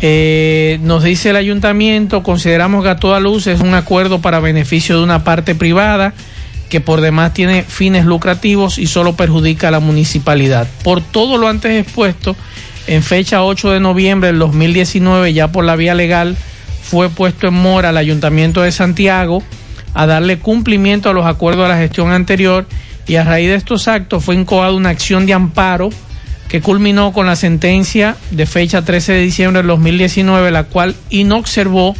[0.00, 4.98] Eh, nos dice el ayuntamiento, consideramos que a toda luz es un acuerdo para beneficio
[4.98, 6.12] de una parte privada
[6.68, 10.66] que por demás tiene fines lucrativos y solo perjudica a la municipalidad.
[10.82, 12.36] Por todo lo antes expuesto,
[12.86, 16.36] en fecha 8 de noviembre del 2019, ya por la vía legal,
[16.82, 19.42] fue puesto en mora al Ayuntamiento de Santiago
[19.94, 22.66] a darle cumplimiento a los acuerdos de la gestión anterior
[23.06, 25.90] y a raíz de estos actos fue incoada una acción de amparo
[26.48, 31.94] que culminó con la sentencia de fecha 13 de diciembre del 2019, la cual inobservó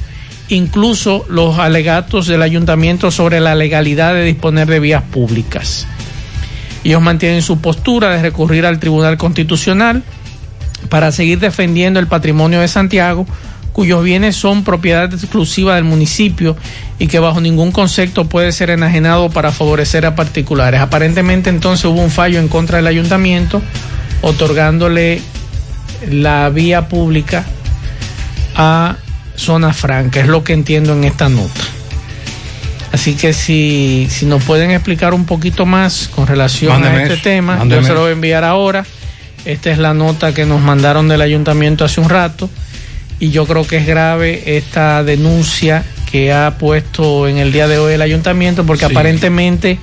[0.48, 5.86] incluso los alegatos del ayuntamiento sobre la legalidad de disponer de vías públicas.
[6.84, 10.02] Ellos mantienen su postura de recurrir al Tribunal Constitucional
[10.90, 13.26] para seguir defendiendo el patrimonio de Santiago,
[13.72, 16.56] cuyos bienes son propiedad exclusiva del municipio
[16.98, 20.80] y que bajo ningún concepto puede ser enajenado para favorecer a particulares.
[20.80, 23.62] Aparentemente entonces hubo un fallo en contra del ayuntamiento
[24.24, 25.20] otorgándole
[26.10, 27.44] la vía pública
[28.56, 28.96] a
[29.36, 31.60] zona franca, es lo que entiendo en esta nota.
[32.92, 37.16] Así que si, si nos pueden explicar un poquito más con relación Mándeme a este
[37.18, 38.86] tema, mándeme yo se lo voy a enviar ahora.
[39.44, 42.48] Esta es la nota que nos mandaron del ayuntamiento hace un rato
[43.20, 47.76] y yo creo que es grave esta denuncia que ha puesto en el día de
[47.78, 48.92] hoy el ayuntamiento porque Sí.
[48.92, 49.78] aparentemente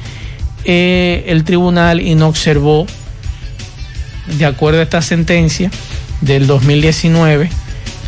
[0.63, 2.87] eh, el tribunal inobservó
[4.37, 5.69] de acuerdo a esta sentencia
[6.21, 7.49] del 2019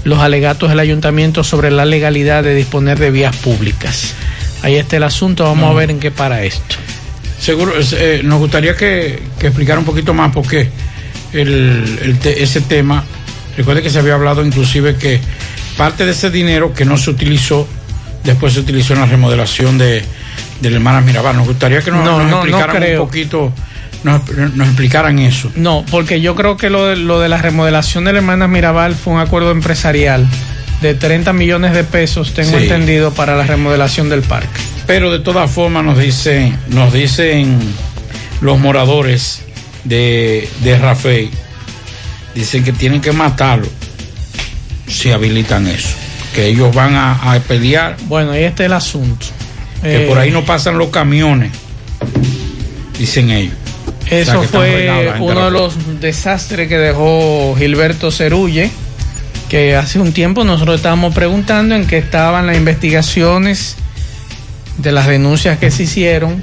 [0.04, 4.14] los alegatos del ayuntamiento sobre la legalidad de disponer de vías públicas.
[4.62, 6.76] Ahí está el asunto, vamos a ver en qué para esto.
[7.40, 10.70] Seguro, eh, nos gustaría que, que explicara un poquito más porque
[11.34, 13.04] el, el te- ese tema,
[13.58, 15.20] recuerde que se había hablado inclusive que
[15.78, 17.68] parte de ese dinero que no se utilizó,
[18.24, 20.04] después se utilizó en la remodelación de,
[20.62, 21.36] de la hermana Mirabal.
[21.38, 23.02] Nos gustaría que nos, No, nos creo.
[23.02, 23.52] un poquito,
[24.04, 24.22] nos,
[24.56, 25.52] nos explicaran eso.
[25.56, 28.96] No, porque yo creo que lo de, lo de la remodelación de la hermana Mirabal
[28.96, 30.26] fue un acuerdo empresarial
[30.82, 32.64] de 30 millones de pesos, tengo Sí.
[32.64, 34.60] entendido, para la remodelación del parque.
[34.86, 37.58] Pero de todas formas nos dicen, nos dicen
[38.42, 39.42] los moradores
[39.86, 41.30] de, de Rafael,
[42.36, 43.68] dicen que tienen que matarlo
[44.88, 45.90] si habilitan eso.
[46.36, 47.96] Que ellos van a, a pelear.
[48.08, 49.26] Bueno, ahí está el asunto.
[49.82, 51.52] Que Eh, por ahí no pasan los camiones,
[52.98, 53.54] dicen ellos.
[54.06, 58.70] O sea, Eso fue uno de los desastres que dejó Gilberto Cerulle,
[59.50, 63.76] que hace un tiempo nosotros estábamos preguntando en qué estaban las investigaciones
[64.78, 66.42] de las denuncias que se hicieron,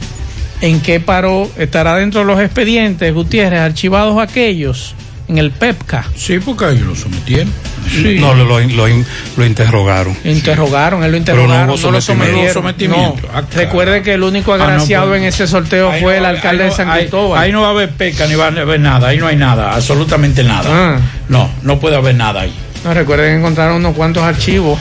[0.60, 4.94] en qué paró, estará dentro de los expedientes, Gutiérrez, archivados aquellos
[5.30, 6.04] en el PEPCA.
[6.16, 7.52] Sí, porque ellos lo sometieron.
[7.90, 8.18] Sí.
[8.20, 10.16] No, lo, lo, lo in- lo interrogaron.
[10.24, 12.36] Interrogaron, él lo Pero no interrogaron, hubo no, lo sometieron.
[12.40, 13.22] No hubo sometimiento.
[13.32, 13.38] No.
[13.38, 13.42] Ah.
[13.54, 16.64] Recuerde que el único Ah, no, agraciado pues, en ese sorteo fue no el alcalde
[16.64, 17.40] de San Cristóbal.
[17.42, 19.74] Ahí no va a haber peca ni va a haber nada, ahí no hay nada,
[19.74, 20.68] absolutamente nada.
[20.70, 20.98] Ah.
[21.28, 22.52] No, no puede haber nada ahí.
[22.84, 24.78] No, recuerden que encontraron unos cuantos archivos.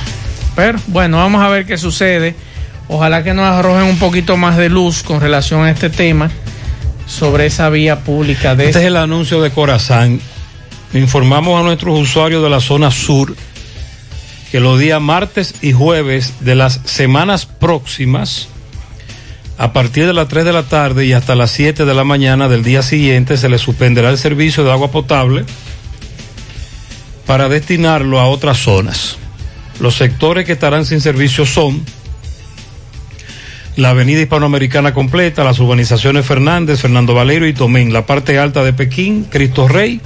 [0.55, 2.35] Pero bueno, vamos a ver qué sucede.
[2.87, 6.29] Ojalá que nos arrojen un poquito más de luz con relación a este tema
[7.07, 10.19] sobre esa vía pública de Este es el anuncio de Corazán.
[10.93, 13.35] Informamos a nuestros usuarios de la zona sur
[14.51, 18.47] que los días martes y jueves de las semanas próximas,
[19.59, 22.47] a partir de las 3 de la tarde y hasta las 7 de la mañana
[22.47, 25.45] del día siguiente, se les suspenderá el servicio de agua potable
[27.27, 29.17] para destinarlo a otras zonas.
[29.79, 31.85] Los sectores que estarán sin servicio son
[33.75, 38.73] la avenida hispanoamericana completa, las urbanizaciones Fernández, Fernando Valero y Tomín, la parte alta de
[38.73, 40.01] Pekín, Cristo Rey,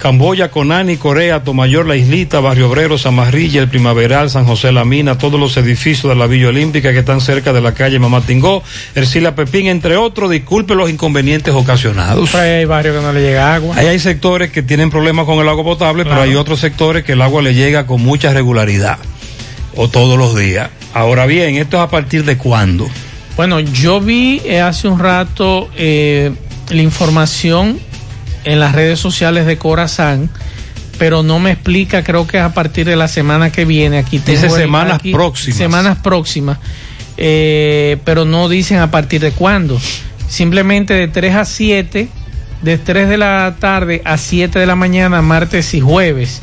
[0.00, 5.18] Camboya, Conani, Corea, Tomayor, La Islita, Barrio Obrero, Zamarrilla, El Primaveral, San José La Mina,
[5.18, 8.62] todos los edificios de la Villa Olímpica que están cerca de la calle Mamatingó,
[8.94, 12.34] Ercila Pepín, entre otros, disculpe los inconvenientes ocasionados.
[12.34, 13.76] Ahí hay barrios que no le llega agua.
[13.76, 17.12] Ahí hay sectores que tienen problemas con el agua potable, pero hay otros sectores que
[17.12, 18.98] el agua le llega con mucha regularidad
[19.76, 20.70] o todos los días.
[20.94, 22.88] Ahora bien, ¿esto es a partir de cuándo?
[23.36, 26.32] Bueno, yo vi eh, hace un rato eh,
[26.70, 27.89] la información
[28.44, 30.30] en las redes sociales de Corazán,
[30.98, 33.98] pero no me explica, creo que es a partir de la semana que viene.
[33.98, 35.56] Aquí tengo Dice semanas aquí- próximas.
[35.58, 36.58] Semanas próximas,
[37.16, 39.80] eh, pero no dicen a partir de cuándo.
[40.28, 42.08] Simplemente de 3 a 7,
[42.62, 46.42] de 3 de la tarde a 7 de la mañana, martes y jueves,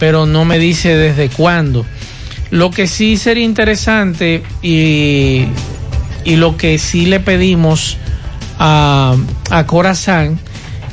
[0.00, 1.86] pero no me dice desde cuándo.
[2.50, 5.46] Lo que sí sería interesante y,
[6.24, 7.96] y lo que sí le pedimos
[8.58, 9.16] a,
[9.50, 10.38] a Corazán,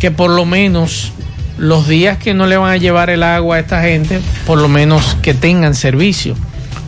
[0.02, 1.12] que por lo menos
[1.60, 4.68] los días que no le van a llevar el agua a esta gente, por lo
[4.68, 6.36] menos que tengan servicio.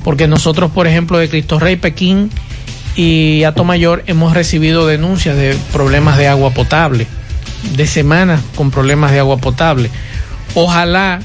[0.03, 2.31] Porque nosotros, por ejemplo, de Cristo Rey, Pekín
[2.95, 7.06] y Atomayor hemos recibido denuncias de problemas de agua potable,
[7.76, 9.91] de semanas con problemas de agua potable.
[10.56, 11.19] Ojalá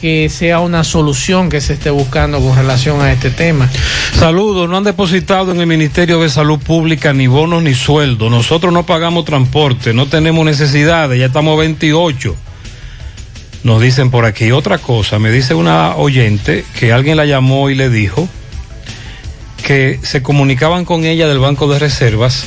[0.00, 3.68] que sea una solución que se esté buscando con relación a este tema.
[4.14, 8.30] Saludos, no han depositado en el Ministerio de Salud Pública ni bonos ni sueldo.
[8.30, 12.36] Nosotros no pagamos transporte, no tenemos necesidades, ya estamos 28.
[13.64, 17.74] Nos dicen por aquí otra cosa, me dice una oyente que alguien la llamó y
[17.74, 18.28] le dijo
[19.64, 22.46] que se comunicaban con ella del Banco de Reservas,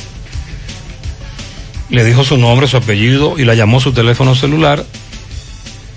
[1.90, 4.86] le dijo su nombre, su apellido y la llamó su teléfono celular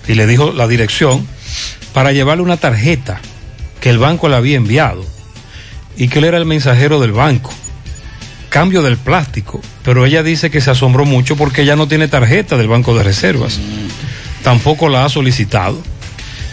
[0.07, 1.25] y le dijo la dirección
[1.95, 3.21] para llevarle una tarjeta
[3.79, 5.05] que el banco le había enviado
[5.95, 7.53] y que él era el mensajero del banco.
[8.49, 12.57] Cambio del plástico, pero ella dice que se asombró mucho porque ella no tiene tarjeta
[12.57, 13.61] del banco de reservas.
[14.43, 15.81] Tampoco la ha solicitado.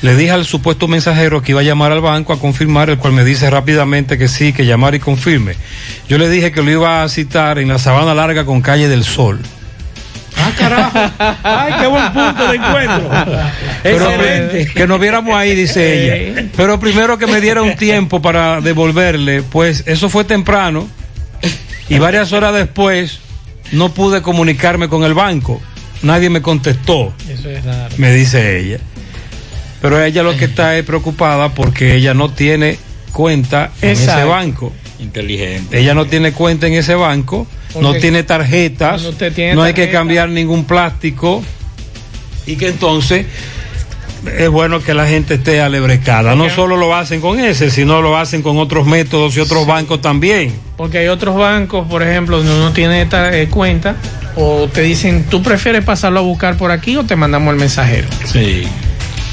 [0.03, 3.13] Le dije al supuesto mensajero que iba a llamar al banco a confirmar, el cual
[3.13, 5.57] me dice rápidamente que sí, que llamar y confirme.
[6.09, 9.03] Yo le dije que lo iba a citar en la Sabana Larga con Calle del
[9.03, 9.41] Sol.
[10.37, 10.99] Ah, carajo.
[11.43, 13.11] Ay, qué buen punto de encuentro.
[13.83, 14.73] Pero Excelente.
[14.75, 16.45] que nos viéramos ahí, dice ella.
[16.57, 20.89] Pero primero que me diera un tiempo para devolverle, pues eso fue temprano
[21.89, 23.21] y varias horas después
[23.73, 25.61] no pude comunicarme con el banco.
[26.03, 27.95] Nadie me contestó, Eso es raro.
[27.99, 28.79] me dice ella.
[29.81, 32.79] Pero ella lo que está es preocupada porque ella no tiene
[33.13, 34.29] cuenta en ese Exacto.
[34.31, 34.73] banco.
[34.99, 35.79] Inteligente.
[35.79, 37.47] Ella no tiene cuenta en ese banco,
[37.81, 41.43] no tiene tarjetas, cuando usted tiene no hay que cambiar ningún plástico
[42.47, 43.27] y que entonces
[44.39, 46.35] es bueno que la gente esté alebrecada.
[46.35, 50.01] No solo lo hacen con ese, sino lo hacen con otros métodos y otros bancos
[50.01, 50.53] también.
[50.77, 53.97] Porque hay otros bancos, por ejemplo, donde uno tiene esta eh, cuenta,
[54.37, 58.09] o te dicen, ¿tú prefieres pasarlo a buscar por aquí o te mandamos el mensajero?
[58.25, 58.65] Sí.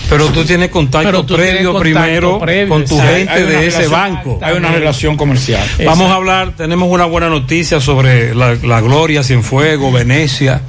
[0.10, 3.68] Pero tú tienes contacto Pero tú tienes previo contacto primero previo, con tu gente de
[3.68, 4.40] ese relación- banco.
[4.42, 5.64] Hay una relación comercial.
[5.86, 10.62] Vamos a hablar, tenemos una buena noticia sobre la, la Gloria Cienfuego, Venecia.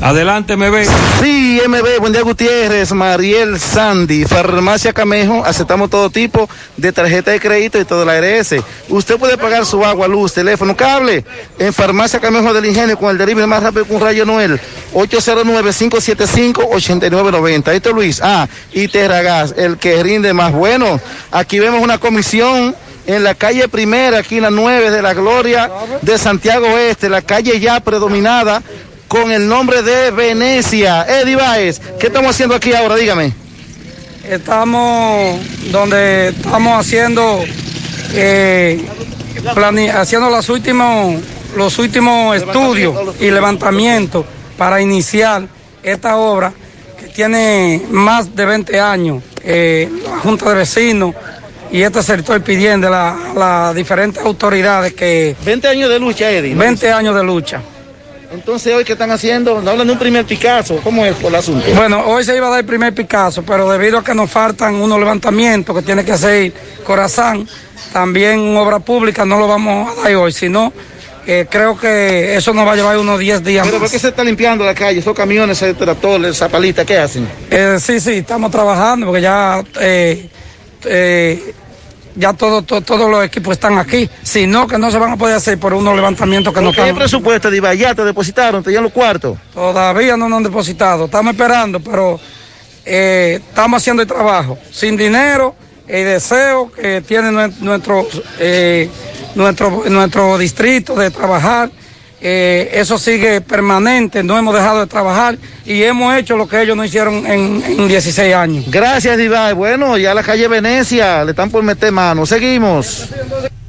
[0.00, 0.86] Adelante, me ve.
[1.22, 6.48] Sí, MB, buen día Gutiérrez, Mariel Sandy, Farmacia Camejo, aceptamos todo tipo
[6.78, 8.54] de tarjeta de crédito y todo la ARS.
[8.88, 11.24] Usted puede pagar su agua, luz, teléfono, cable
[11.58, 14.58] en Farmacia Camejo del Ingenio con el delivery más rápido que un rayo Noel,
[14.94, 17.72] 809-575-8990.
[17.74, 21.00] Esto es Luis, ah, y Terragas, el que rinde más bueno.
[21.30, 22.74] Aquí vemos una comisión
[23.06, 25.70] en la calle primera, aquí en la 9 de la Gloria
[26.02, 28.62] de Santiago Este, la calle ya predominada
[29.08, 31.04] con el nombre de Venecia.
[31.06, 31.36] Eddie
[31.98, 32.96] ¿qué estamos haciendo aquí ahora?
[32.96, 33.32] Dígame.
[34.28, 35.40] Estamos
[35.72, 37.40] donde estamos haciendo,
[38.14, 38.80] eh,
[39.54, 41.20] plane- haciendo los últimos,
[41.56, 44.24] los últimos estudios y levantamientos
[44.56, 45.42] para iniciar
[45.82, 46.52] esta obra
[47.14, 49.22] tiene más de 20 años.
[49.44, 51.14] Eh, la Junta de Vecinos
[51.70, 55.34] y este sector pidiendo a la- las diferentes autoridades que...
[55.44, 56.54] 20 años de lucha, Eddie.
[56.54, 57.60] 20 años de lucha.
[58.32, 59.56] Entonces, hoy, ¿qué están haciendo?
[59.60, 60.80] Nos hablan de un primer Picasso.
[60.82, 61.66] ¿Cómo es el asunto?
[61.74, 64.74] Bueno, hoy se iba a dar el primer Picasso, pero debido a que nos faltan
[64.76, 66.52] unos levantamientos que tiene que hacer
[66.84, 67.46] Corazán,
[67.92, 70.72] también obra pública no lo vamos a dar hoy, sino
[71.26, 74.08] eh, creo que eso nos va a llevar unos 10 días ¿Pero por qué se
[74.08, 74.98] está limpiando la calle?
[75.00, 77.28] Esos camiones, esos tractores, esa palita, ¿qué hacen?
[77.50, 80.28] Eh, sí, sí, estamos trabajando porque ya, eh,
[82.14, 85.36] ya todo, todo- todos los equipos están aquí, sino que no se van a poder
[85.36, 86.96] hacer por unos levantamientos que no ¿Qué están...
[86.96, 87.72] presupuesto, Diva?
[87.74, 88.62] ¿Ya te depositaron?
[88.62, 89.38] ¿Te dieron los cuartos?
[89.54, 92.20] Todavía no nos han depositado, estamos esperando, pero
[92.84, 94.58] estamos haciendo el trabajo.
[94.70, 95.54] Sin dinero
[95.88, 98.06] el deseo que tiene nue- nuestro,
[99.34, 101.70] nuestro, nuestro distrito de trabajar.
[102.24, 105.36] eh, eso sigue permanente, no hemos dejado de trabajar
[105.66, 108.64] y hemos hecho lo que ellos no hicieron en, en 16 años.
[108.68, 109.56] Gracias, Iván.
[109.56, 112.24] Bueno, ya la calle Venecia le están por meter mano.
[112.24, 113.08] Seguimos.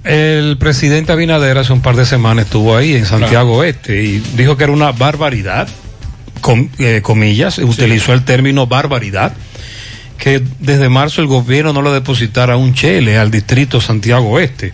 [0.03, 4.55] El presidente Abinader hace un par de semanas estuvo ahí en Santiago Este y dijo
[4.57, 5.67] que era una barbaridad,
[6.41, 9.33] com- eh, comillas, utilizó el término barbaridad,
[10.19, 14.73] que desde marzo el gobierno no le depositara un chele al distrito Santiago Este.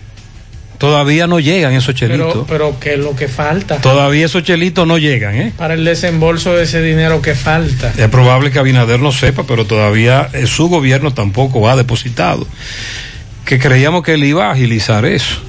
[0.80, 2.32] Todavía no llegan esos chelitos.
[2.32, 3.82] Pero, pero ¿qué es lo que falta?
[3.82, 5.52] Todavía esos chelitos no llegan, ¿eh?
[5.54, 7.92] Para el desembolso de ese dinero que falta.
[7.98, 12.46] Es probable que Abinader no sepa, pero todavía eh, su gobierno tampoco ha depositado.
[13.44, 15.42] Que creíamos que él iba a agilizar eso.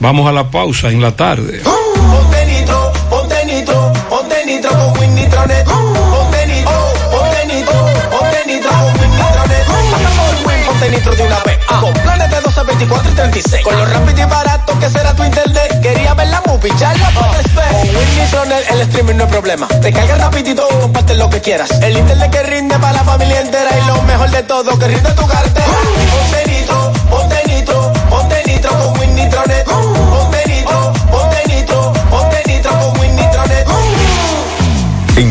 [0.00, 1.60] Vamos a la pausa en la tarde.
[1.62, 5.64] Ponte nitro, ponte nitro, ponte nitro con Win Nitronet.
[5.66, 9.66] Ponte nitro, ponte nitro, ponte nitro con Win Nitronet.
[9.90, 11.58] Pasa por Win, ponte nitro de una vez.
[12.44, 13.64] Con planes de 12, 24 y 36.
[13.64, 15.80] Con lo rápido y barato que será tu internet.
[15.80, 17.68] Quería ver la movie, ya la puedes ver.
[17.70, 19.68] Con Win Nitronet el streaming no es problema.
[19.68, 21.70] Te carga rapidito y comparte lo que quieras.
[21.82, 23.70] El internet que rinde para la familia entera.
[23.78, 25.66] Y lo mejor de todo, que rinde tu cartera.
[26.12, 29.64] Ponte nitro, ponte nitro, ponte nitro con Win Nitronet.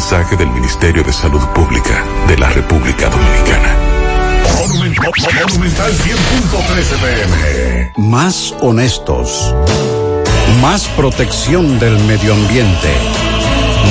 [0.00, 3.76] Mensaje del Ministerio de Salud Pública de la República Dominicana.
[4.70, 7.92] Monumental 100.13 pm.
[7.98, 9.54] Más honestos.
[10.62, 12.88] Más protección del medio ambiente.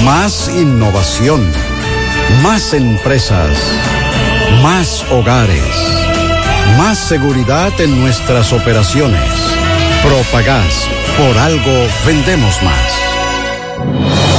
[0.04, 1.48] Más innovación.
[2.42, 3.56] Más empresas.
[4.64, 5.76] Más hogares.
[6.76, 9.30] Más seguridad en nuestras operaciones.
[10.02, 10.88] Propagás.
[11.20, 14.39] Por algo vendemos más.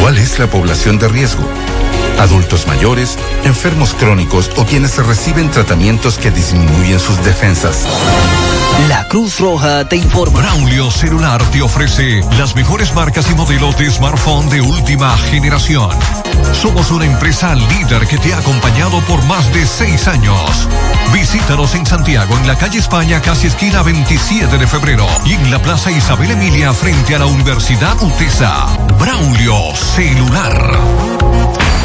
[0.00, 1.44] ¿Cuál es la población de riesgo?
[2.18, 7.86] Adultos mayores, enfermos crónicos o quienes reciben tratamientos que disminuyen sus defensas.
[8.88, 10.40] La Cruz Roja te informa.
[10.40, 15.90] Braulio Celular te ofrece las mejores marcas y modelos de smartphone de última generación.
[16.52, 20.68] Somos una empresa líder que te ha acompañado por más de seis años.
[21.12, 25.60] Visítanos en Santiago, en la calle España, casi esquina 27 de febrero, y en la
[25.60, 28.66] Plaza Isabel Emilia, frente a la Universidad UTESA.
[28.98, 31.67] Braulio Celular.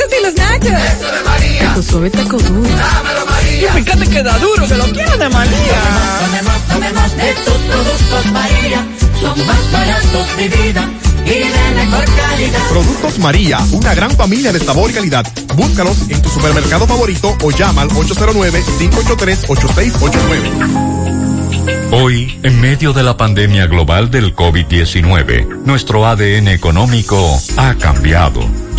[0.00, 0.70] burritos y los nachos.
[0.70, 1.74] Eso de María.
[1.74, 2.62] Tu suave taco duro.
[2.62, 3.78] Dámelo, María.
[3.78, 5.82] Y fíjate que da duro, que lo quiero de María.
[6.20, 8.86] Tomemos, tomemos de tus productos, María.
[9.20, 10.88] Son más baratos de vida.
[11.24, 12.68] Y de mejor calidad.
[12.70, 15.26] Productos María, una gran familia de sabor y calidad.
[15.54, 20.90] Búscalos en tu supermercado favorito o llama al 809-583-8689.
[21.92, 28.48] Hoy, en medio de la pandemia global del COVID-19, nuestro ADN económico ha cambiado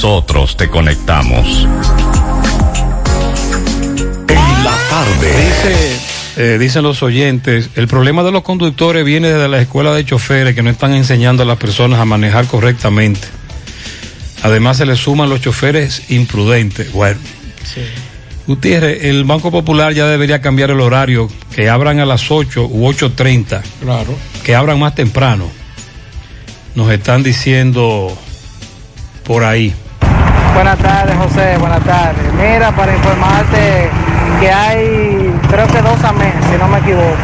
[0.00, 1.66] nosotros te conectamos.
[4.28, 5.26] En la tarde.
[5.44, 5.96] Dice,
[6.36, 10.54] eh, dicen los oyentes, el problema de los conductores viene desde la escuela de choferes
[10.54, 13.26] que no están enseñando a las personas a manejar correctamente.
[14.44, 16.92] Además se le suman los choferes imprudentes.
[16.92, 17.18] Bueno,
[18.46, 22.86] Gutiérrez, el Banco Popular ya debería cambiar el horario, que abran a las 8 u
[22.86, 23.62] 8.30.
[23.80, 24.14] Claro.
[24.44, 25.50] Que abran más temprano.
[26.76, 28.16] Nos están diciendo
[29.24, 29.74] por ahí.
[30.58, 31.56] Buenas tardes, José.
[31.58, 32.32] Buenas tardes.
[32.34, 33.88] Mira, para informarte
[34.40, 37.14] que hay, creo que dos AMES, si no me equivoco,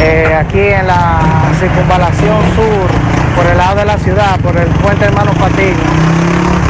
[0.00, 1.20] eh, aquí en la
[1.60, 5.76] circunvalación sur, por el lado de la ciudad, por el puente Hermano Patiño.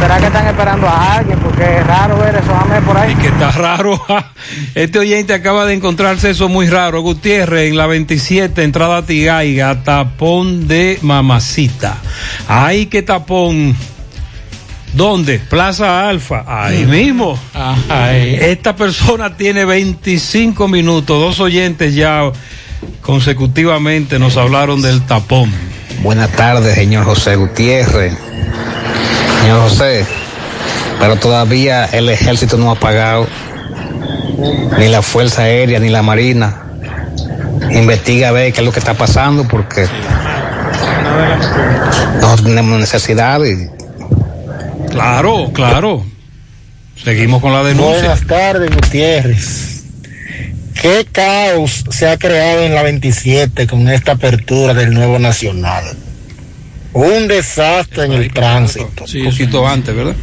[0.01, 1.39] ¿Será que están esperando a alguien?
[1.39, 3.15] Porque es raro ver esos AMES por ahí.
[3.15, 4.05] Que está raro.
[4.75, 7.03] Este oyente acaba de encontrarse eso muy raro.
[7.03, 11.99] Gutiérrez, en la 27, entrada a tapón de mamacita.
[12.49, 13.77] Ay, qué tapón.
[14.95, 15.41] ¿Dónde?
[15.41, 16.45] Plaza Alfa.
[16.47, 17.39] Ahí mismo.
[18.11, 21.21] Esta persona tiene 25 minutos.
[21.21, 22.31] Dos oyentes ya
[23.01, 25.53] consecutivamente nos hablaron del tapón.
[26.03, 28.15] Buenas tardes, señor José Gutiérrez.
[29.41, 30.07] Señor José,
[31.01, 33.27] pero todavía el ejército no ha pagado,
[34.79, 36.63] ni la Fuerza Aérea, ni la Marina.
[37.71, 39.87] Investiga a ver qué es lo que está pasando, porque
[42.21, 43.45] no tenemos necesidad.
[43.45, 43.84] Y...
[44.95, 46.05] Claro, claro.
[47.03, 47.99] Seguimos con la denuncia.
[47.99, 49.85] Buenas tardes, Gutiérrez.
[50.81, 55.85] ¿Qué caos se ha creado en la 27 con esta apertura del nuevo Nacional?
[56.93, 59.05] Un desastre en el tránsito.
[59.05, 60.15] un poquito antes, ¿verdad?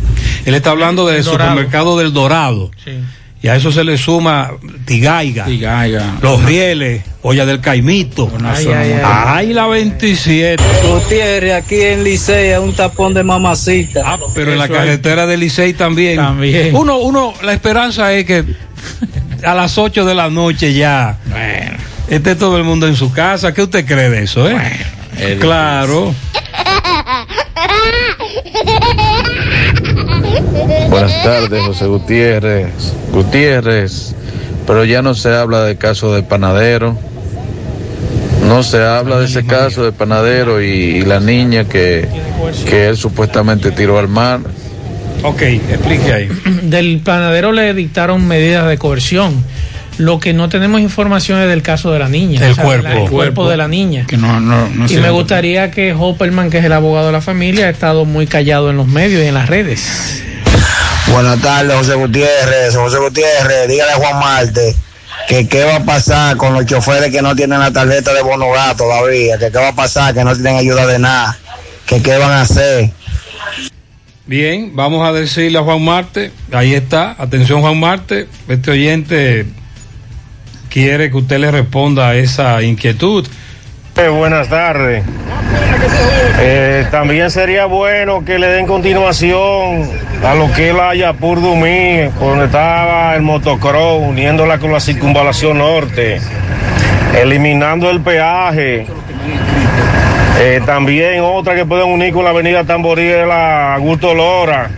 [0.46, 1.50] Él está hablando del Dorado.
[1.50, 2.72] supermercado del Dorado.
[3.44, 4.52] Y a eso se le suma
[4.86, 5.48] Tigaiga,
[6.22, 8.32] Los Rieles, Olla del Caimito.
[8.44, 9.02] Ay, ay, ay.
[9.04, 10.64] Ay, la 27.
[10.88, 14.04] Gutiérrez, aquí en Licea, un tapón de mamacita.
[14.06, 16.18] Ah, pero en la carretera de Licey también.
[16.18, 16.76] También.
[16.76, 18.46] Uno, uno, la esperanza es que
[19.44, 21.18] a las 8 de la noche ya
[22.10, 23.56] esté todo el mundo en su casa.
[23.56, 25.38] ¿Qué usted cree de eso, eh?
[25.40, 26.14] claro.
[30.90, 33.01] Buenas tardes, José Gutiérrez.
[33.12, 34.16] Gutiérrez,
[34.68, 36.98] pero ya no se habla del caso del panadero.
[38.48, 42.08] No se habla de ese caso del panadero y, y la niña que,
[42.66, 44.40] que él supuestamente tiró al mar.
[45.24, 46.28] Ok, explique ahí.
[46.64, 49.44] Del panadero le dictaron medidas de coerción.
[50.00, 52.42] Lo que no tenemos información es del caso de la niña.
[52.42, 52.88] El de la- cuerpo.
[52.90, 54.08] el cuerpo de la niña.
[54.08, 57.22] Que no, no, no y me gustaría que Hopperman, que es el abogado de la
[57.22, 60.24] familia, ha estado muy callado en los medios y en las redes.
[61.08, 62.76] Buenas tardes, José Gutiérrez.
[62.76, 64.76] José Gutiérrez, dígale a Juan Marte
[65.28, 68.52] que qué va a pasar con los choferes que no tienen la tarjeta de bono
[68.52, 71.38] gas todavía, que qué va a pasar, que no tienen ayuda de nada,
[71.86, 72.92] que qué van a hacer.
[74.26, 79.46] Bien, vamos a decirle a Juan Marte, ahí está, atención Juan Marte, este oyente
[80.70, 83.28] quiere que usted le responda a esa inquietud.
[83.98, 85.04] Eh, buenas tardes.
[86.40, 89.90] Eh, también sería bueno que le den continuación
[90.24, 95.60] a lo que es la Yapur Dumí, donde estaba el motocross, uniéndola con la circunvalación
[95.60, 96.20] norte,
[97.20, 98.88] eliminando el peaje,
[100.44, 104.72] Eh, también otra que pueden unir con la avenida Tamborí es la Augusto Lora.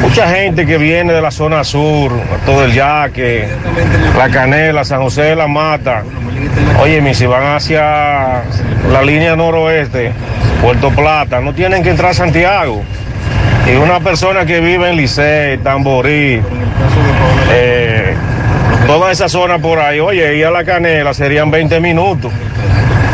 [0.00, 2.10] Mucha gente que viene de la zona sur,
[2.44, 3.46] todo el Yaque,
[4.18, 6.02] La Canela, San José de la Mata.
[6.82, 8.42] Oye, si van hacia
[8.90, 10.10] la línea noroeste,
[10.60, 12.82] Puerto Plata, no tienen que entrar a Santiago.
[13.72, 16.40] Y una persona que vive en Licey, Tamborí,
[17.52, 18.14] eh,
[18.88, 22.32] toda esa zona por ahí, oye, y a la canela serían 20 minutos.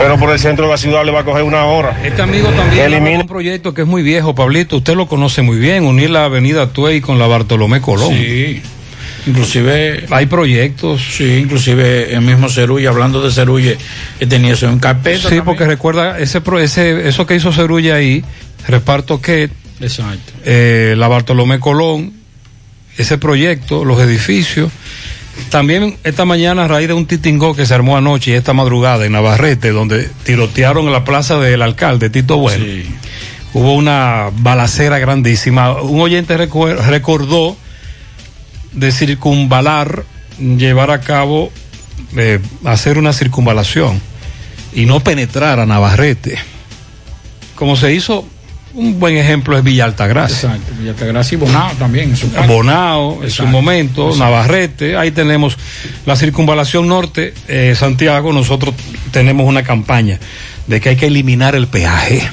[0.03, 2.01] Pero por el centro de la ciudad le va a coger una hora.
[2.05, 4.79] Este amigo también de un proyecto que es muy viejo, Pablito.
[4.79, 8.13] Usted lo conoce muy bien, unir la avenida Tuey con la Bartolomé Colón.
[8.13, 8.61] Sí.
[9.29, 11.01] Inclusive hay proyectos.
[11.17, 13.79] Sí, inclusive el mismo Cerulle, hablando de Cerulle,
[14.19, 15.29] que tenía eso en carpeta.
[15.29, 18.25] Sí, porque recuerda ese, pro- ese eso que hizo Cerulla ahí,
[18.67, 19.49] reparto que
[19.81, 20.33] Exacto.
[20.45, 22.13] eh, la Bartolomé Colón,
[22.99, 24.73] ese proyecto, los edificios.
[25.51, 29.05] También esta mañana, a raíz de un titingó que se armó anoche y esta madrugada
[29.05, 32.65] en Navarrete, donde tirotearon en la plaza del alcalde Tito Bueno,
[33.55, 35.81] hubo una balacera grandísima.
[35.81, 37.57] Un oyente recordó
[38.73, 40.05] de circunvalar,
[40.39, 41.51] llevar a cabo,
[42.17, 44.01] eh, hacer una circunvalación
[44.75, 46.39] y no penetrar a Navarrete.
[47.55, 48.27] Como se hizo,
[48.75, 50.51] un buen ejemplo es Villa Altagracia.
[50.51, 50.73] Exacto.
[50.79, 52.29] Villa Altagracia y Bonao también en su.
[52.47, 54.25] Bonao en su momento, exacto.
[54.25, 55.57] Navarrete, ahí tenemos
[56.07, 58.75] la circunvalación norte, eh, Santiago, nosotros
[59.11, 60.19] tenemos una campaña
[60.67, 62.29] de que hay que eliminar el peaje.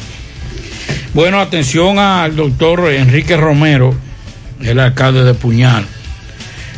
[1.14, 3.95] Bueno, atención al doctor Enrique Romero,
[4.61, 5.86] el alcalde de Puñal.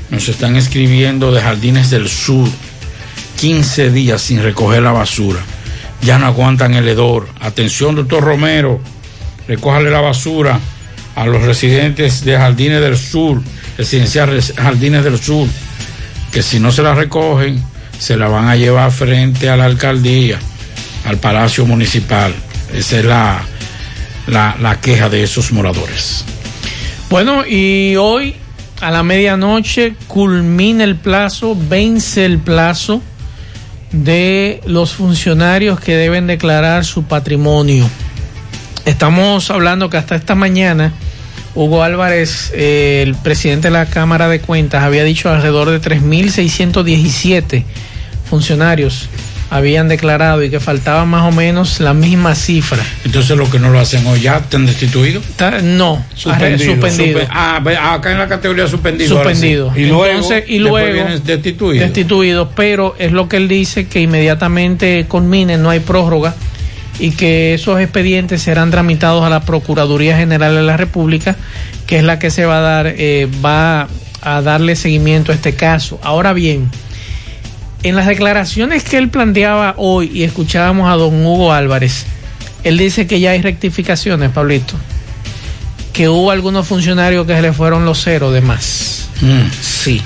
[0.09, 2.49] Nos están escribiendo de Jardines del Sur
[3.39, 5.39] 15 días sin recoger la basura.
[6.01, 7.27] Ya no aguantan el hedor.
[7.39, 8.79] Atención, doctor Romero,
[9.47, 10.59] recójale la basura
[11.15, 13.41] a los residentes de Jardines del Sur,
[13.77, 15.47] residencial Res- Jardines del Sur,
[16.31, 17.61] que si no se la recogen,
[17.99, 20.39] se la van a llevar frente a la alcaldía,
[21.05, 22.33] al Palacio Municipal.
[22.73, 23.41] Esa es la,
[24.27, 26.23] la, la queja de esos moradores.
[27.09, 28.35] Bueno, y hoy
[28.79, 33.01] a la medianoche culmina el plazo, vence el plazo
[33.91, 37.89] de los funcionarios que deben declarar su patrimonio.
[38.85, 40.91] Estamos hablando que hasta esta mañana
[41.53, 47.63] Hugo Álvarez, eh, el presidente de la Cámara de Cuentas, había dicho alrededor de 3.617
[48.29, 49.09] funcionarios
[49.51, 52.81] habían declarado y que faltaba más o menos la misma cifra.
[53.03, 55.25] Entonces, lo que no lo hacen hoy ya, ¿están destituidos?
[55.61, 56.71] no, Suspendido.
[56.71, 57.19] suspendido.
[57.19, 59.09] Suspe- ah, ah, acá en la categoría suspendido.
[59.09, 59.13] sí.
[59.15, 59.73] suspendido.
[59.75, 61.85] Y luego, y luego destituidos.
[61.85, 66.33] destituidos, pero es lo que él dice que inmediatamente culminen, no hay prórroga
[67.01, 71.35] y que esos expedientes serán tramitados a la Procuraduría General de la República,
[71.87, 73.87] que es la que se va a dar, eh, va
[74.21, 75.99] a darle seguimiento a este caso.
[76.03, 76.69] Ahora bien,
[77.81, 82.05] en las declaraciones que él planteaba hoy y escuchábamos a don Hugo Álvarez,
[82.63, 84.75] él dice que ya hay rectificaciones, Pablito,
[85.93, 89.09] que hubo algunos funcionarios que se le fueron los ceros de más.
[89.59, 90.03] Sí.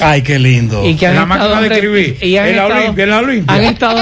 [0.00, 0.84] Ay, qué lindo.
[0.86, 3.10] Y que han En la máquina de escribir, y han en la estado- Olimpia, en
[3.10, 3.54] la Olimpia.
[3.56, 4.00] Han estado.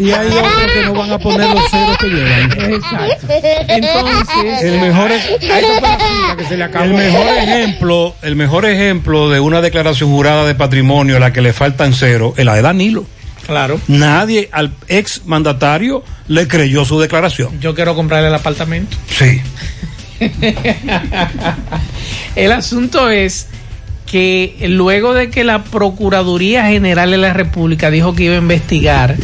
[0.00, 2.52] Y hay otros que no van a poner los ceros que llevan.
[2.72, 3.26] Exacto.
[3.68, 6.84] Entonces, El mejor, es- que se le acabó.
[6.84, 11.40] el mejor ejemplo, el mejor ejemplo de una declaración jurada de patrimonio a la que
[11.40, 13.06] le faltan cero es la de Danilo.
[13.46, 13.80] Claro.
[13.88, 17.58] Nadie al ex mandatario le creyó su declaración.
[17.60, 18.96] Yo quiero comprarle el apartamento.
[19.08, 19.40] Sí.
[22.36, 23.48] el asunto es
[24.10, 29.16] que luego de que la Procuraduría General de la República dijo que iba a investigar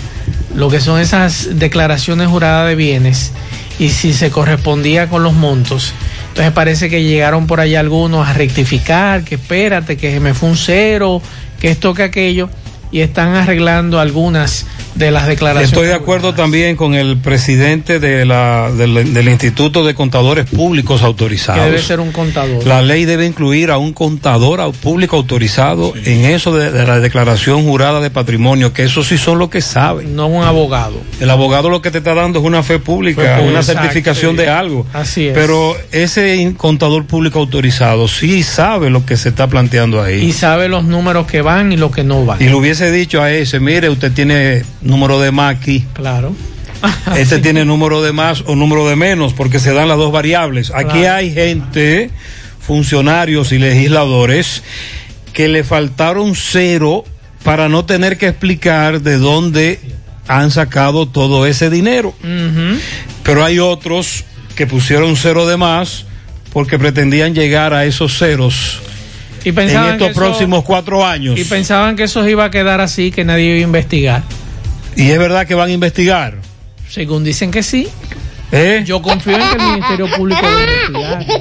[0.55, 3.33] lo que son esas declaraciones juradas de bienes
[3.81, 5.93] y si se correspondía con los montos,
[6.29, 10.57] entonces parece que llegaron por allá algunos a rectificar, que espérate, que me fue un
[10.57, 11.21] cero,
[11.59, 12.49] que esto, que aquello,
[12.93, 15.70] y están arreglando algunas de las declaraciones.
[15.73, 21.01] Estoy de acuerdo también con el presidente de la, del, del Instituto de Contadores Públicos
[21.01, 21.64] que Autorizados.
[21.64, 22.66] debe ser un contador.
[22.66, 27.64] La ley debe incluir a un contador público autorizado en eso de, de la declaración
[27.64, 30.16] jurada de patrimonio, que eso sí son los que saben.
[30.16, 30.94] No un abogado.
[31.20, 34.43] El abogado lo que te está dando es una fe pública, una exacto, certificación sí.
[34.43, 34.86] de algo.
[34.93, 35.35] Así es.
[35.35, 40.24] Pero ese contador público autorizado sí sabe lo que se está planteando ahí.
[40.24, 42.40] Y sabe los números que van y los que no van.
[42.40, 45.85] Y le hubiese dicho a ese, mire, usted tiene número de más aquí.
[45.93, 46.35] Claro.
[47.17, 50.71] Este tiene número de más o número de menos, porque se dan las dos variables.
[50.75, 51.15] Aquí Claro.
[51.17, 52.11] hay gente,
[52.61, 54.63] funcionarios y legisladores,
[55.33, 57.05] que le faltaron cero
[57.45, 59.81] para no tener que explicar de dónde
[60.29, 62.15] han sacado todo ese dinero.
[63.23, 64.25] Pero hay otros
[64.57, 66.05] que pusieron cero de más
[66.53, 68.81] porque pretendían llegar a esos ceros
[69.45, 71.39] Y en pensaban estos que eso- próximos cuatro años.
[71.39, 74.23] Y pensaban que eso iba a quedar así, que nadie iba a investigar.
[74.97, 76.35] Y es verdad que van a investigar.
[76.89, 77.89] Según dicen que sí.
[78.51, 78.82] ¿Eh?
[78.86, 81.39] Yo confío en que el Ministerio Público lo investigue.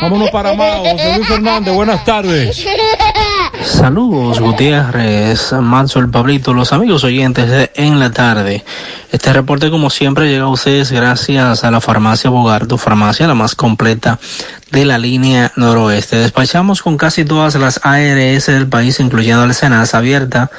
[0.00, 0.84] Vámonos para Mao.
[0.84, 2.66] José Luis Fernández, buenas tardes.
[3.62, 8.64] Saludos Gutiérrez, Manso, el Pablito, los amigos oyentes de En la Tarde.
[9.12, 13.34] Este reporte como siempre llega a ustedes gracias a la farmacia Bogar, tu farmacia la
[13.34, 14.18] más completa
[14.72, 16.16] de la línea noroeste.
[16.16, 20.50] Despachamos con casi todas las ARS del país, incluyendo la Senasa abierta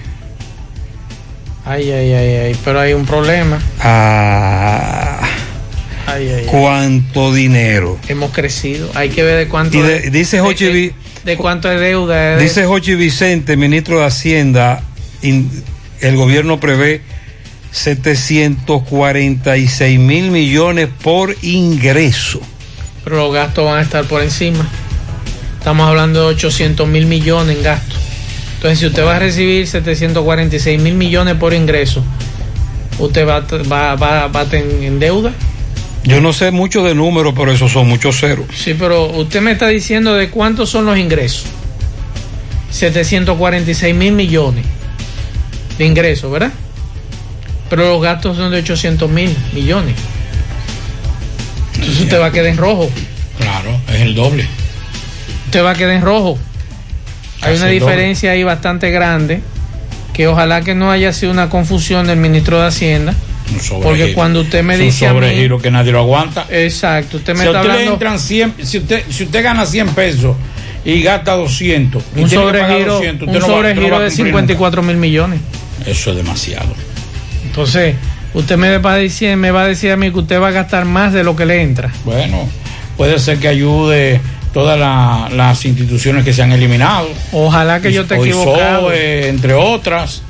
[1.64, 2.56] Ay, ay, ay, ay.
[2.64, 3.58] Pero hay un problema.
[3.80, 5.18] ah,
[6.06, 6.46] Ay, ay, ay.
[6.46, 7.98] ¿cuánto dinero?
[8.08, 8.88] Hemos crecido.
[8.94, 9.76] Hay que ver de cuánto.
[9.76, 10.92] Y de- dice de Jochi qué- Vi-
[11.24, 12.36] de cuánto es deuda.
[12.36, 14.82] de- Dice Jochi Vicente, ministro de Hacienda,
[15.22, 15.50] in-
[16.00, 17.00] el gobierno prevé
[17.76, 22.40] 746 mil millones por ingreso.
[23.04, 24.66] Pero los gastos van a estar por encima.
[25.58, 27.98] Estamos hablando de 800 mil millones en gastos.
[28.54, 32.02] Entonces, si usted va a recibir 746 mil millones por ingreso,
[32.98, 33.40] ¿usted va,
[33.70, 35.32] va, va, va a tener en deuda?
[36.02, 38.46] Yo no sé mucho de números, pero esos son muchos ceros.
[38.54, 41.44] Sí, pero usted me está diciendo de cuántos son los ingresos.
[42.70, 44.64] 746 mil millones
[45.76, 46.52] de ingresos, ¿verdad?
[47.70, 49.94] Pero los gastos son de 800 mil millones.
[51.74, 52.90] Entonces usted va a quedar en rojo.
[53.38, 54.46] Claro, es el doble.
[55.46, 56.38] Usted va a quedar en rojo.
[57.42, 57.74] Hay una doble.
[57.74, 59.40] diferencia ahí bastante grande
[60.14, 63.14] que ojalá que no haya sido una confusión del ministro de Hacienda.
[63.52, 63.82] Un sobregiro.
[63.88, 66.46] Porque cuando usted me Es un dice a mí- sobregiro que nadie lo aguanta.
[66.50, 69.88] Exacto, usted me si está usted hablando entran 100, si usted, si usted gana 100
[69.90, 70.36] pesos
[70.84, 75.40] y gasta 200, y un sobregiro, 200, un sobregiro de cumplir 54 mil millones.
[75.84, 76.74] Eso es demasiado.
[77.56, 77.94] Entonces,
[78.34, 80.50] usted me va, a decir, me va a decir a mí que usted va a
[80.50, 81.90] gastar más de lo que le entra.
[82.04, 82.46] Bueno,
[82.98, 84.20] puede ser que ayude
[84.52, 87.08] todas la- las instituciones que se han eliminado.
[87.32, 88.88] Ojalá que yo Hoy equivocado.
[88.88, 90.20] SOE, entre otras,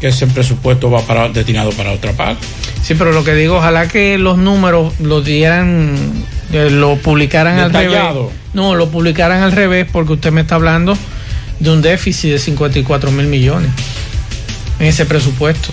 [0.00, 2.46] que ese presupuesto va para, destinado para otra parte.
[2.80, 5.96] Sí, pero lo que digo, ojalá que los números los dieran,
[6.52, 7.98] eh, lo publicaran al revés.
[8.54, 10.96] No, lo publicaran al revés porque usted me está hablando
[11.58, 13.70] de un déficit de 54 mil millones
[14.78, 15.70] en ese presupuesto.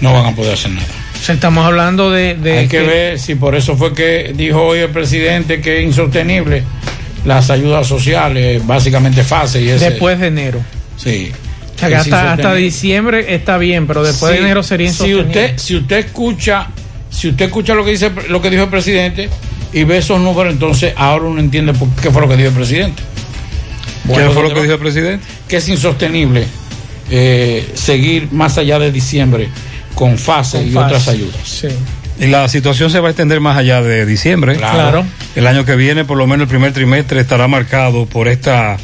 [0.00, 0.86] No van a poder hacer nada.
[1.20, 2.34] O sea, estamos hablando de...
[2.36, 5.86] de Hay que ver si por eso fue que dijo hoy el presidente que es
[5.86, 6.62] insostenible
[7.24, 9.90] las ayudas sociales, básicamente fase y ese.
[9.90, 10.60] Después de enero.
[10.96, 11.32] Sí.
[11.74, 15.26] O sea, que hasta, diciembre está bien, pero después Sí, de enero sería si insostenible.
[15.44, 16.68] usted si usted escucha
[17.10, 19.28] si usted escucha lo que dice lo que dijo el presidente
[19.72, 22.54] y ve esos números entonces ahora uno entiende por qué fue lo que dijo el
[22.54, 23.02] presidente
[24.12, 25.24] ¿Qué fue lo que dijo el presidente?
[25.46, 26.46] que es insostenible
[27.10, 29.48] eh, seguir más allá de diciembre
[29.98, 30.86] con fase Con y fase.
[30.86, 31.66] otras ayudas
[32.20, 34.54] Y la situación se va a extender más allá de diciembre.
[34.56, 35.04] Claro.
[35.34, 38.76] El año que viene, por lo menos el primer trimestre, estará marcado por esta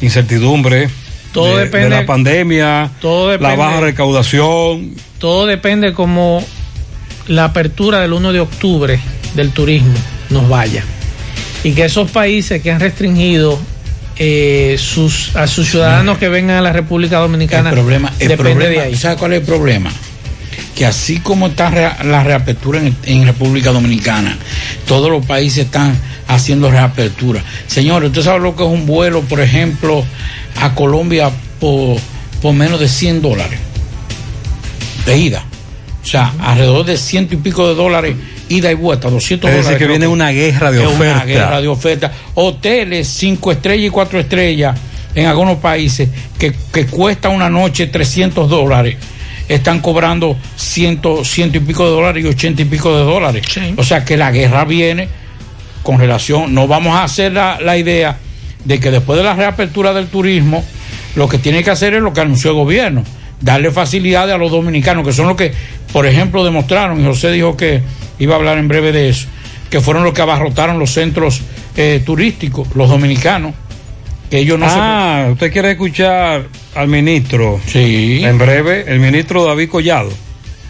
[0.00, 0.88] incertidumbre
[1.32, 4.94] Todo de, depende- de la pandemia, todo la depende- baja recaudación.
[5.18, 6.42] Todo depende como
[7.28, 8.98] la apertura del 1 de octubre
[9.34, 9.94] del turismo
[10.30, 10.82] nos vaya.
[11.62, 13.58] y que esos países que han restringido
[14.18, 18.36] eh, sus, a sus ciudadanos que vengan a la República Dominicana El problema, el depende
[18.52, 18.94] problema, de ahí.
[18.96, 19.90] ¿Sabe cuál es el problema?
[20.74, 21.70] Que así como está
[22.04, 24.36] la reapertura en, en República Dominicana,
[24.86, 25.96] todos los países están
[26.28, 27.42] haciendo reapertura.
[27.66, 30.04] Señores, ¿usted sabe lo que es un vuelo, por ejemplo,
[30.60, 31.30] a Colombia
[31.60, 31.98] por,
[32.42, 33.58] por menos de 100 dólares?
[35.06, 35.44] De ida.
[36.02, 38.14] O sea, alrededor de ciento y pico de dólares,
[38.48, 39.78] ida y vuelta, 200 Es dólares.
[39.78, 41.14] que viene una guerra de oferta.
[41.16, 42.12] Una guerra de oferta.
[42.34, 44.76] Hoteles cinco estrellas y cuatro estrellas
[45.14, 46.08] en algunos países
[46.38, 48.96] que, que cuesta una noche 300 dólares.
[49.48, 53.44] Están cobrando ciento, ciento y pico de dólares y ochenta y pico de dólares.
[53.76, 55.08] O sea que la guerra viene
[55.82, 56.54] con relación.
[56.54, 58.16] No vamos a hacer la, la idea
[58.64, 60.64] de que después de la reapertura del turismo,
[61.16, 63.04] lo que tiene que hacer es lo que anunció el gobierno,
[63.40, 65.52] darle facilidades a los dominicanos, que son los que,
[65.92, 67.82] por ejemplo, demostraron, y José dijo que
[68.18, 69.28] iba a hablar en breve de eso,
[69.68, 71.42] que fueron los que abarrotaron los centros
[71.76, 73.52] eh, turísticos, los dominicanos,
[74.30, 77.60] que ellos no ah, usted quiere escuchar al ministro.
[77.66, 78.20] Sí.
[78.24, 80.10] En breve, el ministro David Collado,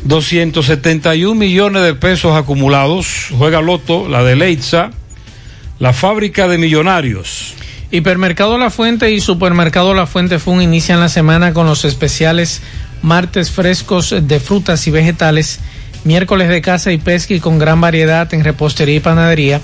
[0.05, 3.27] 271 millones de pesos acumulados.
[3.37, 4.93] Juega Loto, la de Leitza,
[5.79, 7.53] la fábrica de millonarios.
[7.91, 12.63] Hipermercado La Fuente y Supermercado La Fuente Fun inician la semana con los especiales
[13.03, 15.61] martes frescos de frutas y vegetales,
[16.07, 19.61] miércoles de caza y pesca y con gran variedad en repostería y panadería.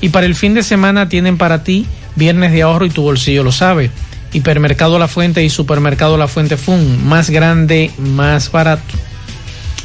[0.00, 1.86] Y para el fin de semana tienen para ti
[2.16, 3.90] viernes de ahorro y tu bolsillo lo sabe.
[4.32, 8.82] Hipermercado La Fuente y Supermercado La Fuente Fun, más grande, más barato.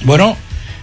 [0.03, 0.38] Bueno,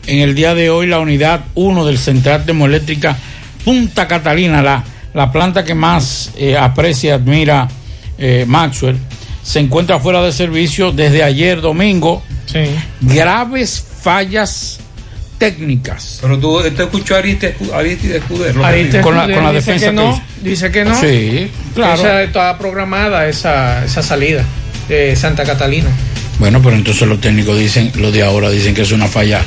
[0.07, 3.17] en el día de hoy la unidad 1 del Central Termoeléctrica
[3.65, 4.85] Punta Catalina, la,
[5.15, 7.67] la planta que más eh, aprecia y admira
[8.19, 8.99] eh, Maxwell,
[9.43, 12.23] se encuentra fuera de servicio desde ayer domingo.
[13.01, 14.79] Graves fallas
[15.39, 16.19] técnicas.
[16.23, 18.65] Pero tú te escuchó a Aristide Escudero.
[18.65, 20.23] Ariste con la, con la dice defensa que no, hizo.
[20.43, 21.01] dice que no.
[21.01, 21.95] Sí, claro.
[22.01, 24.45] Esa está programada esa, esa salida
[24.89, 25.89] de Santa Catalina.
[26.39, 29.41] Bueno, pero entonces los técnicos dicen, los de ahora dicen que es una falla,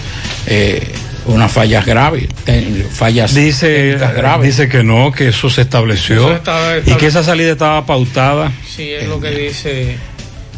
[0.47, 0.81] eh,
[1.25, 4.47] una falla grave, te- fallas Dice, graves.
[4.57, 8.51] dice que no, que eso se estableció Eso estaba y que esa salida estaba pautada.
[8.67, 9.97] Sí, es lo que dice.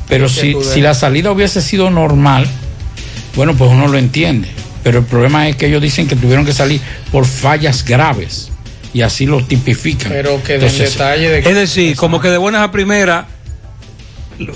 [0.08, 2.48] Pero si, si la salida hubiese sido normal,
[3.36, 4.48] bueno, pues uno lo entiende.
[4.84, 6.80] Pero el problema es que ellos dicen que tuvieron que salir
[7.12, 8.50] por fallas graves
[8.94, 10.12] y así lo tipifican.
[10.12, 13.26] Pero que den Entonces, detalle de que- Es decir, como que de buenas a primeras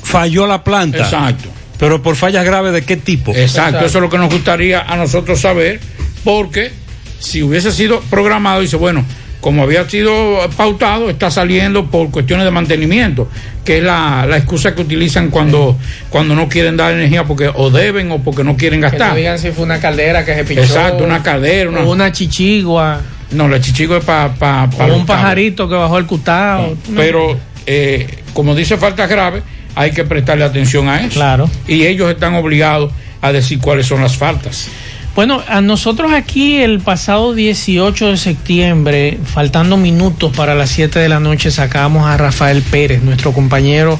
[0.02, 1.00] falló la planta.
[1.00, 1.50] Exacto.
[1.80, 3.34] Pero por fallas graves de qué tipo.
[3.36, 5.80] Exacto, eso es lo que nos gustaría a nosotros saber,
[6.24, 6.72] porque
[7.20, 9.04] si hubiese sido programado, dice, bueno,
[9.44, 13.28] como había sido pautado, está saliendo por cuestiones de mantenimiento,
[13.65, 15.78] que es la, la excusa que utilizan cuando,
[16.10, 19.10] cuando no quieren dar energía porque o deben o porque no quieren Que gastar.
[19.10, 20.64] no digan si fue una caldera que se pinchó.
[20.64, 23.02] Exacto, una caldera, una- o una chichigua.
[23.32, 26.78] No, la chichigo es para pa, pa un pajarito que bajó el cutao.
[26.95, 29.44] Pero, eh, como dice faltas graves,
[29.76, 31.15] hay que prestarle atención a eso.
[31.15, 31.49] Claro.
[31.68, 34.70] Y ellos están obligados a decir cuáles son las faltas.
[35.15, 41.07] Bueno, a nosotros aquí el pasado 18 de septiembre, faltando minutos para las 7 de
[41.07, 43.99] la noche, sacamos a Rafael Pérez, nuestro compañero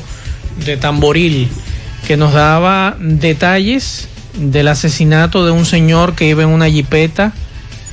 [0.66, 1.50] de Tamboril,
[2.08, 7.32] que nos daba detalles del asesinato de un señor que iba en una jipeta,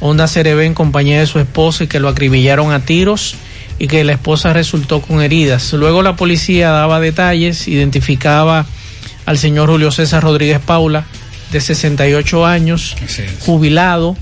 [0.01, 3.37] Honda CRB en compañía de su esposa y que lo acribillaron a tiros
[3.79, 5.71] y que la esposa resultó con heridas.
[5.75, 8.65] Luego la policía daba detalles, identificaba
[9.27, 11.05] al señor Julio César Rodríguez Paula,
[11.51, 12.97] de 68 años,
[13.41, 14.17] jubilado,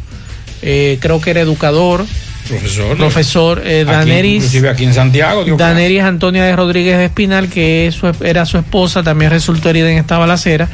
[0.62, 2.04] eh, creo que era educador,
[2.48, 2.96] Profesor.
[2.96, 4.36] profesor eh, Daneris.
[4.36, 5.44] inclusive aquí en Santiago.
[5.56, 9.90] Daneris Antonia de Rodríguez de Espinal, que es su- era su esposa, también resultó herida
[9.90, 10.68] en esta balacera.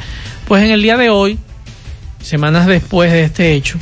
[0.47, 1.37] Pues en el día de hoy,
[2.21, 3.77] semanas después de este hecho,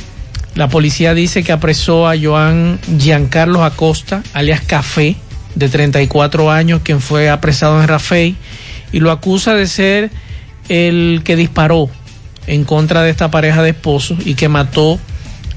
[0.56, 5.16] La policía dice que apresó a Joan Giancarlos Acosta, alias Café,
[5.56, 8.36] de 34 años, quien fue apresado en Rafey,
[8.92, 10.10] y lo acusa de ser
[10.68, 11.90] el que disparó
[12.46, 14.98] en contra de esta pareja de esposos y que mató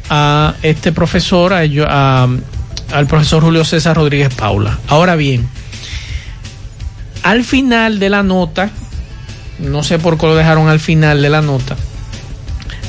[0.10, 2.28] a este profesor, a,
[2.92, 4.80] al profesor Julio César Rodríguez Paula.
[4.88, 5.48] Ahora bien,
[7.24, 8.70] al final de la nota,
[9.60, 11.76] no sé por qué lo dejaron al final de la nota,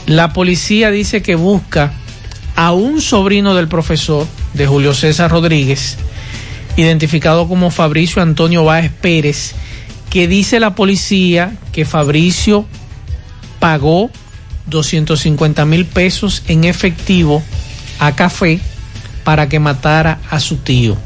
[0.06, 1.92] la policía dice que busca
[2.56, 5.96] a un sobrino del profesor, de Julio César Rodríguez,
[6.76, 9.54] identificado como Fabricio Antonio Báez Pérez,
[10.10, 12.66] que dice la policía que Fabricio
[13.58, 14.10] pagó
[14.66, 17.42] 250 mil pesos en efectivo
[17.98, 18.60] a Café
[19.24, 20.96] para que matara a su tío.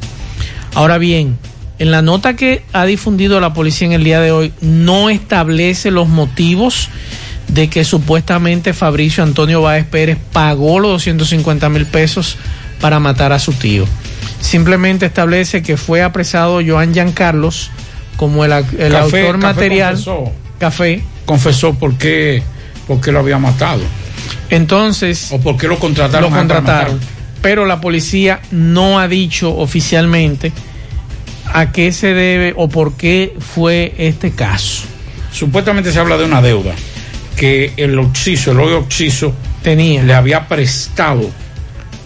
[0.75, 1.37] Ahora bien,
[1.79, 5.91] en la nota que ha difundido la policía en el día de hoy no establece
[5.91, 6.89] los motivos
[7.49, 12.37] de que supuestamente Fabricio Antonio Báez Pérez pagó los 250 mil pesos
[12.81, 13.85] para matar a su tío.
[14.41, 17.71] Simplemente establece que fue apresado Joan Giancarlos
[18.17, 19.91] como el, ac- el Café- autor Café material.
[19.95, 20.33] confesó.
[20.59, 21.03] Café.
[21.33, 22.43] Confesó por qué,
[22.87, 23.81] por qué lo había matado.
[24.51, 25.29] Entonces.
[25.33, 26.31] ¿O por qué lo contrataron?
[26.31, 27.01] Lo contrataron.
[27.41, 30.53] Pero la policía no ha dicho oficialmente
[31.51, 34.83] a qué se debe o por qué fue este caso.
[35.33, 36.75] Supuestamente se habla de una deuda
[37.35, 39.33] que el Oxiso, el hoyo Oxiso,
[39.63, 40.03] tenía.
[40.03, 41.31] le había prestado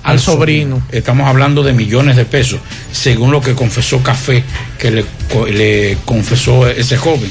[0.05, 0.83] Al sobrino.
[0.93, 2.61] Estamos hablando de millones de pesos,
[2.93, 4.45] según lo que confesó Café,
[4.79, 5.05] que le,
[5.53, 7.29] le confesó ese joven.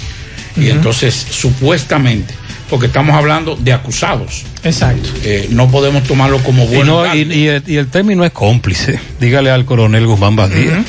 [0.57, 2.33] Y entonces, supuestamente,
[2.69, 5.09] porque estamos hablando de acusados, Exacto.
[5.23, 7.05] eh, no podemos tomarlo como Y, bueno.
[7.05, 8.99] no- y- y el, y el término es cómplice.
[9.19, 10.83] Dígale al coronel Guzmán Badía.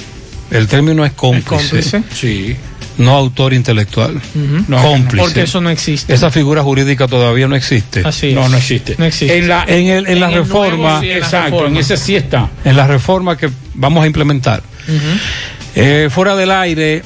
[0.51, 1.48] El término es cómplice.
[1.48, 2.02] cómplice.
[2.14, 2.56] Sí.
[2.98, 4.14] No autor intelectual.
[4.14, 4.64] Ujú.
[4.80, 5.22] cómplice.
[5.24, 6.14] Porque eso no existe.
[6.14, 8.01] Esa figura jurídica todavía no existe.
[8.05, 8.34] Así es.
[8.34, 8.94] No, no existe.
[8.97, 9.36] No existe.
[9.36, 12.48] En la, En, el- en la el reforma, nuevo, sí, exacto, en ese sí está.
[12.64, 14.62] en la reforma que vamos a implementar.
[15.74, 17.02] Eh, fuera del aire,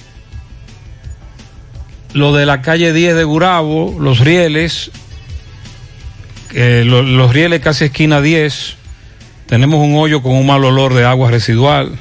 [2.13, 4.91] lo de la calle 10 de Gurabo, los rieles,
[6.53, 8.77] lo- los rieles casi esquina 10,
[9.47, 11.97] tenemos un hoyo con un mal olor de agua residual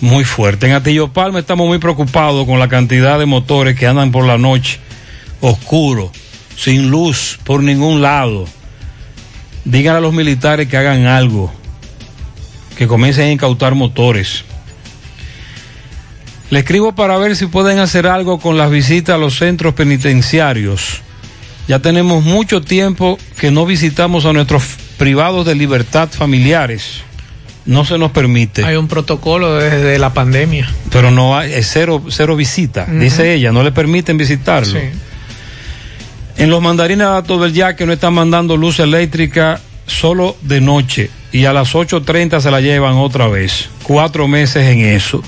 [0.00, 0.66] muy fuerte.
[0.66, 4.38] En Atillo Palma estamos muy preocupados con la cantidad de motores que andan por la
[4.38, 4.78] noche,
[5.40, 6.10] oscuro,
[6.56, 8.46] sin luz por ningún lado.
[9.64, 11.52] Digan a los militares que hagan algo,
[12.76, 14.44] que comiencen a incautar motores.
[16.50, 21.02] Le escribo para ver si pueden hacer algo con las visitas a los centros penitenciarios.
[21.66, 24.62] Ya tenemos mucho tiempo que no visitamos a nuestros
[24.96, 27.02] privados de libertad familiares.
[27.66, 28.64] No se nos permite.
[28.64, 30.66] Hay un protocolo desde la pandemia.
[30.90, 34.80] Pero no hay, es cero, cero visita, dice ella, no le permiten visitarlo.
[34.80, 34.86] Sí.
[36.38, 41.44] En los mandarines datos del yaque no están mandando luz eléctrica solo de noche y
[41.44, 43.68] a las 8.30 se la llevan otra vez.
[43.82, 45.22] Cuatro meses en eso.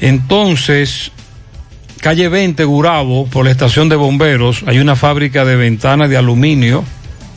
[0.00, 1.10] Entonces,
[2.00, 6.84] calle 20, Gurabo, por la estación de bomberos, hay una fábrica de ventanas de aluminio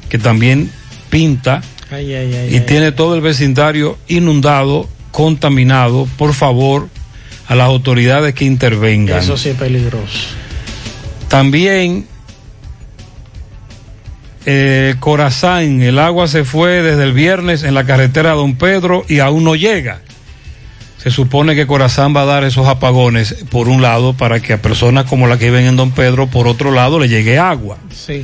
[0.09, 0.71] que también
[1.09, 6.07] pinta Ay, ay, ay, y tiene todo el vecindario inundado, contaminado.
[6.17, 6.87] Por favor,
[7.47, 9.19] a las autoridades que intervengan.
[9.19, 10.29] Eso sí es peligroso.
[11.27, 12.05] También
[14.45, 19.19] eh, Corazán, el agua se fue desde el viernes en la carretera Don Pedro y
[19.19, 20.01] aún no llega.
[21.01, 24.61] Se supone que Corazán va a dar esos apagones por un lado para que a
[24.61, 27.79] personas como la que viven en Don Pedro por otro lado le llegue agua.
[27.89, 28.23] Sí.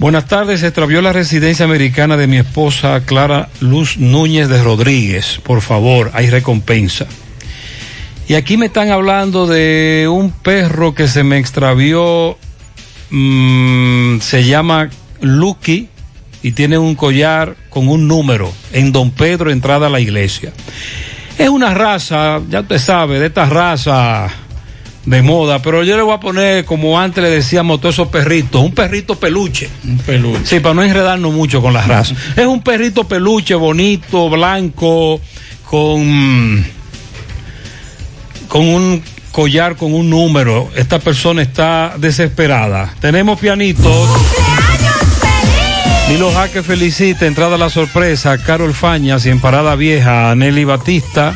[0.00, 5.40] Buenas tardes, se extravió la residencia americana de mi esposa Clara Luz Núñez de Rodríguez.
[5.44, 7.06] Por favor, hay recompensa.
[8.26, 12.36] Y aquí me están hablando de un perro que se me extravió,
[13.10, 14.90] mm, se llama
[15.20, 15.88] Lucky
[16.42, 20.52] y tiene un collar con un número en Don Pedro, entrada a la iglesia.
[21.38, 24.28] Es una raza, ya usted sabe, de esta raza
[25.06, 28.60] de moda, pero yo le voy a poner, como antes le decíamos todos esos perritos,
[28.60, 29.70] un perrito peluche.
[29.84, 30.44] Un peluche.
[30.44, 32.18] Sí, para no enredarnos mucho con las razas.
[32.36, 35.20] es un perrito peluche bonito, blanco,
[35.64, 36.66] con,
[38.48, 40.68] con un collar con un número.
[40.74, 42.92] Esta persona está desesperada.
[43.00, 44.08] Tenemos pianitos.
[46.08, 51.34] Milo Jaque felicita, entrada a la sorpresa, Carol Fañas y en Parada Vieja, Nelly Batista,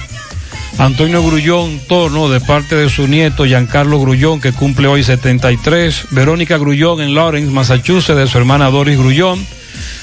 [0.79, 6.57] Antonio Grullón Torno, de parte de su nieto Giancarlo Grullón, que cumple hoy 73, Verónica
[6.57, 9.47] Grullón en Lawrence, Massachusetts, de su hermana Doris Grullón,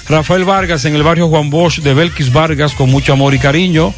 [0.07, 3.91] Rafael Vargas en el barrio Juan Bosch de Belkis Vargas, con mucho amor y cariño,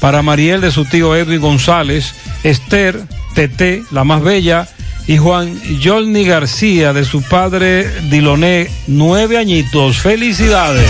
[0.00, 3.00] para Mariel de su tío Edwin González, Esther,
[3.34, 4.68] Tete, la más bella,
[5.06, 10.00] y Juan Yolni García de su padre Diloné, nueve añitos.
[10.00, 10.88] Felicidades.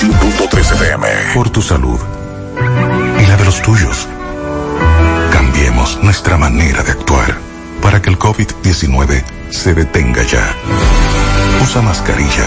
[0.00, 1.06] 100.3 FM.
[1.34, 2.00] Por tu salud
[3.20, 4.08] y la de los tuyos.
[5.32, 7.36] Cambiemos nuestra manera de actuar
[7.82, 10.54] para que el COVID-19 se detenga ya.
[11.62, 12.46] Usa mascarilla.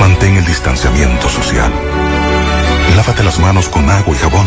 [0.00, 1.72] Mantén el distanciamiento social.
[2.96, 4.46] Lávate las manos con agua y jabón.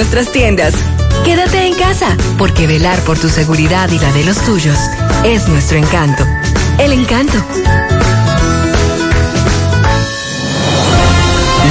[0.01, 0.73] nuestras tiendas.
[1.23, 4.75] Quédate en casa, porque velar por tu seguridad y la de los tuyos
[5.23, 6.25] es nuestro encanto.
[6.79, 7.37] El encanto.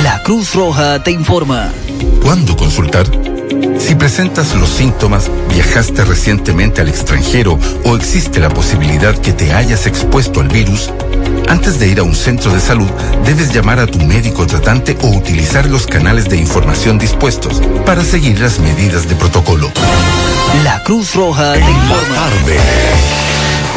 [0.04, 1.72] La Cruz Roja te informa.
[2.22, 3.29] ¿Cuándo consultar?
[3.78, 9.86] Si presentas los síntomas, viajaste recientemente al extranjero o existe la posibilidad que te hayas
[9.86, 10.90] expuesto al virus,
[11.48, 12.88] antes de ir a un centro de salud,
[13.24, 18.38] debes llamar a tu médico tratante o utilizar los canales de información dispuestos para seguir
[18.40, 19.68] las medidas de protocolo.
[20.62, 22.28] La Cruz Roja te informa.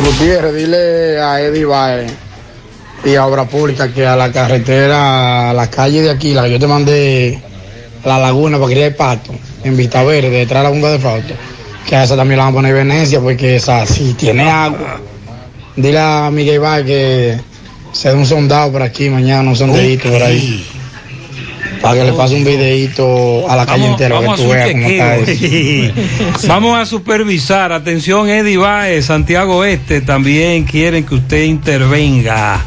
[0.06, 2.12] Gutiérrez, dile a Eddie Baez
[3.04, 6.52] y a Obra Pública que a la carretera, a la calle de aquí, la que
[6.52, 7.42] yo te mandé,
[8.06, 11.34] la laguna para criar pato, en Vista Verde, detrás de la bomba de Fausto,
[11.88, 15.00] que a esa también la van a poner Venecia, porque esa sí tiene agua.
[15.76, 17.38] Dile a Miguel Baez que
[17.92, 20.66] se dé un sondado por aquí mañana, un sondadito por ahí.
[21.84, 24.72] Para que le pase un videito a la calle entera, para que tú a veas
[24.72, 26.48] cómo está eso.
[26.48, 27.74] Vamos a supervisar.
[27.74, 32.62] Atención, Eddie Baez, Santiago Este, también quieren que usted intervenga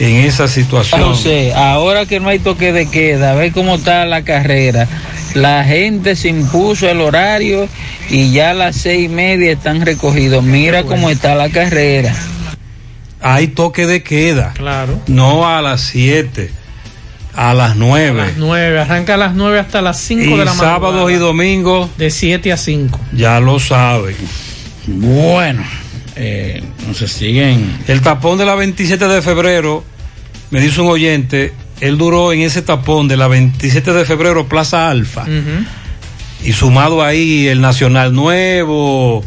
[0.00, 1.00] en esa situación.
[1.00, 4.88] José, ahora que no hay toque de queda, ve cómo está la carrera.
[5.34, 7.68] La gente se impuso el horario
[8.10, 10.42] y ya a las seis y media están recogidos.
[10.42, 12.12] Mira cómo está la carrera.
[13.20, 14.54] Hay toque de queda.
[14.54, 15.00] Claro.
[15.06, 16.50] No a las 7,
[17.36, 18.20] a las 9.
[18.20, 20.54] A las 9, arranca a las 9 hasta las 5 Y de la mañana.
[20.58, 21.90] sábados y domingos.
[21.98, 22.98] De 7 a 5.
[23.12, 24.16] Ya lo saben.
[24.86, 25.62] Bueno,
[26.16, 27.78] eh, no se siguen.
[27.88, 29.84] El tapón de la 27 de febrero,
[30.50, 34.88] me dice un oyente, él duró en ese tapón de la 27 de febrero, Plaza
[34.88, 35.26] Alfa.
[36.44, 39.22] Y sumado ahí el Nacional Nuevo,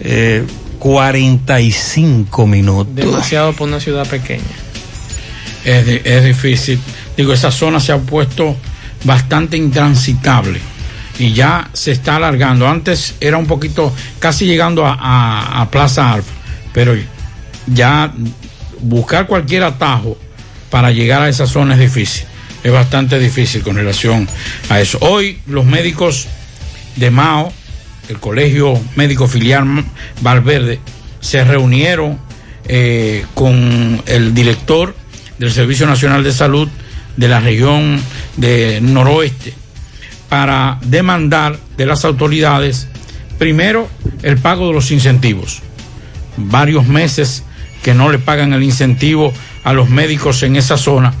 [0.00, 0.44] eh,
[0.78, 2.94] 45 minutos.
[2.94, 4.42] Demasiado por una ciudad pequeña.
[5.64, 6.80] Es, es difícil.
[7.16, 8.56] Digo, esa zona se ha puesto
[9.04, 10.60] bastante intransitable
[11.18, 12.68] y ya se está alargando.
[12.68, 16.32] Antes era un poquito, casi llegando a, Plaza Alfa,
[16.72, 16.94] pero
[17.66, 18.12] ya
[18.80, 20.18] buscar cualquier atajo
[20.70, 22.26] para llegar a esa zona es difícil.
[22.62, 24.28] Es bastante difícil con relación
[24.68, 24.98] a eso.
[25.00, 26.26] Hoy los médicos
[26.96, 27.52] de Mao,
[28.08, 29.84] el Colegio Médico Filial
[30.20, 30.80] Valverde,
[31.20, 32.18] se reunieron
[32.68, 34.94] eh, con el director
[35.38, 36.68] del Servicio Nacional de Salud
[37.16, 38.00] de la región
[38.36, 39.54] de noroeste
[40.28, 42.88] para demandar de las autoridades,
[43.38, 43.88] primero,
[44.22, 45.62] el pago de los incentivos.
[46.36, 47.44] Varios meses
[47.82, 49.32] que no le pagan el incentivo
[49.64, 51.14] a los médicos en esa zona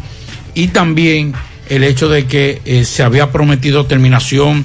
[0.54, 1.34] y también
[1.68, 4.64] el hecho de que eh, se había prometido terminación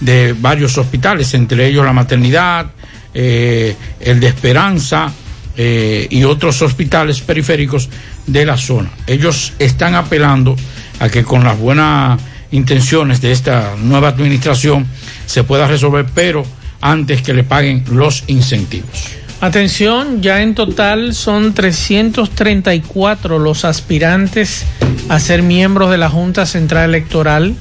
[0.00, 2.70] de varios hospitales, entre ellos la maternidad,
[3.14, 5.12] eh, el de Esperanza
[5.56, 7.88] eh, y otros hospitales periféricos
[8.26, 8.90] de la zona.
[9.06, 10.56] Ellos están apelando
[11.02, 12.20] a que con las buenas
[12.52, 14.86] intenciones de esta nueva administración
[15.26, 16.44] se pueda resolver, pero
[16.80, 19.08] antes que le paguen los incentivos.
[19.40, 24.64] Atención, ya en total son 334 los aspirantes
[25.08, 27.56] a ser miembros de la Junta Central Electoral.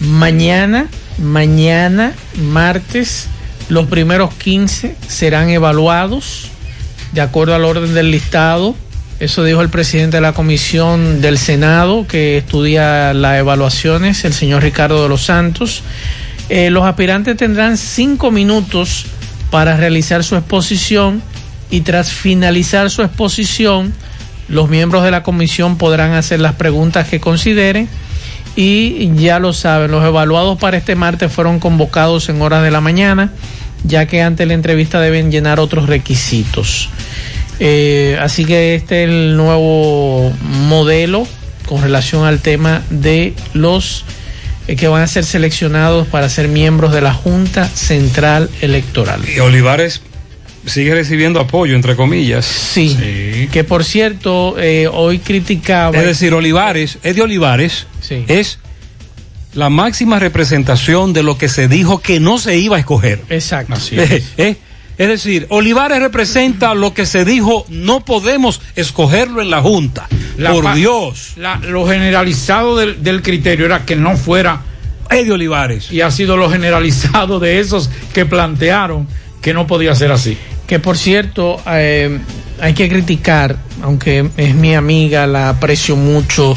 [0.00, 0.86] Mañana,
[1.18, 3.26] mañana, martes,
[3.68, 6.48] los primeros 15 serán evaluados
[7.12, 8.74] de acuerdo al orden del listado.
[9.22, 14.64] Eso dijo el presidente de la comisión del Senado que estudia las evaluaciones, el señor
[14.64, 15.84] Ricardo de los Santos.
[16.48, 19.06] Eh, los aspirantes tendrán cinco minutos
[19.52, 21.22] para realizar su exposición
[21.70, 23.92] y tras finalizar su exposición,
[24.48, 27.88] los miembros de la comisión podrán hacer las preguntas que consideren
[28.56, 32.80] y ya lo saben, los evaluados para este martes fueron convocados en horas de la
[32.80, 33.30] mañana,
[33.84, 36.90] ya que antes de la entrevista deben llenar otros requisitos.
[37.64, 41.24] Eh, así que este es el nuevo modelo
[41.66, 44.04] con relación al tema de los
[44.66, 49.20] eh, que van a ser seleccionados para ser miembros de la Junta Central Electoral.
[49.28, 50.02] Y Olivares
[50.66, 52.44] sigue recibiendo apoyo, entre comillas.
[52.46, 53.48] Sí.
[53.52, 55.96] Que por cierto, eh, hoy criticaba.
[55.96, 58.24] Es decir, Olivares, Eddie Olivares, Sí.
[58.26, 58.58] es
[59.54, 63.20] la máxima representación de lo que se dijo que no se iba a escoger.
[63.28, 63.74] Exacto.
[63.92, 64.56] Eh, eh,
[64.98, 70.06] Es decir, Olivares representa lo que se dijo, no podemos escogerlo en la Junta.
[70.36, 71.32] La Por Dios.
[71.36, 74.60] la- lo generalizado del, del criterio era que no fuera
[75.10, 75.90] Eddie Olivares.
[75.92, 79.06] Y ha sido lo generalizado de esos que plantearon
[79.40, 80.36] que no podía ser así.
[80.66, 82.18] Que por cierto, eh,
[82.60, 86.54] hay que criticar, aunque es mi amiga, la aprecio mucho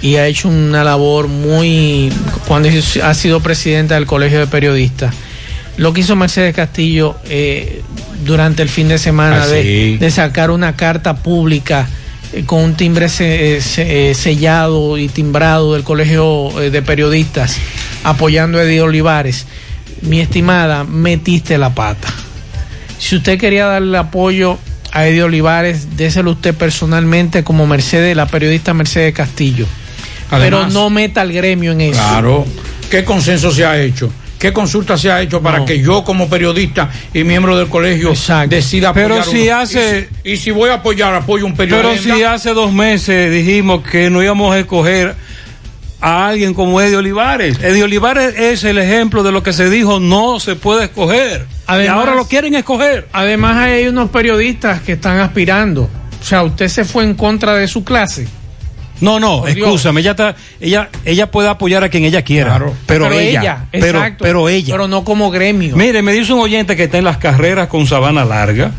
[0.00, 2.10] y ha hecho una labor muy.
[2.48, 2.68] cuando
[3.04, 5.14] ha sido presidenta del Colegio de Periodistas.
[5.78, 7.82] Lo que hizo Mercedes Castillo eh,
[8.24, 11.88] durante el fin de semana Ah, de, sacar una carta pública
[12.34, 17.56] eh, con un timbre se- eh, se- eh, sellado y timbrado del Colegio de Periodistas
[18.04, 19.46] apoyando a Eddie Olivares.
[20.02, 22.08] Mi estimada, metiste la pata.
[22.98, 24.58] Si usted quería darle apoyo
[24.92, 29.66] a Eddie Olivares, déselo usted personalmente como Mercedes, la periodista Mercedes Castillo.
[30.30, 31.92] Pero no meta al gremio en eso.
[32.00, 32.46] Claro.
[32.90, 34.10] ¿Qué consenso se ha hecho?
[34.42, 35.64] ¿Qué consulta se ha hecho para No.
[35.64, 38.12] que yo como periodista y miembro del colegio
[38.48, 39.58] decida apoyar Pero si uno?
[39.60, 42.16] hace- Y si, y si voy a apoyar, apoyo un Pero periodista.
[42.16, 45.14] si hace dos meses dijimos que no íbamos a escoger
[46.00, 47.56] a alguien como Eddie Olivares.
[47.62, 51.46] Eddie Olivares es el ejemplo de lo que se dijo no se puede escoger.
[51.68, 53.06] y ahora lo quieren escoger.
[53.12, 55.88] Además hay unos periodistas que están aspirando.
[56.20, 58.26] O sea, usted se fue en contra de su clase.
[59.02, 62.52] No, no, escúchame, ella está, ella, ella puede apoyar a quien ella quiera.
[62.54, 64.24] Pero, Pero ella, ella, pero, exacto.
[64.24, 64.74] pero ella.
[64.74, 65.76] Pero no como gremio.
[65.76, 68.70] Mire, me dice un oyente que está en las carreras con sabana larga,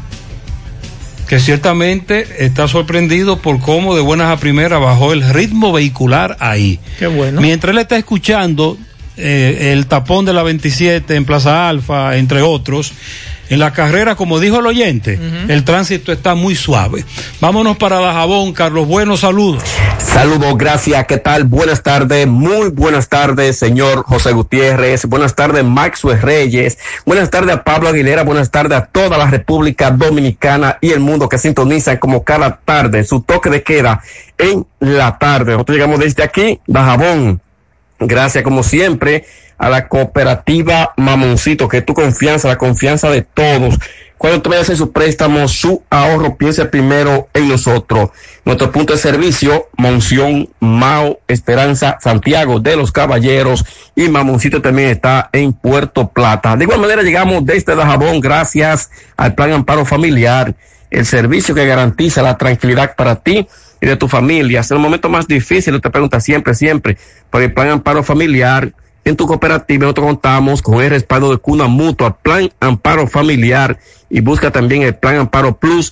[1.28, 6.80] que ciertamente está sorprendido por cómo de buenas a primeras bajó el ritmo vehicular ahí.
[6.98, 7.41] Qué bueno.
[7.41, 8.78] Mientras él está escuchando
[9.18, 12.94] eh, el tapón de la 27 en Plaza Alfa, entre otros,
[13.53, 17.05] en la carrera, como dijo el oyente, el tránsito está muy suave.
[17.39, 18.88] Vámonos para Dajabón, Carlos.
[18.88, 19.63] Buenos saludos.
[19.99, 21.05] Saludos, gracias.
[21.05, 21.43] ¿Qué tal?
[21.43, 25.05] Buenas tardes, muy buenas tardes, señor José Gutiérrez.
[25.05, 26.80] Buenas tardes, Maxwell Reyes.
[27.05, 28.23] Buenas tardes a Pablo Aguilera.
[28.23, 33.03] Buenas tardes a toda la República Dominicana y el mundo que sintonizan como cada tarde
[33.03, 34.01] su toque de queda
[34.39, 35.51] en la tarde.
[35.51, 37.39] Nosotros llegamos desde aquí, Dajabón.
[38.07, 39.25] Gracias, como siempre,
[39.57, 43.80] a la cooperativa Mamoncito, que es tu confianza, la confianza de todos.
[44.17, 48.11] Cuando tú vayas a hacer su préstamo, su ahorro, piense primero en nosotros.
[48.45, 53.65] Nuestro punto de servicio, Monción, Mao, Esperanza, Santiago de los Caballeros
[53.95, 56.55] y Mamoncito también está en Puerto Plata.
[56.55, 60.55] De igual manera llegamos desde Dajabón gracias al Plan Amparo Familiar,
[60.89, 63.47] el servicio que garantiza la tranquilidad para ti
[63.84, 64.61] y de tu familia.
[64.61, 66.97] Es el momento más difícil, te pregunta siempre, siempre,
[67.30, 68.72] por el Plan Amparo Familiar.
[69.03, 73.77] En tu cooperativa nosotros contamos con el respaldo de Cuna Mutua, Plan Amparo Familiar
[74.10, 75.91] y busca también el Plan Amparo Plus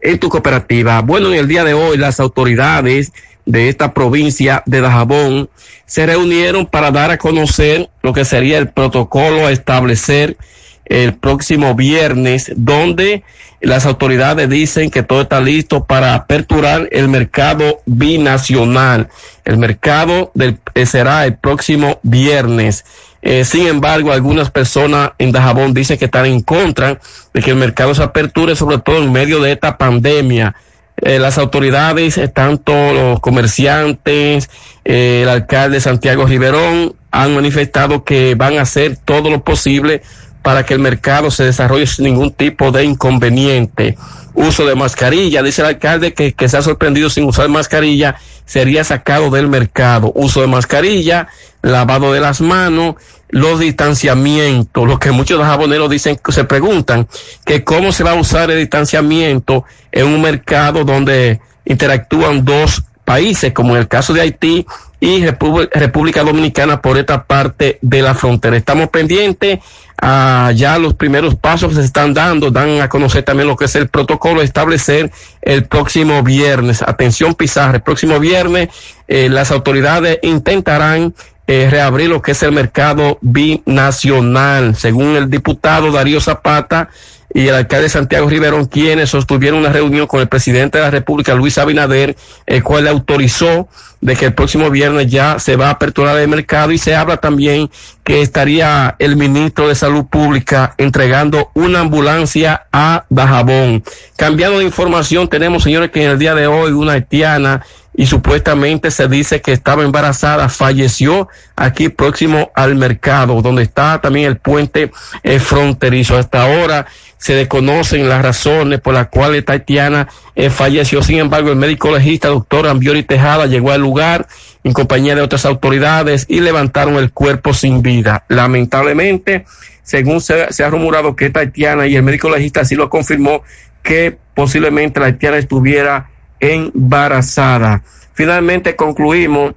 [0.00, 1.00] en tu cooperativa.
[1.00, 3.12] Bueno, en el día de hoy las autoridades
[3.44, 5.50] de esta provincia de Dajabón
[5.84, 10.36] se reunieron para dar a conocer lo que sería el protocolo a establecer
[10.84, 13.22] el próximo viernes, donde
[13.60, 19.08] las autoridades dicen que todo está listo para aperturar el mercado binacional.
[19.44, 20.32] El mercado
[20.74, 22.84] eh, será el próximo viernes.
[23.22, 26.98] Eh, sin embargo, algunas personas en Dajabón dicen que están en contra
[27.32, 30.56] de que el mercado se aperture, sobre todo en medio de esta pandemia.
[31.00, 34.50] eh, las autoridades, tanto los comerciantes,
[34.84, 40.02] el alcalde Santiago Riverón, han manifestado que van a hacer todo lo posible
[40.42, 43.96] para que el mercado se desarrolle sin ningún tipo de inconveniente.
[44.34, 48.82] Uso de mascarilla, dice el alcalde que, que se ha sorprendido sin usar mascarilla, sería
[48.84, 50.12] sacado del mercado.
[50.14, 51.28] Uso de mascarilla,
[51.62, 52.96] lavado de las manos,
[53.28, 57.08] los distanciamientos, lo que muchos jaboneros dicen, se preguntan
[57.46, 63.52] que cómo se va a usar el distanciamiento en un mercado donde interactúan dos países,
[63.52, 64.66] como en el caso de Haití
[65.00, 68.56] y República, Dominicana por esta parte de la frontera.
[68.56, 69.58] Estamos pendientes
[70.00, 73.74] a ya los primeros pasos se están dando, dan a conocer también lo que es
[73.76, 75.10] el protocolo establecer
[75.40, 76.82] el próximo viernes.
[76.82, 78.68] Atención Pizarra, el próximo viernes
[79.08, 81.14] eh, las autoridades intentarán
[81.48, 86.88] eh, reabrir lo que es el mercado binacional, según el diputado Darío Zapata
[87.34, 91.34] y el alcalde Santiago Riverón, quienes sostuvieron una reunión con el presidente de la República,
[91.34, 93.68] Luis Abinader, el cual le autorizó
[94.00, 97.18] de que el próximo viernes ya se va a aperturar el mercado y se habla
[97.18, 97.70] también
[98.04, 103.84] que estaría el ministro de Salud Pública entregando una ambulancia a Dajabón.
[104.16, 108.90] Cambiando de información, tenemos, señores, que en el día de hoy una haitiana y supuestamente
[108.90, 114.90] se dice que estaba embarazada, falleció aquí próximo al mercado, donde está también el puente
[115.22, 116.16] eh, fronterizo.
[116.16, 116.86] Hasta ahora
[117.18, 121.02] se desconocen las razones por las cuales esta haitiana eh, falleció.
[121.02, 124.26] Sin embargo, el médico legista, doctor Ambiori Tejada, llegó al lugar
[124.64, 128.24] en compañía de otras autoridades y levantaron el cuerpo sin vida.
[128.28, 129.44] Lamentablemente,
[129.82, 133.42] según se, ha rumorado que esta haitiana y el médico legista así lo confirmó,
[133.82, 136.08] que posiblemente la haitiana estuviera
[136.42, 137.82] embarazada.
[138.12, 139.54] Finalmente concluimos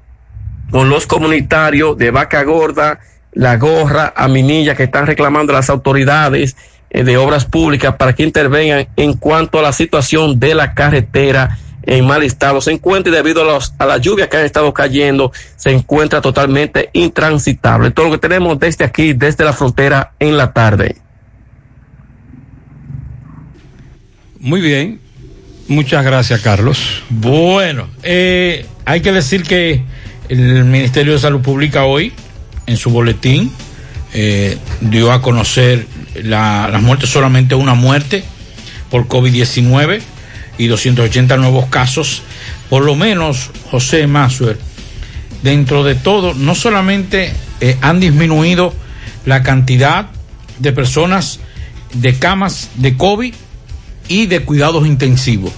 [0.72, 3.00] con los comunitarios de Vaca Gorda,
[3.34, 6.56] La Gorra, Aminilla, que están reclamando a las autoridades
[6.90, 11.58] eh, de obras públicas para que intervengan en cuanto a la situación de la carretera
[11.88, 15.72] en mal estado se encuentra y debido a, los, a que han estado cayendo se
[15.72, 17.92] encuentra totalmente intransitable.
[17.92, 20.98] Todo lo que tenemos desde aquí, desde la frontera en la tarde.
[24.40, 25.00] Muy bien,
[25.68, 27.04] Muchas gracias, Carlos.
[27.10, 29.84] Bueno, eh, hay que decir que
[30.30, 32.14] el Ministerio de Salud Pública hoy,
[32.68, 33.52] en su boletín,
[34.14, 35.88] eh, dio a conocer
[36.24, 38.24] la, las muertes, solamente una muerte
[38.92, 40.02] por COVID-19
[40.58, 42.22] y 280 nuevos casos.
[42.70, 44.60] Por lo menos, José Masuer,
[45.44, 48.74] dentro de todo, no solamente eh, han disminuido
[49.26, 50.08] la cantidad
[50.60, 51.40] de personas
[51.94, 53.34] de camas de COVID,
[54.08, 55.52] y de cuidados intensivos.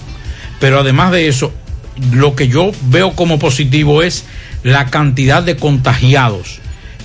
[0.60, 1.52] Pero además de eso,
[2.12, 4.24] lo que yo veo como positivo es
[4.62, 6.60] la cantidad de contagiados,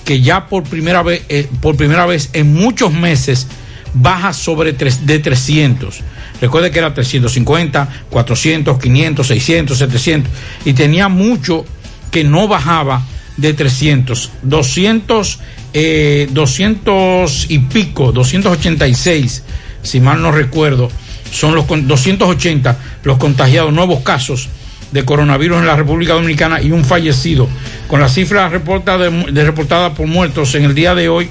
[0.05, 3.47] que ya por primera vez, eh, por primera vez en muchos meses
[3.93, 6.01] baja sobre tres, de 300.
[6.41, 10.31] Recuerde que era 350, 400, 500, 600, 700
[10.65, 11.65] y tenía mucho
[12.11, 13.03] que no bajaba
[13.37, 15.39] de 300, 200,
[15.73, 19.43] eh, 200 y pico, 286,
[19.81, 20.91] si mal no recuerdo,
[21.34, 24.47] son los 280 los contagiados, nuevos casos
[24.91, 27.49] de coronavirus en la República Dominicana y un fallecido.
[27.88, 29.10] Con la cifra reportada,
[29.95, 31.30] por muertos en el día de hoy,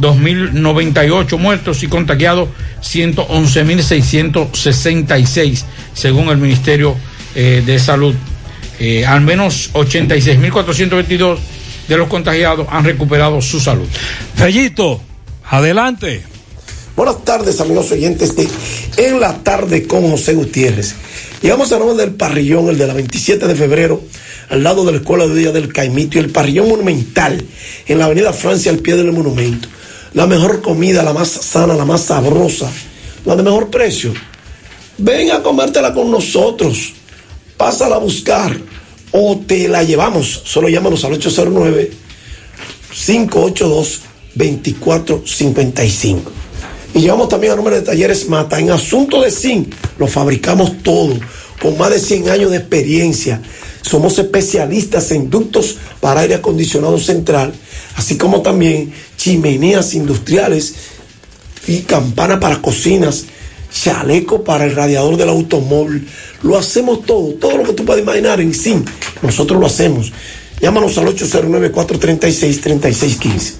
[0.00, 2.48] 2.098 muertos y contagiados
[2.82, 6.96] 111.666, según el Ministerio
[7.34, 8.14] eh, de Salud.
[8.80, 11.36] Eh, al menos 86.422
[11.88, 13.86] de los contagiados han recuperado su salud.
[14.34, 15.02] Fellito,
[15.50, 16.31] adelante.
[16.94, 18.46] Buenas tardes, amigos oyentes de
[18.98, 20.94] En la tarde con José Gutiérrez.
[21.40, 24.02] Llegamos a nombre del parrillón, el de la 27 de febrero,
[24.50, 27.42] al lado de la Escuela de Día del Caimito, y el parrillón monumental
[27.86, 29.68] en la Avenida Francia, al pie del monumento.
[30.12, 32.70] La mejor comida, la más sana, la más sabrosa,
[33.24, 34.12] la de mejor precio.
[34.98, 36.92] Ven a comértela con nosotros.
[37.56, 38.54] Pásala a buscar
[39.12, 40.42] o te la llevamos.
[40.44, 41.90] Solo llámanos al 809
[43.06, 44.00] 582
[44.34, 46.41] 2455
[46.94, 48.58] y llevamos también a número de talleres Mata.
[48.58, 51.14] En asunto de zinc, lo fabricamos todo,
[51.60, 53.40] con más de 100 años de experiencia.
[53.80, 57.52] Somos especialistas en ductos para aire acondicionado central,
[57.96, 60.74] así como también chimeneas industriales
[61.66, 63.24] y campana para cocinas,
[63.72, 66.06] chaleco para el radiador del automóvil.
[66.42, 68.88] Lo hacemos todo, todo lo que tú puedes imaginar en zinc,
[69.22, 70.12] nosotros lo hacemos.
[70.62, 73.52] Llámanos al 809-436-3615.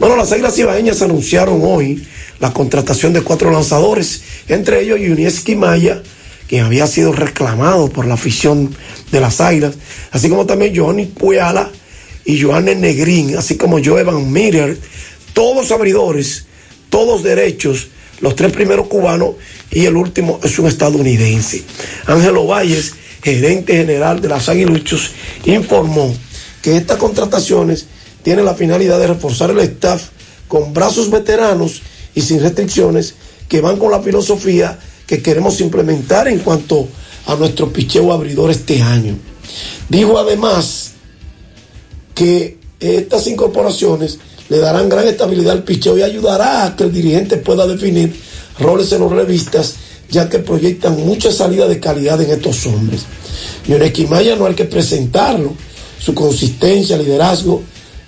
[0.00, 2.02] Bueno, las Águilas Ibaeñas anunciaron hoy
[2.40, 6.02] la contratación de cuatro lanzadores, entre ellos Yunieski Maya,
[6.48, 8.74] quien había sido reclamado por la afición
[9.12, 9.74] de las Águilas,
[10.12, 11.70] así como también Johnny Puala
[12.24, 14.78] y Joanne Negrín, así como Joe Van Miller,
[15.34, 16.46] todos abridores,
[16.88, 17.88] todos derechos,
[18.20, 19.34] los tres primeros cubanos
[19.70, 21.64] y el último es un estadounidense.
[22.06, 25.10] Ángelo Valles, gerente general de las Aguiluchos,
[25.44, 26.16] informó
[26.66, 27.86] que estas contrataciones
[28.24, 30.08] tienen la finalidad de reforzar el staff
[30.48, 31.80] con brazos veteranos
[32.12, 33.14] y sin restricciones
[33.48, 34.76] que van con la filosofía
[35.06, 36.88] que queremos implementar en cuanto
[37.26, 39.14] a nuestro picheo abridor este año.
[39.88, 40.94] Dijo además
[42.16, 44.18] que estas incorporaciones
[44.48, 48.12] le darán gran estabilidad al picheo y ayudará a que el dirigente pueda definir
[48.58, 49.76] roles en los revistas,
[50.10, 53.02] ya que proyectan mucha salida de calidad en estos hombres.
[53.68, 55.54] Yoneki Maya no hay que presentarlo,
[56.06, 57.64] su consistencia, liderazgo,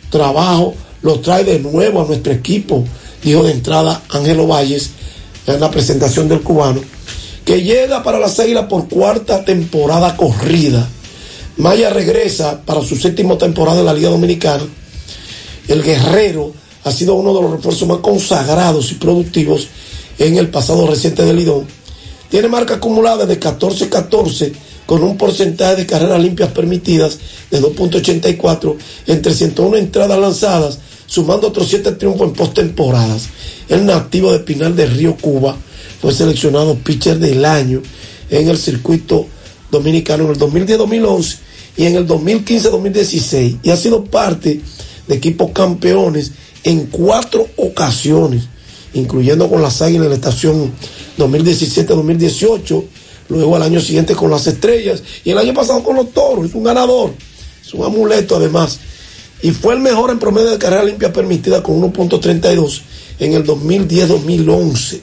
[0.09, 0.73] trabajo,
[1.03, 2.85] lo trae de nuevo a nuestro equipo,
[3.25, 4.91] dijo de entrada Ángelo Valles
[5.49, 6.81] en la presentación del cubano,
[7.45, 10.89] que llega para las Águilas por cuarta temporada corrida.
[11.57, 14.63] Maya regresa para su séptima temporada en la Liga Dominicana.
[15.67, 16.53] El guerrero
[16.85, 19.67] ha sido uno de los refuerzos más consagrados y productivos
[20.21, 21.67] en el pasado reciente del Lidón.
[22.31, 24.53] Tiene marca acumulada de 14-14
[24.89, 27.19] con un porcentaje de carreras limpias permitidas
[27.51, 28.75] de 2.84
[29.09, 33.29] en 301 entradas lanzadas, sumando otros 7 triunfos en postemporadas.
[33.69, 35.55] El nativo de Pinal de Río Cuba
[36.01, 37.83] fue seleccionado pitcher del año
[38.31, 39.27] en el circuito
[39.71, 41.37] dominicano en el 2010-2011
[41.77, 44.63] y en el 2015-2016 y ha sido parte
[45.07, 46.33] de equipos campeones
[46.65, 48.45] en cuatro ocasiones,
[48.95, 50.73] incluyendo con las Águilas en la estación
[51.19, 52.85] 2017-2018,
[53.29, 56.47] luego al año siguiente con las Estrellas y el año pasado con los Toros.
[56.47, 57.13] Es un ganador,
[57.65, 58.79] es un amuleto además.
[59.43, 62.81] Y fue el mejor en promedio de carrera limpia permitida con 1.32
[63.21, 65.01] en el 2010-2011,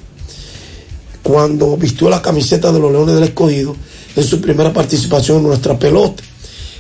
[1.24, 3.76] cuando vistió la camiseta de los Leones del Escogido
[4.16, 6.24] en su primera participación en nuestra pelota.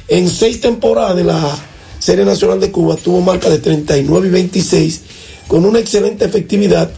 [0.07, 1.57] En seis temporadas de la
[1.99, 5.01] Serie Nacional de Cuba tuvo marca de 39 y 26
[5.47, 6.91] con una excelente efectividad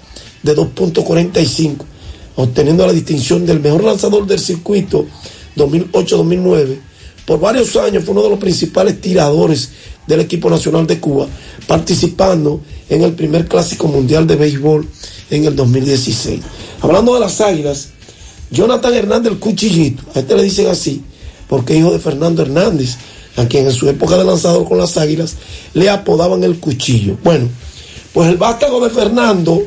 [0.43, 1.77] de 2.45,
[2.37, 5.05] obteniendo la distinción del mejor lanzador del circuito
[5.57, 6.77] 2008-2009.
[7.25, 9.69] Por varios años fue uno de los principales tiradores
[10.05, 11.27] del equipo nacional de Cuba,
[11.67, 14.87] participando en el primer clásico mundial de béisbol
[15.31, 16.39] en el 2016.
[16.81, 17.89] Hablando de las águilas,
[18.51, 21.01] Jonathan Hernández el Cuchillito, a este le dicen así,
[21.49, 22.97] porque hijo de Fernando Hernández,
[23.35, 25.35] a quien en su época de lanzador con las águilas
[25.73, 27.17] le apodaban el cuchillo.
[27.23, 27.49] Bueno,
[28.13, 29.63] pues el vástago de Fernando,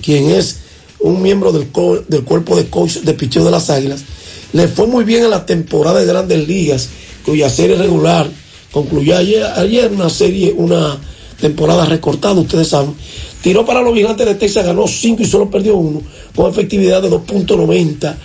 [0.00, 0.63] quien es
[1.04, 1.68] un miembro del,
[2.08, 4.04] del cuerpo de coach de picheo de las águilas,
[4.52, 6.88] le fue muy bien en la temporada de grandes ligas,
[7.26, 8.26] cuya serie regular
[8.72, 10.98] concluyó ayer, ayer una serie, una
[11.40, 12.94] temporada recortada, ustedes saben.
[13.42, 16.00] Tiró para los vigilantes de Texas, ganó 5 y solo perdió uno,
[16.34, 18.16] con efectividad de 2.90.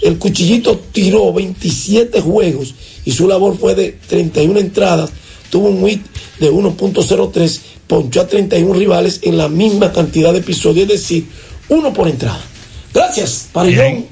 [0.00, 5.10] El cuchillito tiró 27 juegos y su labor fue de 31 entradas.
[5.50, 6.00] Tuvo un WIT
[6.40, 11.26] de 1.03, ponchó a 31 rivales en la misma cantidad de episodios, es decir,
[11.72, 12.40] uno por entrada.
[12.94, 14.06] Gracias, Parillón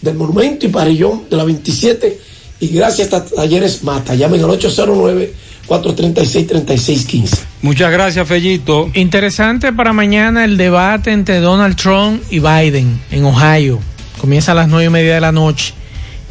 [0.00, 2.18] del Monumento y Parillón de la 27.
[2.60, 4.14] Y gracias a Talleres Mata.
[4.14, 7.38] Llamen al 809-436-3615.
[7.62, 8.88] Muchas gracias, Fellito.
[8.94, 13.80] Interesante para mañana el debate entre Donald Trump y Biden en Ohio.
[14.20, 15.74] Comienza a las nueve y media de la noche.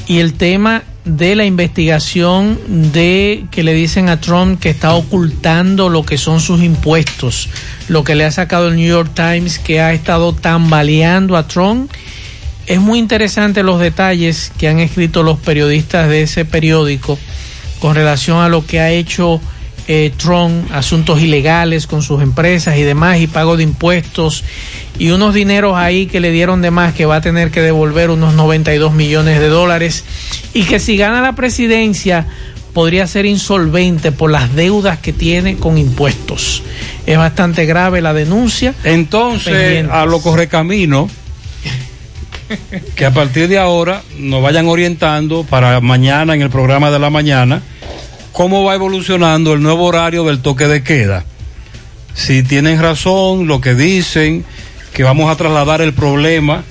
[0.07, 2.59] Y el tema de la investigación
[2.91, 7.49] de que le dicen a Trump que está ocultando lo que son sus impuestos,
[7.87, 11.91] lo que le ha sacado el New York Times que ha estado tambaleando a Trump.
[12.67, 17.17] Es muy interesante los detalles que han escrito los periodistas de ese periódico
[17.79, 19.41] con relación a lo que ha hecho
[19.91, 24.43] eh, Trump, asuntos ilegales con sus empresas y demás, y pago de impuestos,
[24.99, 28.11] y unos dineros ahí que le dieron de más que va a tener que devolver
[28.11, 30.05] unos 92 millones de dólares,
[30.53, 32.27] y que si gana la presidencia
[32.71, 36.61] podría ser insolvente por las deudas que tiene con impuestos.
[37.07, 38.75] Es bastante grave la denuncia.
[38.83, 39.91] Entonces, Pendientes.
[39.91, 41.09] a lo correcamino,
[42.95, 47.09] que a partir de ahora nos vayan orientando para mañana en el programa de la
[47.09, 47.63] mañana
[48.31, 51.25] cómo va evolucionando el nuevo horario del toque de queda.
[52.13, 54.45] Si tienen razón lo que dicen,
[54.93, 56.63] que vamos a trasladar el problema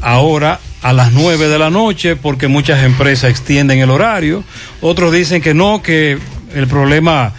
[0.00, 4.44] ahora a las 9 de la noche porque muchas empresas extienden el horario,
[4.80, 6.18] otros dicen que no, que
[6.54, 7.32] el problema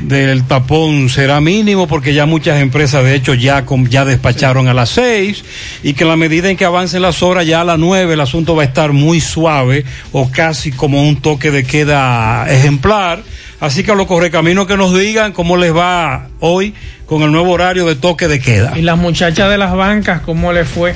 [0.00, 4.90] del tapón será mínimo porque ya muchas empresas de hecho ya, ya despacharon a las
[4.90, 5.44] 6
[5.82, 8.20] y que en la medida en que avancen las horas ya a las 9 el
[8.20, 13.22] asunto va a estar muy suave o casi como un toque de queda ejemplar.
[13.60, 16.74] Así que a los correcaminos que nos digan cómo les va hoy
[17.06, 18.78] con el nuevo horario de toque de queda.
[18.78, 20.94] Y las muchachas de las bancas, ¿cómo le fue?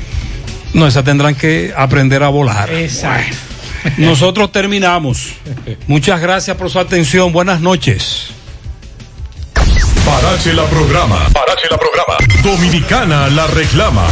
[0.74, 2.70] No, esas tendrán que aprender a volar.
[2.70, 3.36] Exacto.
[3.96, 5.32] Nosotros terminamos.
[5.86, 7.32] Muchas gracias por su atención.
[7.32, 8.30] Buenas noches.
[10.08, 11.18] Parache la programa.
[11.34, 12.16] Parache la programa.
[12.42, 14.06] Dominicana la reclama.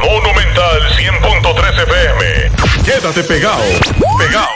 [0.00, 2.50] Monumental 100.13 FM.
[2.82, 3.62] Quédate pegado.
[4.18, 4.48] Pegado.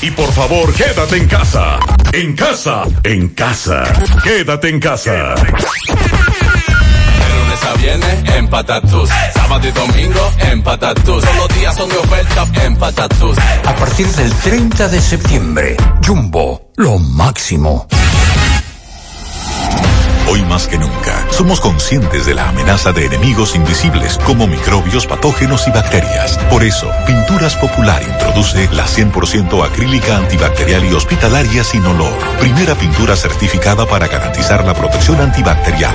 [0.00, 1.78] Y por favor, quédate en casa.
[2.12, 2.84] En casa.
[3.02, 3.84] En casa.
[4.22, 5.34] Quédate en casa.
[7.34, 9.10] lunes a viernes en Patatus.
[9.34, 11.22] Sábado y domingo en Patatus.
[11.22, 13.36] Todos los días son de oferta en Patatus.
[13.66, 17.86] A partir del 30 de septiembre, Jumbo, lo máximo.
[20.34, 25.68] Hoy más que nunca, somos conscientes de la amenaza de enemigos invisibles como microbios, patógenos
[25.68, 26.38] y bacterias.
[26.50, 32.18] Por eso, Pinturas Popular introduce la 100% acrílica antibacterial y hospitalaria sin olor.
[32.40, 35.94] Primera pintura certificada para garantizar la protección antibacterial.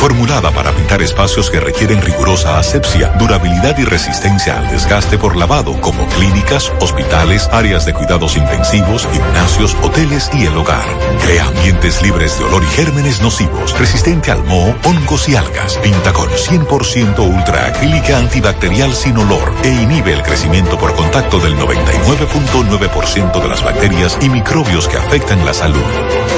[0.00, 5.78] Formulada para pintar espacios que requieren rigurosa asepsia, durabilidad y resistencia al desgaste por lavado,
[5.82, 10.86] como clínicas, hospitales, áreas de cuidados intensivos, gimnasios, hoteles y el hogar.
[11.22, 15.76] Crea ambientes libres de olor y gérmenes nocivos, resistente al moho, hongos y algas.
[15.82, 21.58] Pinta con 100% ultra acrílica antibacterial sin olor e inhibe el crecimiento por contacto del
[21.58, 25.84] 99.9% de las bacterias y microbios que afectan la salud.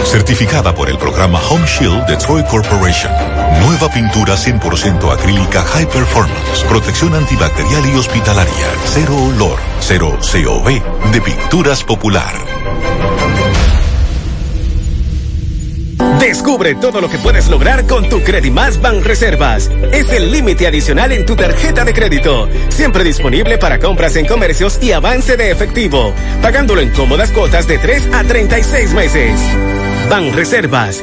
[0.04, 3.51] Certificada por el programa Home Shield de Corporation.
[3.60, 6.64] Nueva pintura 100% acrílica High Performance.
[6.68, 8.66] Protección antibacterial y hospitalaria.
[8.86, 9.58] Cero olor.
[9.80, 11.12] Cero COV.
[11.12, 12.34] De Pinturas Popular.
[16.18, 19.70] Descubre todo lo que puedes lograr con tu Credimás Ban Reservas.
[19.92, 22.48] Es el límite adicional en tu tarjeta de crédito.
[22.68, 26.14] Siempre disponible para compras en comercios y avance de efectivo.
[26.40, 29.40] Pagándolo en cómodas cuotas de 3 a 36 meses.
[30.08, 31.02] Ban Reservas,